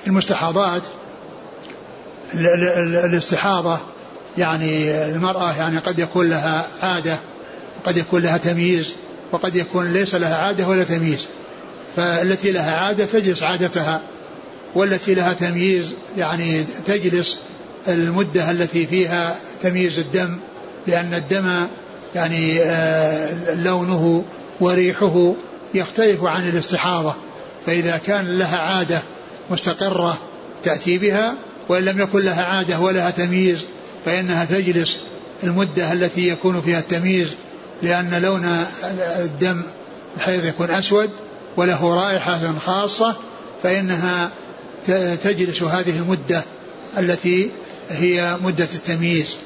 المستحاضات 0.07 0.81
الاستحاضة 3.05 3.77
يعني 4.37 5.05
المرأة 5.05 5.57
يعني 5.57 5.77
قد 5.77 5.99
يكون 5.99 6.29
لها 6.29 6.67
عادة 6.79 7.17
وقد 7.83 7.97
يكون 7.97 8.21
لها 8.21 8.37
تمييز 8.37 8.93
وقد 9.31 9.55
يكون 9.55 9.93
ليس 9.93 10.15
لها 10.15 10.35
عادة 10.35 10.67
ولا 10.67 10.83
تمييز. 10.83 11.27
فالتي 11.95 12.51
لها 12.51 12.77
عادة 12.77 13.05
تجلس 13.05 13.43
عادتها 13.43 14.01
والتي 14.75 15.13
لها 15.13 15.33
تمييز 15.33 15.93
يعني 16.17 16.63
تجلس 16.85 17.39
المدة 17.87 18.51
التي 18.51 18.87
فيها 18.87 19.35
تمييز 19.61 19.99
الدم 19.99 20.37
لأن 20.87 21.13
الدم 21.13 21.67
يعني 22.15 22.61
آه، 22.61 23.55
لونه 23.55 24.23
وريحه 24.61 25.33
يختلف 25.73 26.23
عن 26.23 26.49
الاستحاضة. 26.49 27.15
فإذا 27.65 27.97
كان 27.97 28.37
لها 28.37 28.57
عادة 28.57 29.01
مستقرة 29.51 30.17
تأتي 30.63 30.97
بها 30.97 31.35
وإن 31.69 31.85
لم 31.85 31.99
يكن 31.99 32.19
لها 32.19 32.43
عادة 32.43 32.79
ولها 32.79 33.09
تمييز 33.09 33.61
فإنها 34.05 34.45
تجلس 34.45 34.99
المدة 35.43 35.93
التي 35.93 36.27
يكون 36.27 36.61
فيها 36.61 36.79
التمييز 36.79 37.27
لأن 37.81 38.21
لون 38.21 38.65
الدم 39.19 39.63
الحيض 40.17 40.45
يكون 40.45 40.71
أسود 40.71 41.09
وله 41.57 41.95
رائحة 41.95 42.39
خاصة 42.59 43.15
فإنها 43.63 44.31
تجلس 45.23 45.63
هذه 45.63 45.99
المدة 45.99 46.43
التي 46.97 47.51
هي 47.89 48.37
مدة 48.43 48.67
التمييز. 48.75 49.37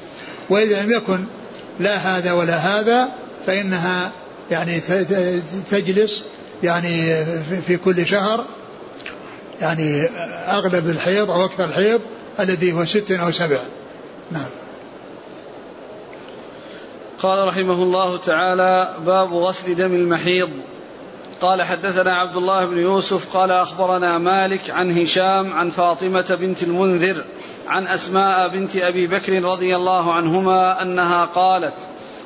وإذا 0.50 0.82
لم 0.82 0.92
يكن 0.92 1.24
لا 1.80 1.96
هذا 1.96 2.32
ولا 2.32 2.56
هذا 2.56 3.08
فإنها 3.46 4.12
يعني 4.50 4.80
تجلس 5.70 6.24
يعني 6.62 7.24
في 7.66 7.76
كل 7.76 8.06
شهر 8.06 8.44
يعني 9.60 10.06
أغلب 10.48 10.88
الحيض 10.88 11.30
أو 11.30 11.44
أكثر 11.44 11.64
الحيض 11.64 12.00
الذي 12.40 12.72
هو 12.72 12.84
ست 12.84 13.10
أو 13.10 13.30
سبع. 13.30 13.62
نعم. 14.30 14.48
قال 17.22 17.48
رحمه 17.48 17.82
الله 17.82 18.16
تعالى 18.16 18.94
باب 19.06 19.34
غسل 19.34 19.74
دم 19.74 19.94
المحيض. 19.94 20.50
قال 21.40 21.62
حدثنا 21.62 22.16
عبد 22.16 22.36
الله 22.36 22.64
بن 22.66 22.78
يوسف 22.78 23.36
قال 23.36 23.50
أخبرنا 23.50 24.18
مالك 24.18 24.70
عن 24.70 24.90
هشام 24.98 25.52
عن 25.52 25.70
فاطمة 25.70 26.36
بنت 26.40 26.62
المنذر 26.62 27.24
عن 27.68 27.86
أسماء 27.86 28.48
بنت 28.48 28.76
أبي 28.76 29.06
بكر 29.06 29.42
رضي 29.42 29.76
الله 29.76 30.12
عنهما 30.12 30.82
أنها 30.82 31.24
قالت 31.24 31.74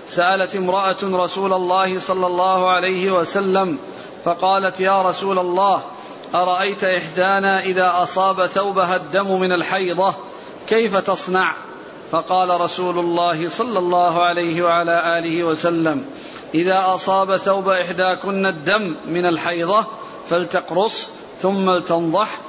سألت 0.08 0.56
امرأة 0.56 0.96
رسول 1.02 1.52
الله 1.52 1.98
صلى 1.98 2.26
الله 2.26 2.70
عليه 2.70 3.10
وسلم 3.10 3.78
فقالت 4.24 4.80
يا 4.80 5.02
رسول 5.02 5.38
الله 5.38 5.82
أرأيت 6.34 6.84
إحدانا 6.84 7.64
إذا 7.64 7.92
أصاب 7.94 8.46
ثوبها 8.46 8.96
الدم 8.96 9.40
من 9.40 9.52
الحيضة 9.52 10.14
كيف 10.68 10.96
تصنع؟ 10.96 11.54
فقال 12.10 12.60
رسول 12.60 12.98
الله 12.98 13.48
صلى 13.48 13.78
الله 13.78 14.22
عليه 14.22 14.62
وعلى 14.62 15.18
آله 15.18 15.44
وسلم 15.44 16.04
إذا 16.54 16.84
أصاب 16.86 17.36
ثوب 17.36 17.68
إحداكن 17.68 18.46
الدم 18.46 18.96
من 19.08 19.26
الحيضة 19.26 19.86
فلتقرص 20.28 21.06
ثم 21.42 21.70
لتنضح 21.70 22.40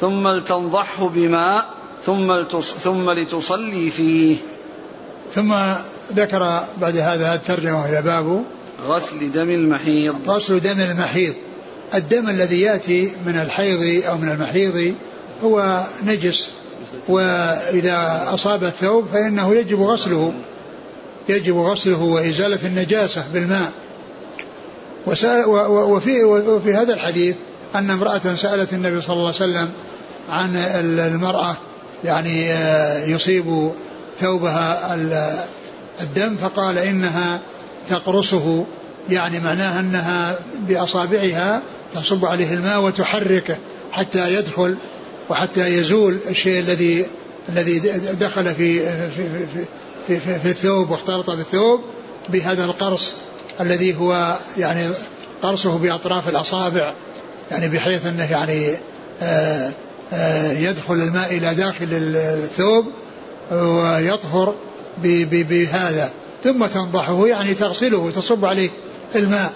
ثم 0.00 0.28
لتنضحه 0.28 1.08
بماء 1.08 1.64
ثم 2.02 2.42
ثم 2.60 3.10
لتصلي 3.10 3.90
فيه. 3.90 4.36
ثم 5.34 5.54
ذكر 6.12 6.64
بعد 6.80 6.96
هذا 6.96 7.34
الترجمة 7.34 7.80
وهي 7.80 8.02
باب 8.02 8.44
غسل 8.86 9.32
دم 9.32 9.50
المحيض. 9.50 10.30
غسل 10.30 10.60
دم 10.60 10.80
المحيض. 10.80 11.34
الدم 11.94 12.28
الذي 12.28 12.60
يأتي 12.60 13.12
من 13.26 13.36
الحيض 13.36 14.04
أو 14.08 14.16
من 14.16 14.28
المحيض 14.28 14.94
هو 15.44 15.84
نجس 16.04 16.50
وإذا 17.08 18.28
أصاب 18.34 18.64
الثوب 18.64 19.06
فإنه 19.12 19.54
يجب 19.54 19.82
غسله 19.82 20.32
يجب 21.28 21.56
غسله 21.56 22.02
وإزالة 22.02 22.58
النجاسة 22.66 23.24
بالماء. 23.32 23.72
وفي, 25.06 26.24
وفي 26.24 26.74
هذا 26.74 26.94
الحديث 26.94 27.36
أن 27.74 27.90
امرأة 27.90 28.34
سألت 28.34 28.72
النبي 28.72 29.00
صلى 29.00 29.12
الله 29.12 29.26
عليه 29.26 29.36
وسلم 29.36 29.70
عن 30.28 30.56
المرأة 30.98 31.56
يعني 32.04 32.52
آه، 32.52 33.04
يصيب 33.04 33.70
ثوبها 34.20 34.94
الدم 36.00 36.36
فقال 36.36 36.78
إنها 36.78 37.40
تقرصه 37.88 38.64
يعني 39.10 39.40
معناها 39.40 39.80
أنها 39.80 40.38
بأصابعها 40.68 41.62
تصب 41.94 42.24
عليه 42.24 42.54
الماء 42.54 42.82
وتحركه 42.82 43.56
حتى 43.92 44.34
يدخل 44.34 44.76
وحتى 45.30 45.66
يزول 45.78 46.20
الشيء 46.30 46.58
الذي 46.58 47.06
الذي 47.48 47.78
دخل 48.20 48.54
في 48.54 48.80
في 49.10 49.46
في, 50.06 50.20
في, 50.20 50.38
في, 50.38 50.48
الثوب 50.48 50.90
واختلط 50.90 51.30
بالثوب 51.30 51.80
بهذا 52.28 52.64
القرص 52.64 53.14
الذي 53.60 53.96
هو 53.96 54.38
يعني 54.58 54.88
قرصه 55.42 55.78
بأطراف 55.78 56.28
الأصابع 56.28 56.94
يعني 57.50 57.68
بحيث 57.68 58.06
أنه 58.06 58.32
يعني 58.32 58.74
آآ 59.22 59.72
آآ 60.12 60.52
يدخل 60.52 60.94
الماء 60.94 61.36
إلى 61.36 61.54
داخل 61.54 61.88
الثوب 61.90 62.86
ويطهر 63.52 64.54
بهذا 65.32 66.10
ثم 66.44 66.66
تنضحه 66.66 67.26
يعني 67.26 67.54
تغسله 67.54 68.10
تصب 68.10 68.44
عليه 68.44 68.70
الماء. 69.14 69.52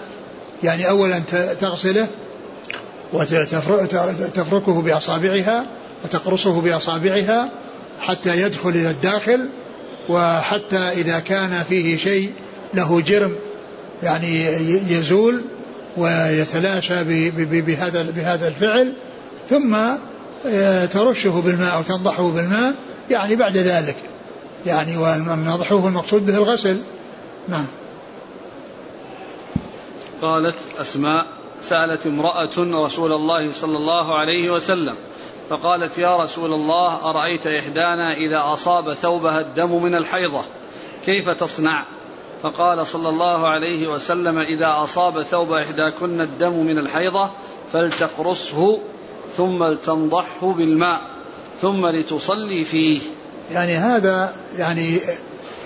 يعني 0.63 0.89
أولا 0.89 1.19
تغسله 1.59 2.07
وتفركه 3.13 4.81
بأصابعها 4.81 5.65
وتقرصه 6.03 6.61
بأصابعها 6.61 7.51
حتى 7.99 8.41
يدخل 8.41 8.69
إلى 8.69 8.89
الداخل 8.89 9.49
وحتى 10.09 10.77
إذا 10.77 11.19
كان 11.19 11.63
فيه 11.69 11.97
شيء 11.97 12.31
له 12.73 13.01
جرم 13.01 13.35
يعني 14.03 14.45
يزول 14.93 15.41
ويتلاشى 15.97 17.03
بهذا 17.31 18.03
بهذا 18.15 18.47
الفعل 18.47 18.93
ثم 19.49 19.75
آه، 20.47 20.85
ترشه 20.85 21.41
بالماء 21.45 21.75
أو 21.75 21.81
تنضحه 21.81 22.31
بالماء 22.31 22.73
يعني 23.09 23.35
بعد 23.35 23.57
ذلك 23.57 23.95
يعني 24.65 24.97
والنضح 24.97 25.71
المقصود 25.71 26.25
به 26.25 26.35
الغسل. 26.35 26.77
نعم. 27.49 27.65
قالت 30.21 30.55
أسماء 30.79 31.25
سألت 31.61 32.07
امرأة 32.07 32.49
رسول 32.57 33.13
الله 33.13 33.51
صلى 33.51 33.77
الله 33.77 34.15
عليه 34.15 34.49
وسلم 34.49 34.95
فقالت 35.49 35.97
يا 35.97 36.17
رسول 36.17 36.53
الله 36.53 37.09
أرأيت 37.09 37.47
إحدانا 37.47 38.13
إذا 38.13 38.53
أصاب 38.53 38.93
ثوبها 38.93 39.41
الدم 39.41 39.83
من 39.83 39.95
الحيضة 39.95 40.41
كيف 41.05 41.29
تصنع؟ 41.29 41.85
فقال 42.43 42.87
صلى 42.87 43.09
الله 43.09 43.47
عليه 43.47 43.87
وسلم 43.87 44.37
إذا 44.37 44.83
أصاب 44.83 45.21
ثوب 45.21 45.51
إحداكن 45.51 46.21
الدم 46.21 46.53
من 46.53 46.77
الحيضة 46.77 47.29
فلتقرصه 47.73 48.79
ثم 49.37 49.63
لتنضحه 49.63 50.53
بالماء 50.53 51.01
ثم 51.61 51.87
لتصلي 51.87 52.63
فيه. 52.63 53.01
يعني 53.51 53.77
هذا 53.77 54.33
يعني 54.57 54.99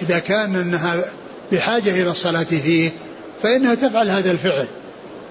إذا 0.01 0.19
كان 0.19 0.55
إنها 0.55 1.05
بحاجة 1.51 2.01
إلى 2.01 2.11
الصلاة 2.11 2.43
فيه 2.43 2.91
فإنها 3.41 3.75
تفعل 3.75 4.09
هذا 4.09 4.31
الفعل. 4.31 4.67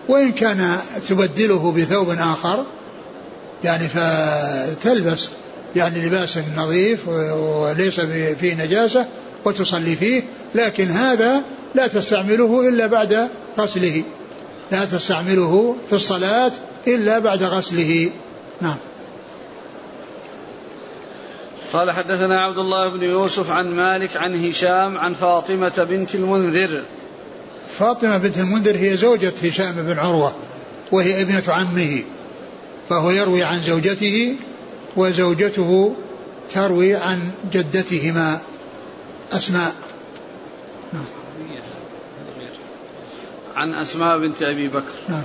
وإن 0.08 0.32
كان 0.32 0.76
تبدله 1.08 1.72
بثوب 1.72 2.10
آخر 2.10 2.64
يعني 3.64 3.88
فتلبس 3.88 5.30
يعني 5.76 6.06
لباس 6.06 6.38
نظيف 6.56 7.08
وليس 7.08 8.00
فيه 8.40 8.64
نجاسة 8.64 9.08
وتصلي 9.44 9.96
فيه 9.96 10.22
لكن 10.54 10.90
هذا 10.90 11.42
لا 11.74 11.86
تستعمله 11.86 12.68
إلا 12.68 12.86
بعد 12.86 13.28
غسله. 13.58 14.02
لا 14.72 14.84
تستعمله 14.84 15.76
في 15.88 15.94
الصلاة 15.94 16.52
إلا 16.86 17.18
بعد 17.18 17.42
غسله. 17.42 18.10
نعم. 18.60 18.76
قال 21.72 21.90
حدثنا 21.90 22.40
عبد 22.40 22.58
الله 22.58 22.96
بن 22.96 23.02
يوسف 23.02 23.50
عن 23.50 23.76
مالك 23.76 24.16
عن 24.16 24.44
هشام 24.44 24.98
عن 24.98 25.12
فاطمة 25.12 25.86
بنت 25.90 26.14
المنذر 26.14 26.84
فاطمة 27.78 28.18
بنت 28.18 28.38
المنذر 28.38 28.76
هي 28.76 28.96
زوجة 28.96 29.32
هشام 29.44 29.74
بن 29.74 29.98
عروة 29.98 30.34
وهي 30.92 31.22
ابنة 31.22 31.42
عمه 31.48 32.02
فهو 32.88 33.10
يروي 33.10 33.42
عن 33.42 33.62
زوجته 33.62 34.36
وزوجته 34.96 35.96
تروي 36.48 36.94
عن 36.94 37.32
جدتهما 37.52 38.40
أسماء 39.32 39.72
نعم. 40.92 41.04
عن 43.56 43.74
أسماء 43.74 44.18
بنت 44.18 44.42
أبي 44.42 44.68
بكر 44.68 44.94
نعم. 45.08 45.24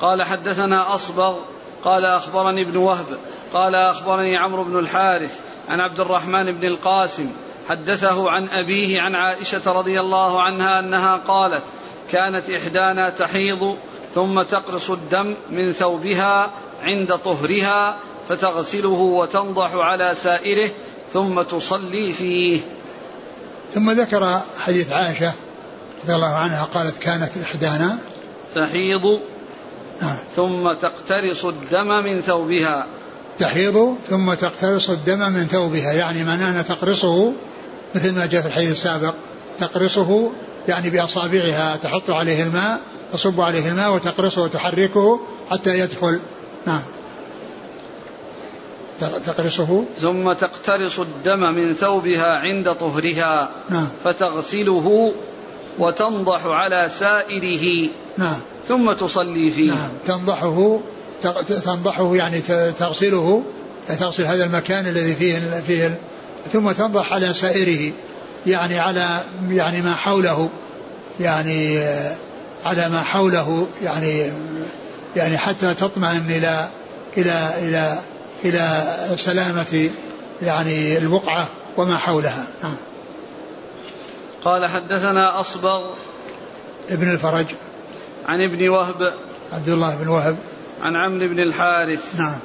قال 0.00 0.22
حدثنا 0.22 0.94
أصبغ 0.94 1.38
قال 1.84 2.04
أخبرني 2.04 2.62
ابن 2.62 2.76
وهب 2.76 3.06
قال 3.52 3.74
أخبرني 3.74 4.36
عمرو 4.36 4.64
بن 4.64 4.78
الحارث 4.78 5.40
عن 5.68 5.80
عبد 5.80 6.00
الرحمن 6.00 6.52
بن 6.52 6.66
القاسم 6.66 7.30
حدثه 7.70 8.30
عن 8.30 8.48
أبيه 8.48 9.00
عن 9.00 9.14
عائشة 9.14 9.72
رضي 9.72 10.00
الله 10.00 10.42
عنها 10.42 10.78
أنها 10.78 11.16
قالت 11.16 11.62
كانت 12.10 12.50
إحدانا 12.50 13.10
تحيض 13.10 13.76
ثم 14.14 14.42
تقرص 14.42 14.90
الدم 14.90 15.34
من 15.50 15.72
ثوبها 15.72 16.50
عند 16.82 17.16
طهرها 17.16 17.96
فتغسله 18.28 18.88
وتنضح 18.88 19.74
على 19.74 20.14
سائره 20.14 20.70
ثم 21.12 21.42
تصلي 21.42 22.12
فيه 22.12 22.60
ثم 23.74 23.90
ذكر 23.90 24.40
حديث 24.58 24.92
عائشة 24.92 25.32
رضي 26.04 26.14
الله 26.14 26.34
عنها 26.34 26.64
قالت 26.64 26.98
كانت 26.98 27.30
إحدانا 27.42 27.98
تحيض 28.54 29.20
نعم. 30.02 30.16
ثم 30.36 30.72
تقترص 30.72 31.44
الدم 31.44 32.04
من 32.04 32.20
ثوبها 32.20 32.86
تحيض 33.38 33.96
ثم 34.08 34.34
تقترص 34.34 34.90
الدم 34.90 35.32
من 35.32 35.46
ثوبها 35.46 35.92
يعني 35.92 36.24
معناه 36.24 36.50
أنها 36.50 36.62
تقرصه 36.62 37.32
مثل 37.94 38.14
ما 38.14 38.26
جاء 38.26 38.42
في 38.42 38.48
الحديث 38.48 38.72
السابق 38.72 39.14
تقرصه 39.58 40.32
يعني 40.68 40.90
بأصابعها 40.90 41.76
تحط 41.76 42.10
عليه 42.10 42.42
الماء 42.42 42.80
تصب 43.12 43.40
عليه 43.40 43.68
الماء 43.68 43.94
وتقرصه 43.94 44.42
وتحركه 44.42 45.20
حتى 45.50 45.78
يدخل. 45.78 46.20
نعم. 46.66 46.82
تقرصه. 49.00 49.84
ثم 49.98 50.32
تقترص 50.32 50.98
الدم 50.98 51.54
من 51.54 51.74
ثوبها 51.74 52.38
عند 52.38 52.74
طهرها. 52.74 53.50
نعم. 53.70 53.88
فتغسله 54.04 55.12
وتنضح 55.78 56.46
على 56.46 56.88
سائره. 56.88 57.90
نعم. 58.18 58.40
ثم 58.68 58.92
تصلي 58.92 59.50
فيه. 59.50 59.72
نعم. 59.72 59.90
تنضحه 60.06 60.80
تنضحه 61.64 62.16
يعني 62.16 62.40
تغسله 62.78 63.42
تغسل 63.88 64.24
هذا 64.24 64.44
المكان 64.44 64.86
الذي 64.86 65.14
فيه 65.14 65.60
فيه 65.60 65.98
ثم 66.52 66.72
تنضح 66.72 67.12
على 67.12 67.34
سائره 67.34 67.92
يعني 68.46 68.78
على 68.78 69.20
يعني 69.48 69.82
ما 69.82 69.94
حوله 69.94 70.48
يعني 71.20 71.78
على 72.64 72.88
ما 72.88 73.02
حوله 73.02 73.66
يعني 73.82 74.32
يعني 75.16 75.38
حتى 75.38 75.74
تطمئن 75.74 76.26
إلى 76.30 76.68
إلى 77.16 77.50
إلى 77.58 77.98
إلى 78.44 78.86
سلامة 79.16 79.90
يعني 80.42 80.98
البقعه 80.98 81.48
وما 81.76 81.96
حولها. 81.96 82.44
نعم. 82.62 82.76
قال 84.44 84.66
حدثنا 84.66 85.40
أصبغ 85.40 85.90
ابن 86.90 87.10
الفرج. 87.10 87.46
عن 88.26 88.40
ابن 88.40 88.68
وهب 88.68 89.12
عبد 89.52 89.68
الله 89.68 89.94
بن 89.94 90.08
وهب. 90.08 90.36
عن 90.82 90.96
عمرو 90.96 91.28
بن 91.28 91.40
الحارث. 91.40 92.20
نعم. 92.20 92.38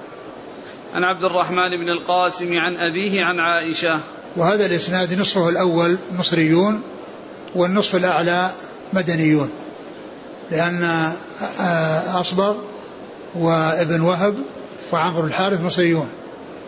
عن 0.94 1.04
عبد 1.04 1.24
الرحمن 1.24 1.70
بن 1.70 1.90
القاسم 1.90 2.54
عن 2.54 2.78
أبيه 2.78 3.24
عن 3.24 3.40
عائشة. 3.40 4.00
وهذا 4.38 4.66
الإسناد 4.66 5.20
نصفه 5.20 5.50
الأول 5.50 5.98
مصريون 6.20 6.82
والنصف 7.56 7.96
الأعلى 7.96 8.52
مدنيون 8.94 9.50
لأن 10.52 11.12
أصبغ 12.16 12.56
وابن 13.36 14.02
وهب 14.02 14.36
وعمرو 14.92 15.26
الحارث 15.26 15.62
مصريون 15.62 16.10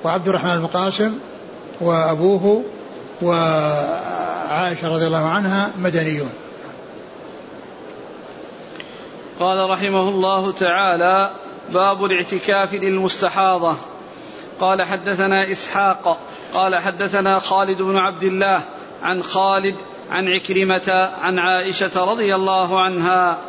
وعبد 0.04 0.28
الرحمن 0.28 0.58
بن 0.58 0.66
القاسم 0.66 1.14
وأبوه 1.82 2.64
وعائشة 3.22 4.90
رضي 4.90 5.08
الله 5.08 5.26
عنها 5.30 5.72
مدنيون. 5.78 6.30
قال 9.40 9.70
رحمه 9.70 10.10
الله 10.10 10.52
تعالى 10.52 11.32
باب 11.74 12.06
الاعتكاف 12.06 12.74
للمستحاضة. 12.74 13.78
قال 14.60 14.84
حدثنا 14.84 15.52
إسحاق 15.52 16.18
قال 16.54 16.76
حدثنا 16.76 17.40
خالد 17.40 17.82
بن 17.82 17.98
عبد 17.98 18.24
الله 18.24 18.62
عن 19.04 19.24
خالد 19.24 19.76
عن 20.10 20.28
عكرمة 20.28 21.12
عن 21.22 21.40
عائشة 21.40 22.06
رضي 22.06 22.36
الله 22.36 22.82
عنها 22.82 23.40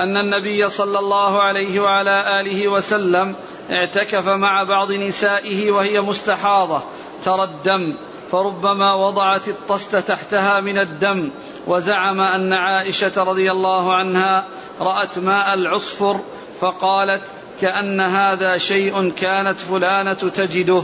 أن 0.00 0.16
النبي 0.16 0.70
صلى 0.70 0.98
الله 0.98 1.42
عليه 1.42 1.80
وعلى 1.80 2.40
آله 2.40 2.68
وسلم 2.68 3.34
اعتكف 3.70 4.28
مع 4.28 4.62
بعض 4.62 4.92
نسائه 4.92 5.70
وهي 5.70 6.00
مستحاضة 6.00 6.82
ترى 7.24 7.44
الدم 7.44 7.94
فربما 8.30 8.94
وضعت 8.94 9.48
الطست 9.48 9.96
تحتها 9.96 10.60
من 10.60 10.78
الدم 10.78 11.30
وزعم 11.66 12.20
أن 12.20 12.52
عائشة 12.52 13.22
رضي 13.22 13.50
الله 13.50 13.94
عنها 13.94 14.46
رأت 14.80 15.18
ماء 15.18 15.54
العصفر 15.54 16.20
فقالت 16.62 17.22
كأن 17.60 18.00
هذا 18.00 18.58
شيء 18.58 19.10
كانت 19.10 19.58
فلانة 19.58 20.12
تجده. 20.14 20.82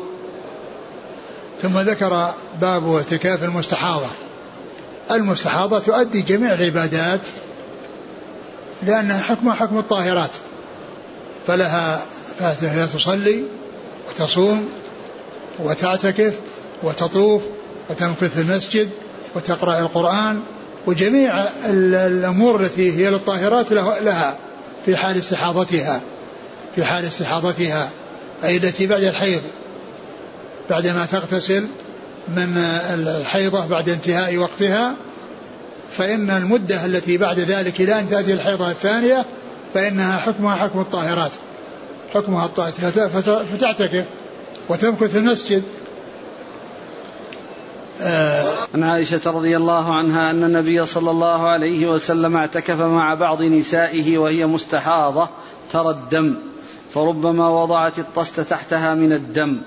ثم 1.63 1.79
ذكر 1.79 2.33
باب 2.61 2.95
اعتكاف 2.95 3.45
المستحاضة. 3.45 4.07
المستحاضة 5.11 5.79
تؤدي 5.79 6.23
جميع 6.23 6.55
العبادات 6.55 7.21
لأنها 8.83 9.23
حكمها 9.23 9.55
حكم 9.55 9.79
الطاهرات. 9.79 10.31
فلها 11.47 12.03
فهي 12.39 12.87
تصلي 12.87 13.45
وتصوم 14.09 14.69
وتعتكف 15.59 16.39
وتطوف 16.83 17.43
وتمكث 17.91 18.35
في 18.35 18.41
المسجد 18.41 18.91
وتقرأ 19.35 19.79
القرآن 19.79 20.43
وجميع 20.87 21.45
الأمور 21.67 22.61
التي 22.61 22.93
هي 22.97 23.11
للطاهرات 23.11 23.73
لها. 23.73 24.48
في 24.89 24.97
حال 24.97 25.17
استحاضتها 25.19 26.01
في 26.77 26.85
حال 26.85 27.05
استحاضتها 27.05 27.91
أي 28.45 28.57
التي 28.57 28.87
بعد 28.87 29.03
الحيض 29.03 29.43
بعدما 30.71 31.07
تغتسل 31.07 31.69
من 32.29 32.57
الحيضة 32.95 33.67
بعد 33.67 33.89
انتهاء 33.89 34.37
وقتها 34.37 34.97
فإن 35.91 36.31
المدة 36.31 36.85
التي 36.85 37.17
بعد 37.17 37.41
ذلك 37.41 37.81
إلى 37.81 38.01
أن 38.01 38.09
تأتي 38.09 38.33
الحيضة 38.33 38.71
الثانية 38.71 39.25
فإنها 39.75 40.19
حكمها 40.19 40.57
حكم 40.57 40.81
الطاهرات 40.81 41.33
حكمها 42.15 42.45
الطاهرات 42.45 42.75
فتعتكف 43.45 44.05
وتمكث 44.69 45.11
في 45.11 45.19
المسجد 45.19 45.63
عن 48.75 48.83
عائشة 48.83 49.21
رضي 49.27 49.57
الله 49.57 49.95
عنها 49.95 50.31
أن 50.31 50.45
النبي 50.45 50.87
صلى 50.87 51.11
الله 51.11 51.49
عليه 51.49 51.87
وسلم 51.87 52.37
اعتكف 52.37 52.81
مع 52.81 53.15
بعض 53.15 53.43
نسائه 53.43 54.19
وهي 54.19 54.47
مستحاضة 54.47 55.29
ترى 55.73 55.91
الدم 55.91 56.37
فربما 56.95 57.49
وضعت 57.49 57.99
الطست 57.99 58.41
تحتها 58.41 58.95
من 58.95 59.13
الدم. 59.13 59.61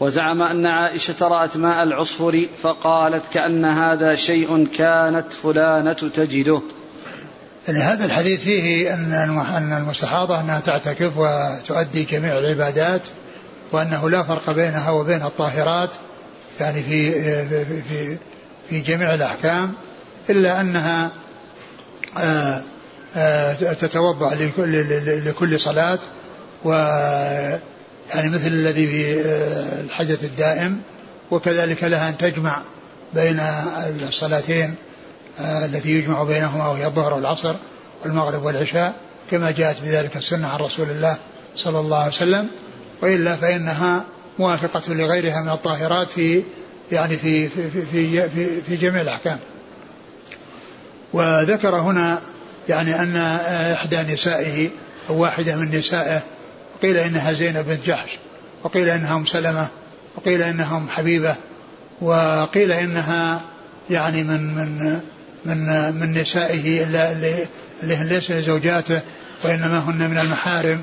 وزعم 0.00 0.42
أن 0.42 0.66
عائشة 0.66 1.14
رأت 1.22 1.56
ماء 1.56 1.82
العصفر 1.82 2.46
فقالت 2.62 3.22
كأن 3.32 3.64
هذا 3.64 4.14
شيء 4.14 4.68
كانت 4.78 5.32
فلانة 5.42 5.92
تجده. 5.92 6.62
يعني 7.68 7.78
هذا 7.78 8.04
الحديث 8.04 8.40
فيه 8.40 8.94
أن 8.94 9.12
أن 9.56 9.72
المستحاضة 9.72 10.40
أنها 10.40 10.60
تعتكف 10.60 11.12
وتؤدي 11.16 12.04
جميع 12.04 12.38
العبادات 12.38 13.08
وأنه 13.72 14.10
لا 14.10 14.22
فرق 14.22 14.50
بينها 14.50 14.90
وبين 14.90 15.22
الطاهرات 15.22 15.94
يعني 16.60 16.82
في 16.82 17.12
في 17.88 18.16
في 18.70 18.80
جميع 18.80 19.14
الأحكام 19.14 19.72
إلا 20.30 20.60
أنها 20.60 21.10
آه، 22.18 22.62
آه، 23.16 23.52
تتوضأ 23.52 24.34
لكل 24.34 25.28
لكل 25.28 25.60
صلاة 25.60 25.98
و 26.64 26.70
يعني 28.14 28.30
مثل 28.30 28.46
الذي 28.46 28.86
في 28.86 29.20
آه، 29.20 29.80
الحدث 29.80 30.24
الدائم 30.24 30.80
وكذلك 31.30 31.84
لها 31.84 32.08
أن 32.08 32.16
تجمع 32.16 32.62
بين 33.14 33.40
الصلاتين 34.08 34.74
التي 35.40 35.90
يجمع 35.90 36.22
بينهما 36.22 36.68
وهي 36.68 36.86
الظهر 36.86 37.14
والعصر 37.14 37.54
والمغرب 38.04 38.44
والعشاء 38.44 38.94
كما 39.30 39.50
جاءت 39.50 39.82
بذلك 39.82 40.16
السنة 40.16 40.48
عن 40.48 40.58
رسول 40.58 40.90
الله 40.90 41.16
صلى 41.56 41.78
الله 41.78 41.98
عليه 41.98 42.12
وسلم 42.12 42.48
وإلا 43.02 43.36
فإنها 43.36 44.04
موافقة 44.38 44.94
لغيرها 44.94 45.42
من 45.42 45.48
الطاهرات 45.48 46.10
في 46.10 46.42
يعني 46.92 47.16
في 47.16 47.48
في 47.48 47.70
في 47.70 48.28
في, 48.28 48.62
في 48.68 48.76
جميع 48.76 49.02
الأحكام. 49.02 49.38
وذكر 51.12 51.76
هنا 51.76 52.20
يعني 52.68 53.00
أن 53.00 53.16
إحدى 53.72 53.96
نسائه 54.14 54.70
أو 55.10 55.18
واحدة 55.18 55.56
من 55.56 55.78
نسائه 55.78 56.22
قيل 56.82 56.96
إنها 56.96 57.32
زينب 57.32 57.66
بنت 57.66 57.86
جحش 57.86 58.18
وقيل 58.64 58.88
إنها 58.88 59.16
أم 59.16 59.24
سلمة 59.24 59.68
وقيل 60.16 60.42
إنها 60.42 60.76
أم 60.76 60.88
حبيبة 60.88 61.36
وقيل 62.00 62.72
إنها 62.72 63.40
يعني 63.90 64.22
من 64.22 64.54
من 64.54 65.00
من 65.44 65.94
من 65.94 66.12
نسائه 66.12 66.84
اللي 66.84 67.46
ليس 67.82 68.32
زوجاته 68.32 69.00
وإنما 69.44 69.78
هن 69.78 70.10
من 70.10 70.18
المحارم 70.18 70.82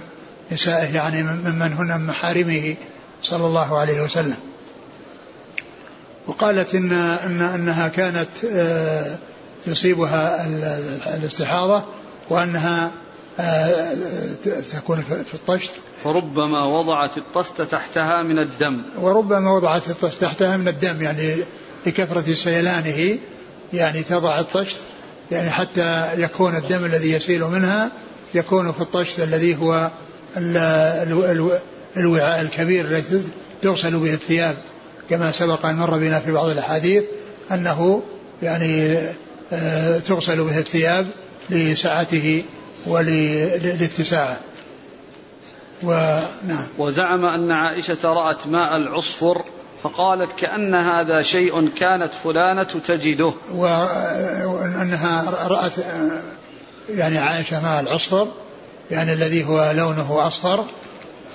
نسائه 0.51 0.95
يعني 0.95 1.23
ممن 1.23 1.73
هن 1.73 1.99
من 1.99 2.05
محارمه 2.05 2.75
صلى 3.23 3.45
الله 3.45 3.77
عليه 3.77 4.01
وسلم. 4.01 4.37
وقالت 6.27 6.75
إن, 6.75 6.91
إن 6.91 7.41
أنها 7.41 7.87
كانت 7.87 8.29
آه، 8.51 9.17
تصيبها 9.65 10.47
الاستحاضة 11.15 11.83
وأنها 12.29 12.91
آه، 13.39 13.93
تكون 14.73 15.03
في 15.25 15.33
الطشت. 15.33 15.71
فربما 16.03 16.63
وضعت 16.65 17.17
الطست 17.17 17.61
تحتها 17.61 18.23
من 18.23 18.39
الدم. 18.39 18.85
وربما 19.01 19.51
وضعت 19.51 19.89
الطشت 19.89 20.21
تحتها 20.21 20.57
من 20.57 20.67
الدم 20.67 21.01
يعني 21.01 21.35
لكثرة 21.85 22.33
سيلانه 22.33 23.17
يعني 23.73 24.03
تضع 24.03 24.39
الطشت 24.39 24.79
يعني 25.31 25.49
حتى 25.49 26.09
يكون 26.21 26.55
الدم 26.55 26.85
الذي 26.85 27.11
يسيل 27.11 27.43
منها 27.43 27.91
يكون 28.35 28.71
في 28.71 28.81
الطشت 28.81 29.19
الذي 29.19 29.55
هو 29.57 29.91
الوعاء 31.97 32.41
الكبير 32.41 32.85
الذي 32.85 33.23
تغسل 33.61 33.97
به 33.97 34.13
الثياب 34.13 34.55
كما 35.09 35.31
سبق 35.31 35.65
أن 35.65 35.75
مر 35.75 35.97
بنا 35.97 36.19
في 36.19 36.31
بعض 36.31 36.49
الأحاديث 36.49 37.03
أنه 37.51 38.01
يعني 38.43 38.97
آه، 39.53 39.99
تغسل 39.99 40.43
به 40.43 40.59
الثياب 40.59 41.11
لسعته 41.49 42.43
ولاتساعه 42.87 44.37
ونعم 45.83 46.67
وزعم 46.77 47.25
أن 47.25 47.51
عائشة 47.51 47.97
رأت 48.03 48.47
ماء 48.47 48.75
العصفر 48.77 49.43
فقالت 49.83 50.31
كأن 50.39 50.75
هذا 50.75 51.21
شيء 51.21 51.69
كانت 51.69 52.13
فلانة 52.23 52.63
تجده. 52.63 53.33
وأنها 54.45 55.29
رأت 55.47 55.71
يعني 56.89 57.17
عائشة 57.17 57.61
ماء 57.63 57.81
العصفر 57.81 58.27
يعني 58.91 59.13
الذي 59.13 59.43
هو 59.43 59.73
لونه 59.77 60.27
أصفر 60.27 60.65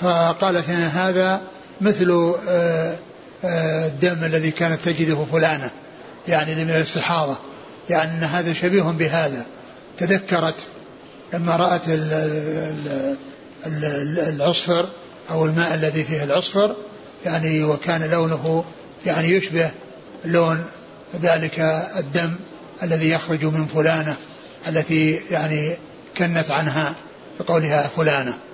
فقالت 0.01 0.68
إن 0.68 0.76
هذا 0.76 1.40
مثل 1.80 2.34
آه، 2.49 2.96
آه، 3.44 3.86
الدم 3.86 4.24
الذي 4.24 4.51
كانت 4.51 4.80
تجده 4.84 5.24
فلانة 5.32 5.70
يعني 6.28 6.55
من 6.55 6.70
الاستحاضة 6.70 7.36
يعني 7.90 8.11
أن 8.11 8.24
هذا 8.24 8.53
شبيه 8.53 8.82
بهذا 8.82 9.46
تذكرت 9.99 10.66
لما 11.32 11.57
رأت 11.57 11.82
العصفر 13.66 14.88
أو 15.30 15.44
الماء 15.44 15.74
الذي 15.74 16.05
فيه 16.05 16.24
العصفر 16.24 16.76
يعني 17.24 17.64
وكان 17.64 18.11
لونه 18.11 18.64
يعني 19.07 19.28
يشبه 19.28 19.70
لون 20.24 20.64
ذلك 21.22 21.61
الدم 21.96 22.34
الذي 22.82 23.11
يخرج 23.11 23.44
من 23.44 23.66
فلانة 23.66 24.16
التي 24.68 25.20
يعني 25.30 25.76
كنت 26.18 26.51
عنها 26.51 26.94
بقولها 27.40 27.90
فلانة 27.96 28.30
نعم. 28.30 28.47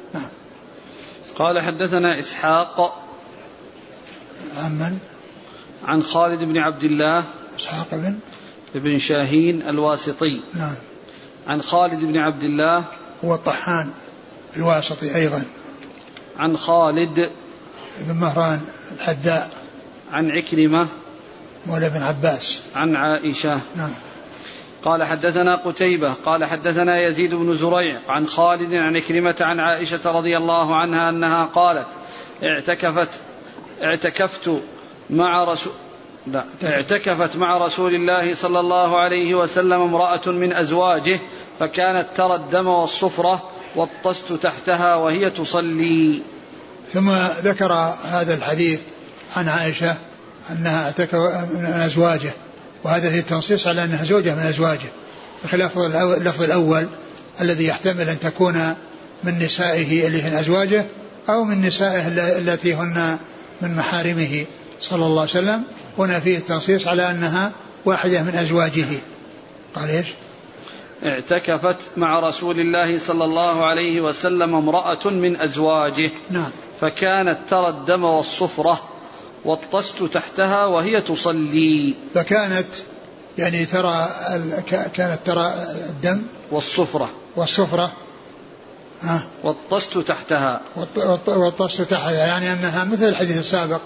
قال 1.37 1.61
حدثنا 1.61 2.19
إسحاق 2.19 3.03
عن 4.57 4.79
من؟ 4.79 4.99
عن 5.85 6.03
خالد 6.03 6.45
بن 6.45 6.59
عبد 6.59 6.85
الله 6.85 7.25
إسحاق 7.59 7.89
بن؟ 7.93 8.19
ابن 8.75 8.99
شاهين 8.99 9.69
الواسطي. 9.69 10.41
نعم. 10.55 10.77
عن 11.47 11.63
خالد 11.63 12.05
بن 12.05 12.19
عبد 12.19 12.43
الله 12.43 12.85
هو 13.25 13.35
الطحان 13.35 13.91
الواسطي 14.57 15.15
أيضا. 15.15 15.45
عن 16.39 16.57
خالد 16.57 17.31
بن 18.01 18.15
مهران 18.15 18.61
الحداء 18.93 19.51
عن 20.13 20.31
عكرمة 20.31 20.87
مولى 21.67 21.91
بن 21.91 22.03
عباس. 22.03 22.61
عن 22.75 22.97
عائشة. 22.97 23.61
نعم. 23.77 23.93
قال 24.85 25.05
حدثنا 25.05 25.57
قتيبة 25.57 26.13
قال 26.25 26.45
حدثنا 26.45 27.01
يزيد 27.01 27.35
بن 27.35 27.55
زريع 27.55 28.01
عن 28.09 28.27
خالد 28.27 28.75
عن 28.75 28.97
عكرمة 28.97 29.37
عن 29.41 29.61
عائشة 29.61 30.01
رضي 30.05 30.37
الله 30.37 30.77
عنها 30.77 31.09
أنها 31.09 31.45
قالت 31.45 31.87
اعتكفت 32.43 33.09
اعتكفت 33.83 34.51
مع 35.11 35.45
رسول 35.45 35.73
لا 36.27 36.45
اعتكفت 36.65 37.37
مع 37.37 37.59
رسول 37.59 37.95
الله 37.95 38.35
صلى 38.35 38.61
الله 38.61 38.99
عليه 38.99 39.35
وسلم 39.35 39.81
امرأة 39.81 40.27
من 40.27 40.53
أزواجه 40.53 41.19
فكانت 41.59 42.07
ترى 42.17 42.35
الدم 42.35 42.67
والصفرة 42.67 43.51
والطست 43.77 44.33
تحتها 44.33 44.95
وهي 44.95 45.31
تصلي. 45.31 46.23
ثم 46.93 47.11
ذكر 47.45 47.73
هذا 48.05 48.35
الحديث 48.35 48.81
عن 49.37 49.49
عائشة 49.49 49.97
أنها 50.51 50.85
اعتكف 50.85 51.15
من 51.55 51.65
أزواجه. 51.65 52.33
وهذا 52.85 53.11
في 53.11 53.19
التنصيص 53.19 53.67
على 53.67 53.85
أنها 53.85 54.05
زوجة 54.05 54.35
من 54.35 54.41
أزواجه 54.41 54.89
بخلاف 55.45 55.79
اللفظ 55.79 56.43
الأول 56.43 56.87
الذي 57.41 57.67
يحتمل 57.67 58.09
أن 58.09 58.21
تكون 58.21 58.75
من 59.25 59.39
نسائه 59.39 60.07
اللي 60.07 60.23
هن 60.23 60.35
أزواجه 60.35 60.85
أو 61.29 61.45
من 61.45 61.61
نسائه 61.61 62.09
التي 62.39 62.75
هن 62.75 63.19
من 63.63 63.77
محارمه 63.77 64.45
صلى 64.81 65.07
الله 65.07 65.21
عليه 65.21 65.31
وسلم. 65.31 65.63
هنا 65.99 66.21
فيه 66.21 66.39
التنصيص 66.39 66.87
على 66.87 67.11
أنها 67.11 67.53
واحدة 67.85 68.23
من 68.23 68.35
أزواجه. 68.35 68.87
قال 69.75 69.91
إيش؟ 69.91 70.07
اعتكفت 71.07 71.77
مع 71.97 72.21
رسول 72.21 72.61
الله 72.61 72.99
صلى 72.99 73.25
الله 73.25 73.65
عليه 73.65 74.01
وسلم 74.01 74.55
امرأة 74.55 75.11
من 75.11 75.41
أزواجه 75.41 76.11
نعم. 76.31 76.51
فكانت 76.81 77.39
ترى 77.49 77.69
الدم 77.69 78.05
والصفرة 78.05 78.94
والطست 79.45 80.03
تحتها 80.03 80.67
وهي 80.67 81.01
تصلي. 81.01 81.95
فكانت 82.15 82.67
يعني 83.39 83.67
ترى 83.67 84.09
كانت 84.95 85.19
ترى 85.25 85.55
الدم. 85.89 86.23
والصفرة. 86.51 87.11
والصفرة. 87.37 87.93
ها؟ 89.03 89.27
والطست 89.45 89.99
تحتها. 89.99 90.61
والطست 91.27 91.83
تحتها 91.83 92.27
يعني 92.27 92.53
أنها 92.53 92.85
مثل 92.85 93.05
الحديث 93.05 93.39
السابق 93.39 93.81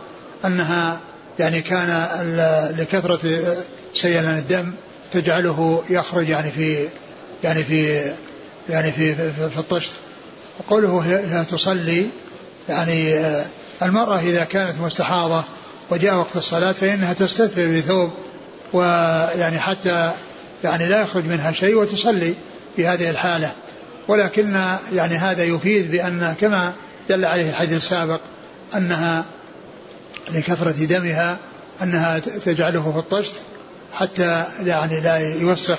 أنها 0.44 1.00
يعني 1.38 1.60
كان 1.60 2.06
لكثرة 2.78 3.20
سيلان 3.94 4.38
الدم 4.38 4.72
تجعله 5.12 5.82
يخرج 5.90 6.28
يعني 6.28 6.50
في 6.50 6.88
يعني 7.44 7.64
في 7.64 8.12
يعني 8.68 8.92
في 8.92 9.14
في, 9.14 9.50
في 9.50 9.58
الطشت. 9.58 9.92
وقوله 10.58 10.98
هي 10.98 11.44
تصلي 11.44 12.06
يعني 12.68 13.14
المرأة 13.82 14.18
إذا 14.18 14.44
كانت 14.44 14.80
مستحاضة 14.80 15.44
وجاء 15.90 16.16
وقت 16.16 16.36
الصلاة 16.36 16.72
فإنها 16.72 17.12
تستثمر 17.12 17.78
بثوب 17.78 18.10
ويعني 18.72 19.58
حتى 19.58 20.12
يعني 20.64 20.88
لا 20.88 21.00
يخرج 21.00 21.24
منها 21.26 21.52
شيء 21.52 21.74
وتصلي 21.74 22.34
في 22.76 22.86
هذه 22.86 23.10
الحالة. 23.10 23.52
ولكن 24.08 24.56
يعني 24.92 25.16
هذا 25.16 25.44
يفيد 25.44 25.90
بأن 25.90 26.34
كما 26.40 26.72
دل 27.08 27.24
عليه 27.24 27.50
الحديث 27.50 27.76
السابق 27.76 28.20
أنها 28.76 29.24
لكثرة 30.30 30.84
دمها 30.84 31.38
أنها 31.82 32.18
تجعله 32.18 32.92
في 32.92 32.98
الطشت 32.98 33.34
حتى 33.92 34.44
يعني 34.64 35.00
لا 35.00 35.16
يوسخ 35.16 35.78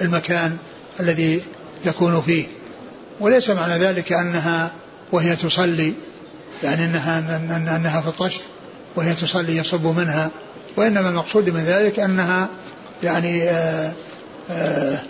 المكان 0.00 0.56
الذي 1.00 1.42
تكون 1.84 2.20
فيه. 2.20 2.46
وليس 3.20 3.50
معنى 3.50 3.78
ذلك 3.78 4.12
أنها 4.12 4.70
وهي 5.12 5.36
تصلي 5.36 5.94
يعني 6.62 6.84
أنها 6.84 7.18
أنها 7.76 8.00
في 8.00 8.08
الطشت 8.08 8.42
وهي 8.96 9.14
تصلي 9.14 9.56
يصب 9.56 9.86
منها 9.86 10.30
وإنما 10.76 11.08
المقصود 11.08 11.50
من 11.50 11.60
ذلك 11.60 12.00
أنها 12.00 12.48
يعني 13.02 13.42
آآ 13.42 13.92
آه، 14.50 14.50
آآ 14.50 14.94
آه، 14.94 15.00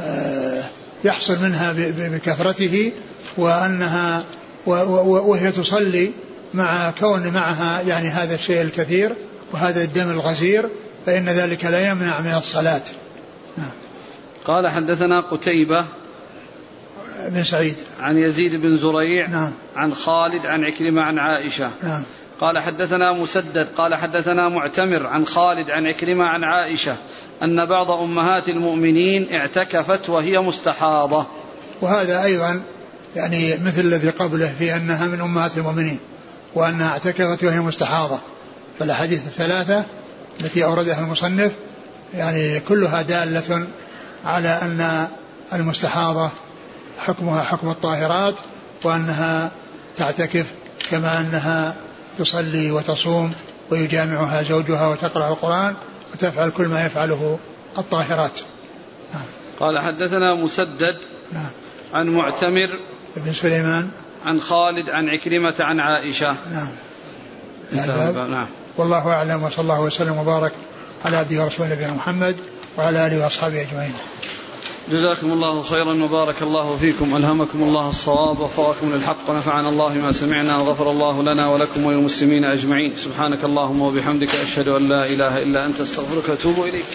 آه، 0.00 0.64
يحصل 1.04 1.42
منها 1.42 1.72
بكثرته 1.76 2.92
وأنها 3.36 4.24
وهي 4.66 5.52
تصلي 5.52 6.10
مع 6.54 6.90
كون 6.90 7.32
معها 7.32 7.80
يعني 7.80 8.08
هذا 8.08 8.34
الشيء 8.34 8.62
الكثير 8.62 9.14
وهذا 9.52 9.82
الدم 9.84 10.10
الغزير 10.10 10.68
فإن 11.06 11.28
ذلك 11.28 11.64
لا 11.64 11.90
يمنع 11.90 12.20
من 12.20 12.34
الصلاة 12.34 12.82
نعم. 13.58 13.70
قال 14.44 14.68
حدثنا 14.68 15.20
قتيبة 15.20 15.84
بن 17.28 17.42
سعيد. 17.42 17.76
عن 18.00 18.16
يزيد 18.16 18.54
بن 18.54 18.76
زريع 18.76 19.26
نعم. 19.26 19.52
عن 19.76 19.94
خالد 19.94 20.46
عن 20.46 20.64
عكرمة 20.64 21.02
عن 21.02 21.18
عائشة. 21.18 21.70
نعم. 21.82 22.02
قال 22.40 22.58
حدثنا 22.58 23.12
مسدد 23.12 23.68
قال 23.76 23.94
حدثنا 23.94 24.48
معتمر 24.48 25.06
عن 25.06 25.26
خالد 25.26 25.70
عن 25.70 25.86
عكرمة 25.86 26.24
عن 26.24 26.44
عائشة 26.44 26.96
أن 27.42 27.66
بعض 27.66 27.90
أمهات 27.90 28.48
المؤمنين 28.48 29.26
اعتكفت 29.32 30.08
وهي 30.08 30.38
مستحاضة. 30.38 31.26
وهذا 31.80 32.24
أيضا 32.24 32.62
يعني 33.16 33.56
مثل 33.56 33.80
الذي 33.80 34.08
قبله 34.08 34.54
في 34.58 34.76
أنها 34.76 35.06
من 35.06 35.20
أمهات 35.20 35.58
المؤمنين 35.58 35.98
وأنها 36.54 36.88
اعتكفت 36.88 37.44
وهي 37.44 37.60
مستحاضة. 37.60 38.18
فالأحاديث 38.78 39.26
الثلاثة 39.26 39.84
التي 40.40 40.64
أوردها 40.64 41.00
المصنف 41.00 41.52
يعني 42.14 42.60
كلها 42.60 43.02
دالة 43.02 43.66
على 44.24 44.48
أن 44.48 45.08
المستحاضة 45.52 46.30
حكمها 47.06 47.42
حكم 47.42 47.68
الطاهرات 47.68 48.34
وأنها 48.84 49.52
تعتكف 49.96 50.46
كما 50.90 51.20
أنها 51.20 51.74
تصلي 52.18 52.70
وتصوم 52.70 53.32
ويجامعها 53.70 54.42
زوجها 54.42 54.88
وتقرأ 54.88 55.28
القرآن 55.28 55.74
وتفعل 56.14 56.50
كل 56.50 56.68
ما 56.68 56.86
يفعله 56.86 57.38
الطاهرات. 57.78 58.40
نعم. 59.14 59.22
قال 59.60 59.78
حدثنا 59.78 60.34
مسدد 60.34 60.96
نعم. 61.32 61.50
عن 61.94 62.06
معتمر 62.08 62.68
بن 63.16 63.32
سليمان. 63.32 63.90
عن 64.24 64.40
خالد 64.40 64.90
عن 64.90 65.08
عكرمة 65.08 65.54
عن 65.60 65.80
عائشة. 65.80 66.36
نعم. 66.52 66.68
نعم. 68.30 68.48
والله 68.76 69.08
أعلم 69.08 69.42
وصلى 69.42 69.62
الله 69.62 69.80
وسلم 69.80 70.18
وبارك 70.18 70.52
على 71.04 71.16
عبده 71.16 71.44
ورسوله 71.44 71.72
نبينا 71.72 71.92
محمد 71.92 72.36
وعلى 72.78 73.06
آله 73.06 73.24
وأصحابه 73.24 73.60
أجمعين. 73.60 73.94
جزاكم 74.90 75.32
الله 75.32 75.62
خيرا 75.62 76.04
وبارك 76.04 76.42
الله 76.42 76.76
فيكم. 76.76 77.16
ألهمكم 77.16 77.62
الله 77.62 77.88
الصواب 77.88 78.40
ووفقكم 78.40 78.94
للحق 78.94 79.30
ونفعنا 79.30 79.68
الله 79.68 79.94
ما 79.94 80.12
سمعنا 80.12 80.58
وغفر 80.58 80.90
الله 80.90 81.22
لنا 81.22 81.48
ولكم 81.48 81.84
وللمسلمين 81.84 82.44
أجمعين. 82.44 82.92
سبحانك 82.96 83.44
اللهم 83.44 83.82
وبحمدك 83.82 84.34
أشهد 84.34 84.68
أن 84.68 84.88
لا 84.88 85.06
إله 85.06 85.42
إلا 85.42 85.66
أنت 85.66 85.80
أستغفرك 85.80 86.28
وأتوب 86.28 86.64
إليك. 86.64 86.86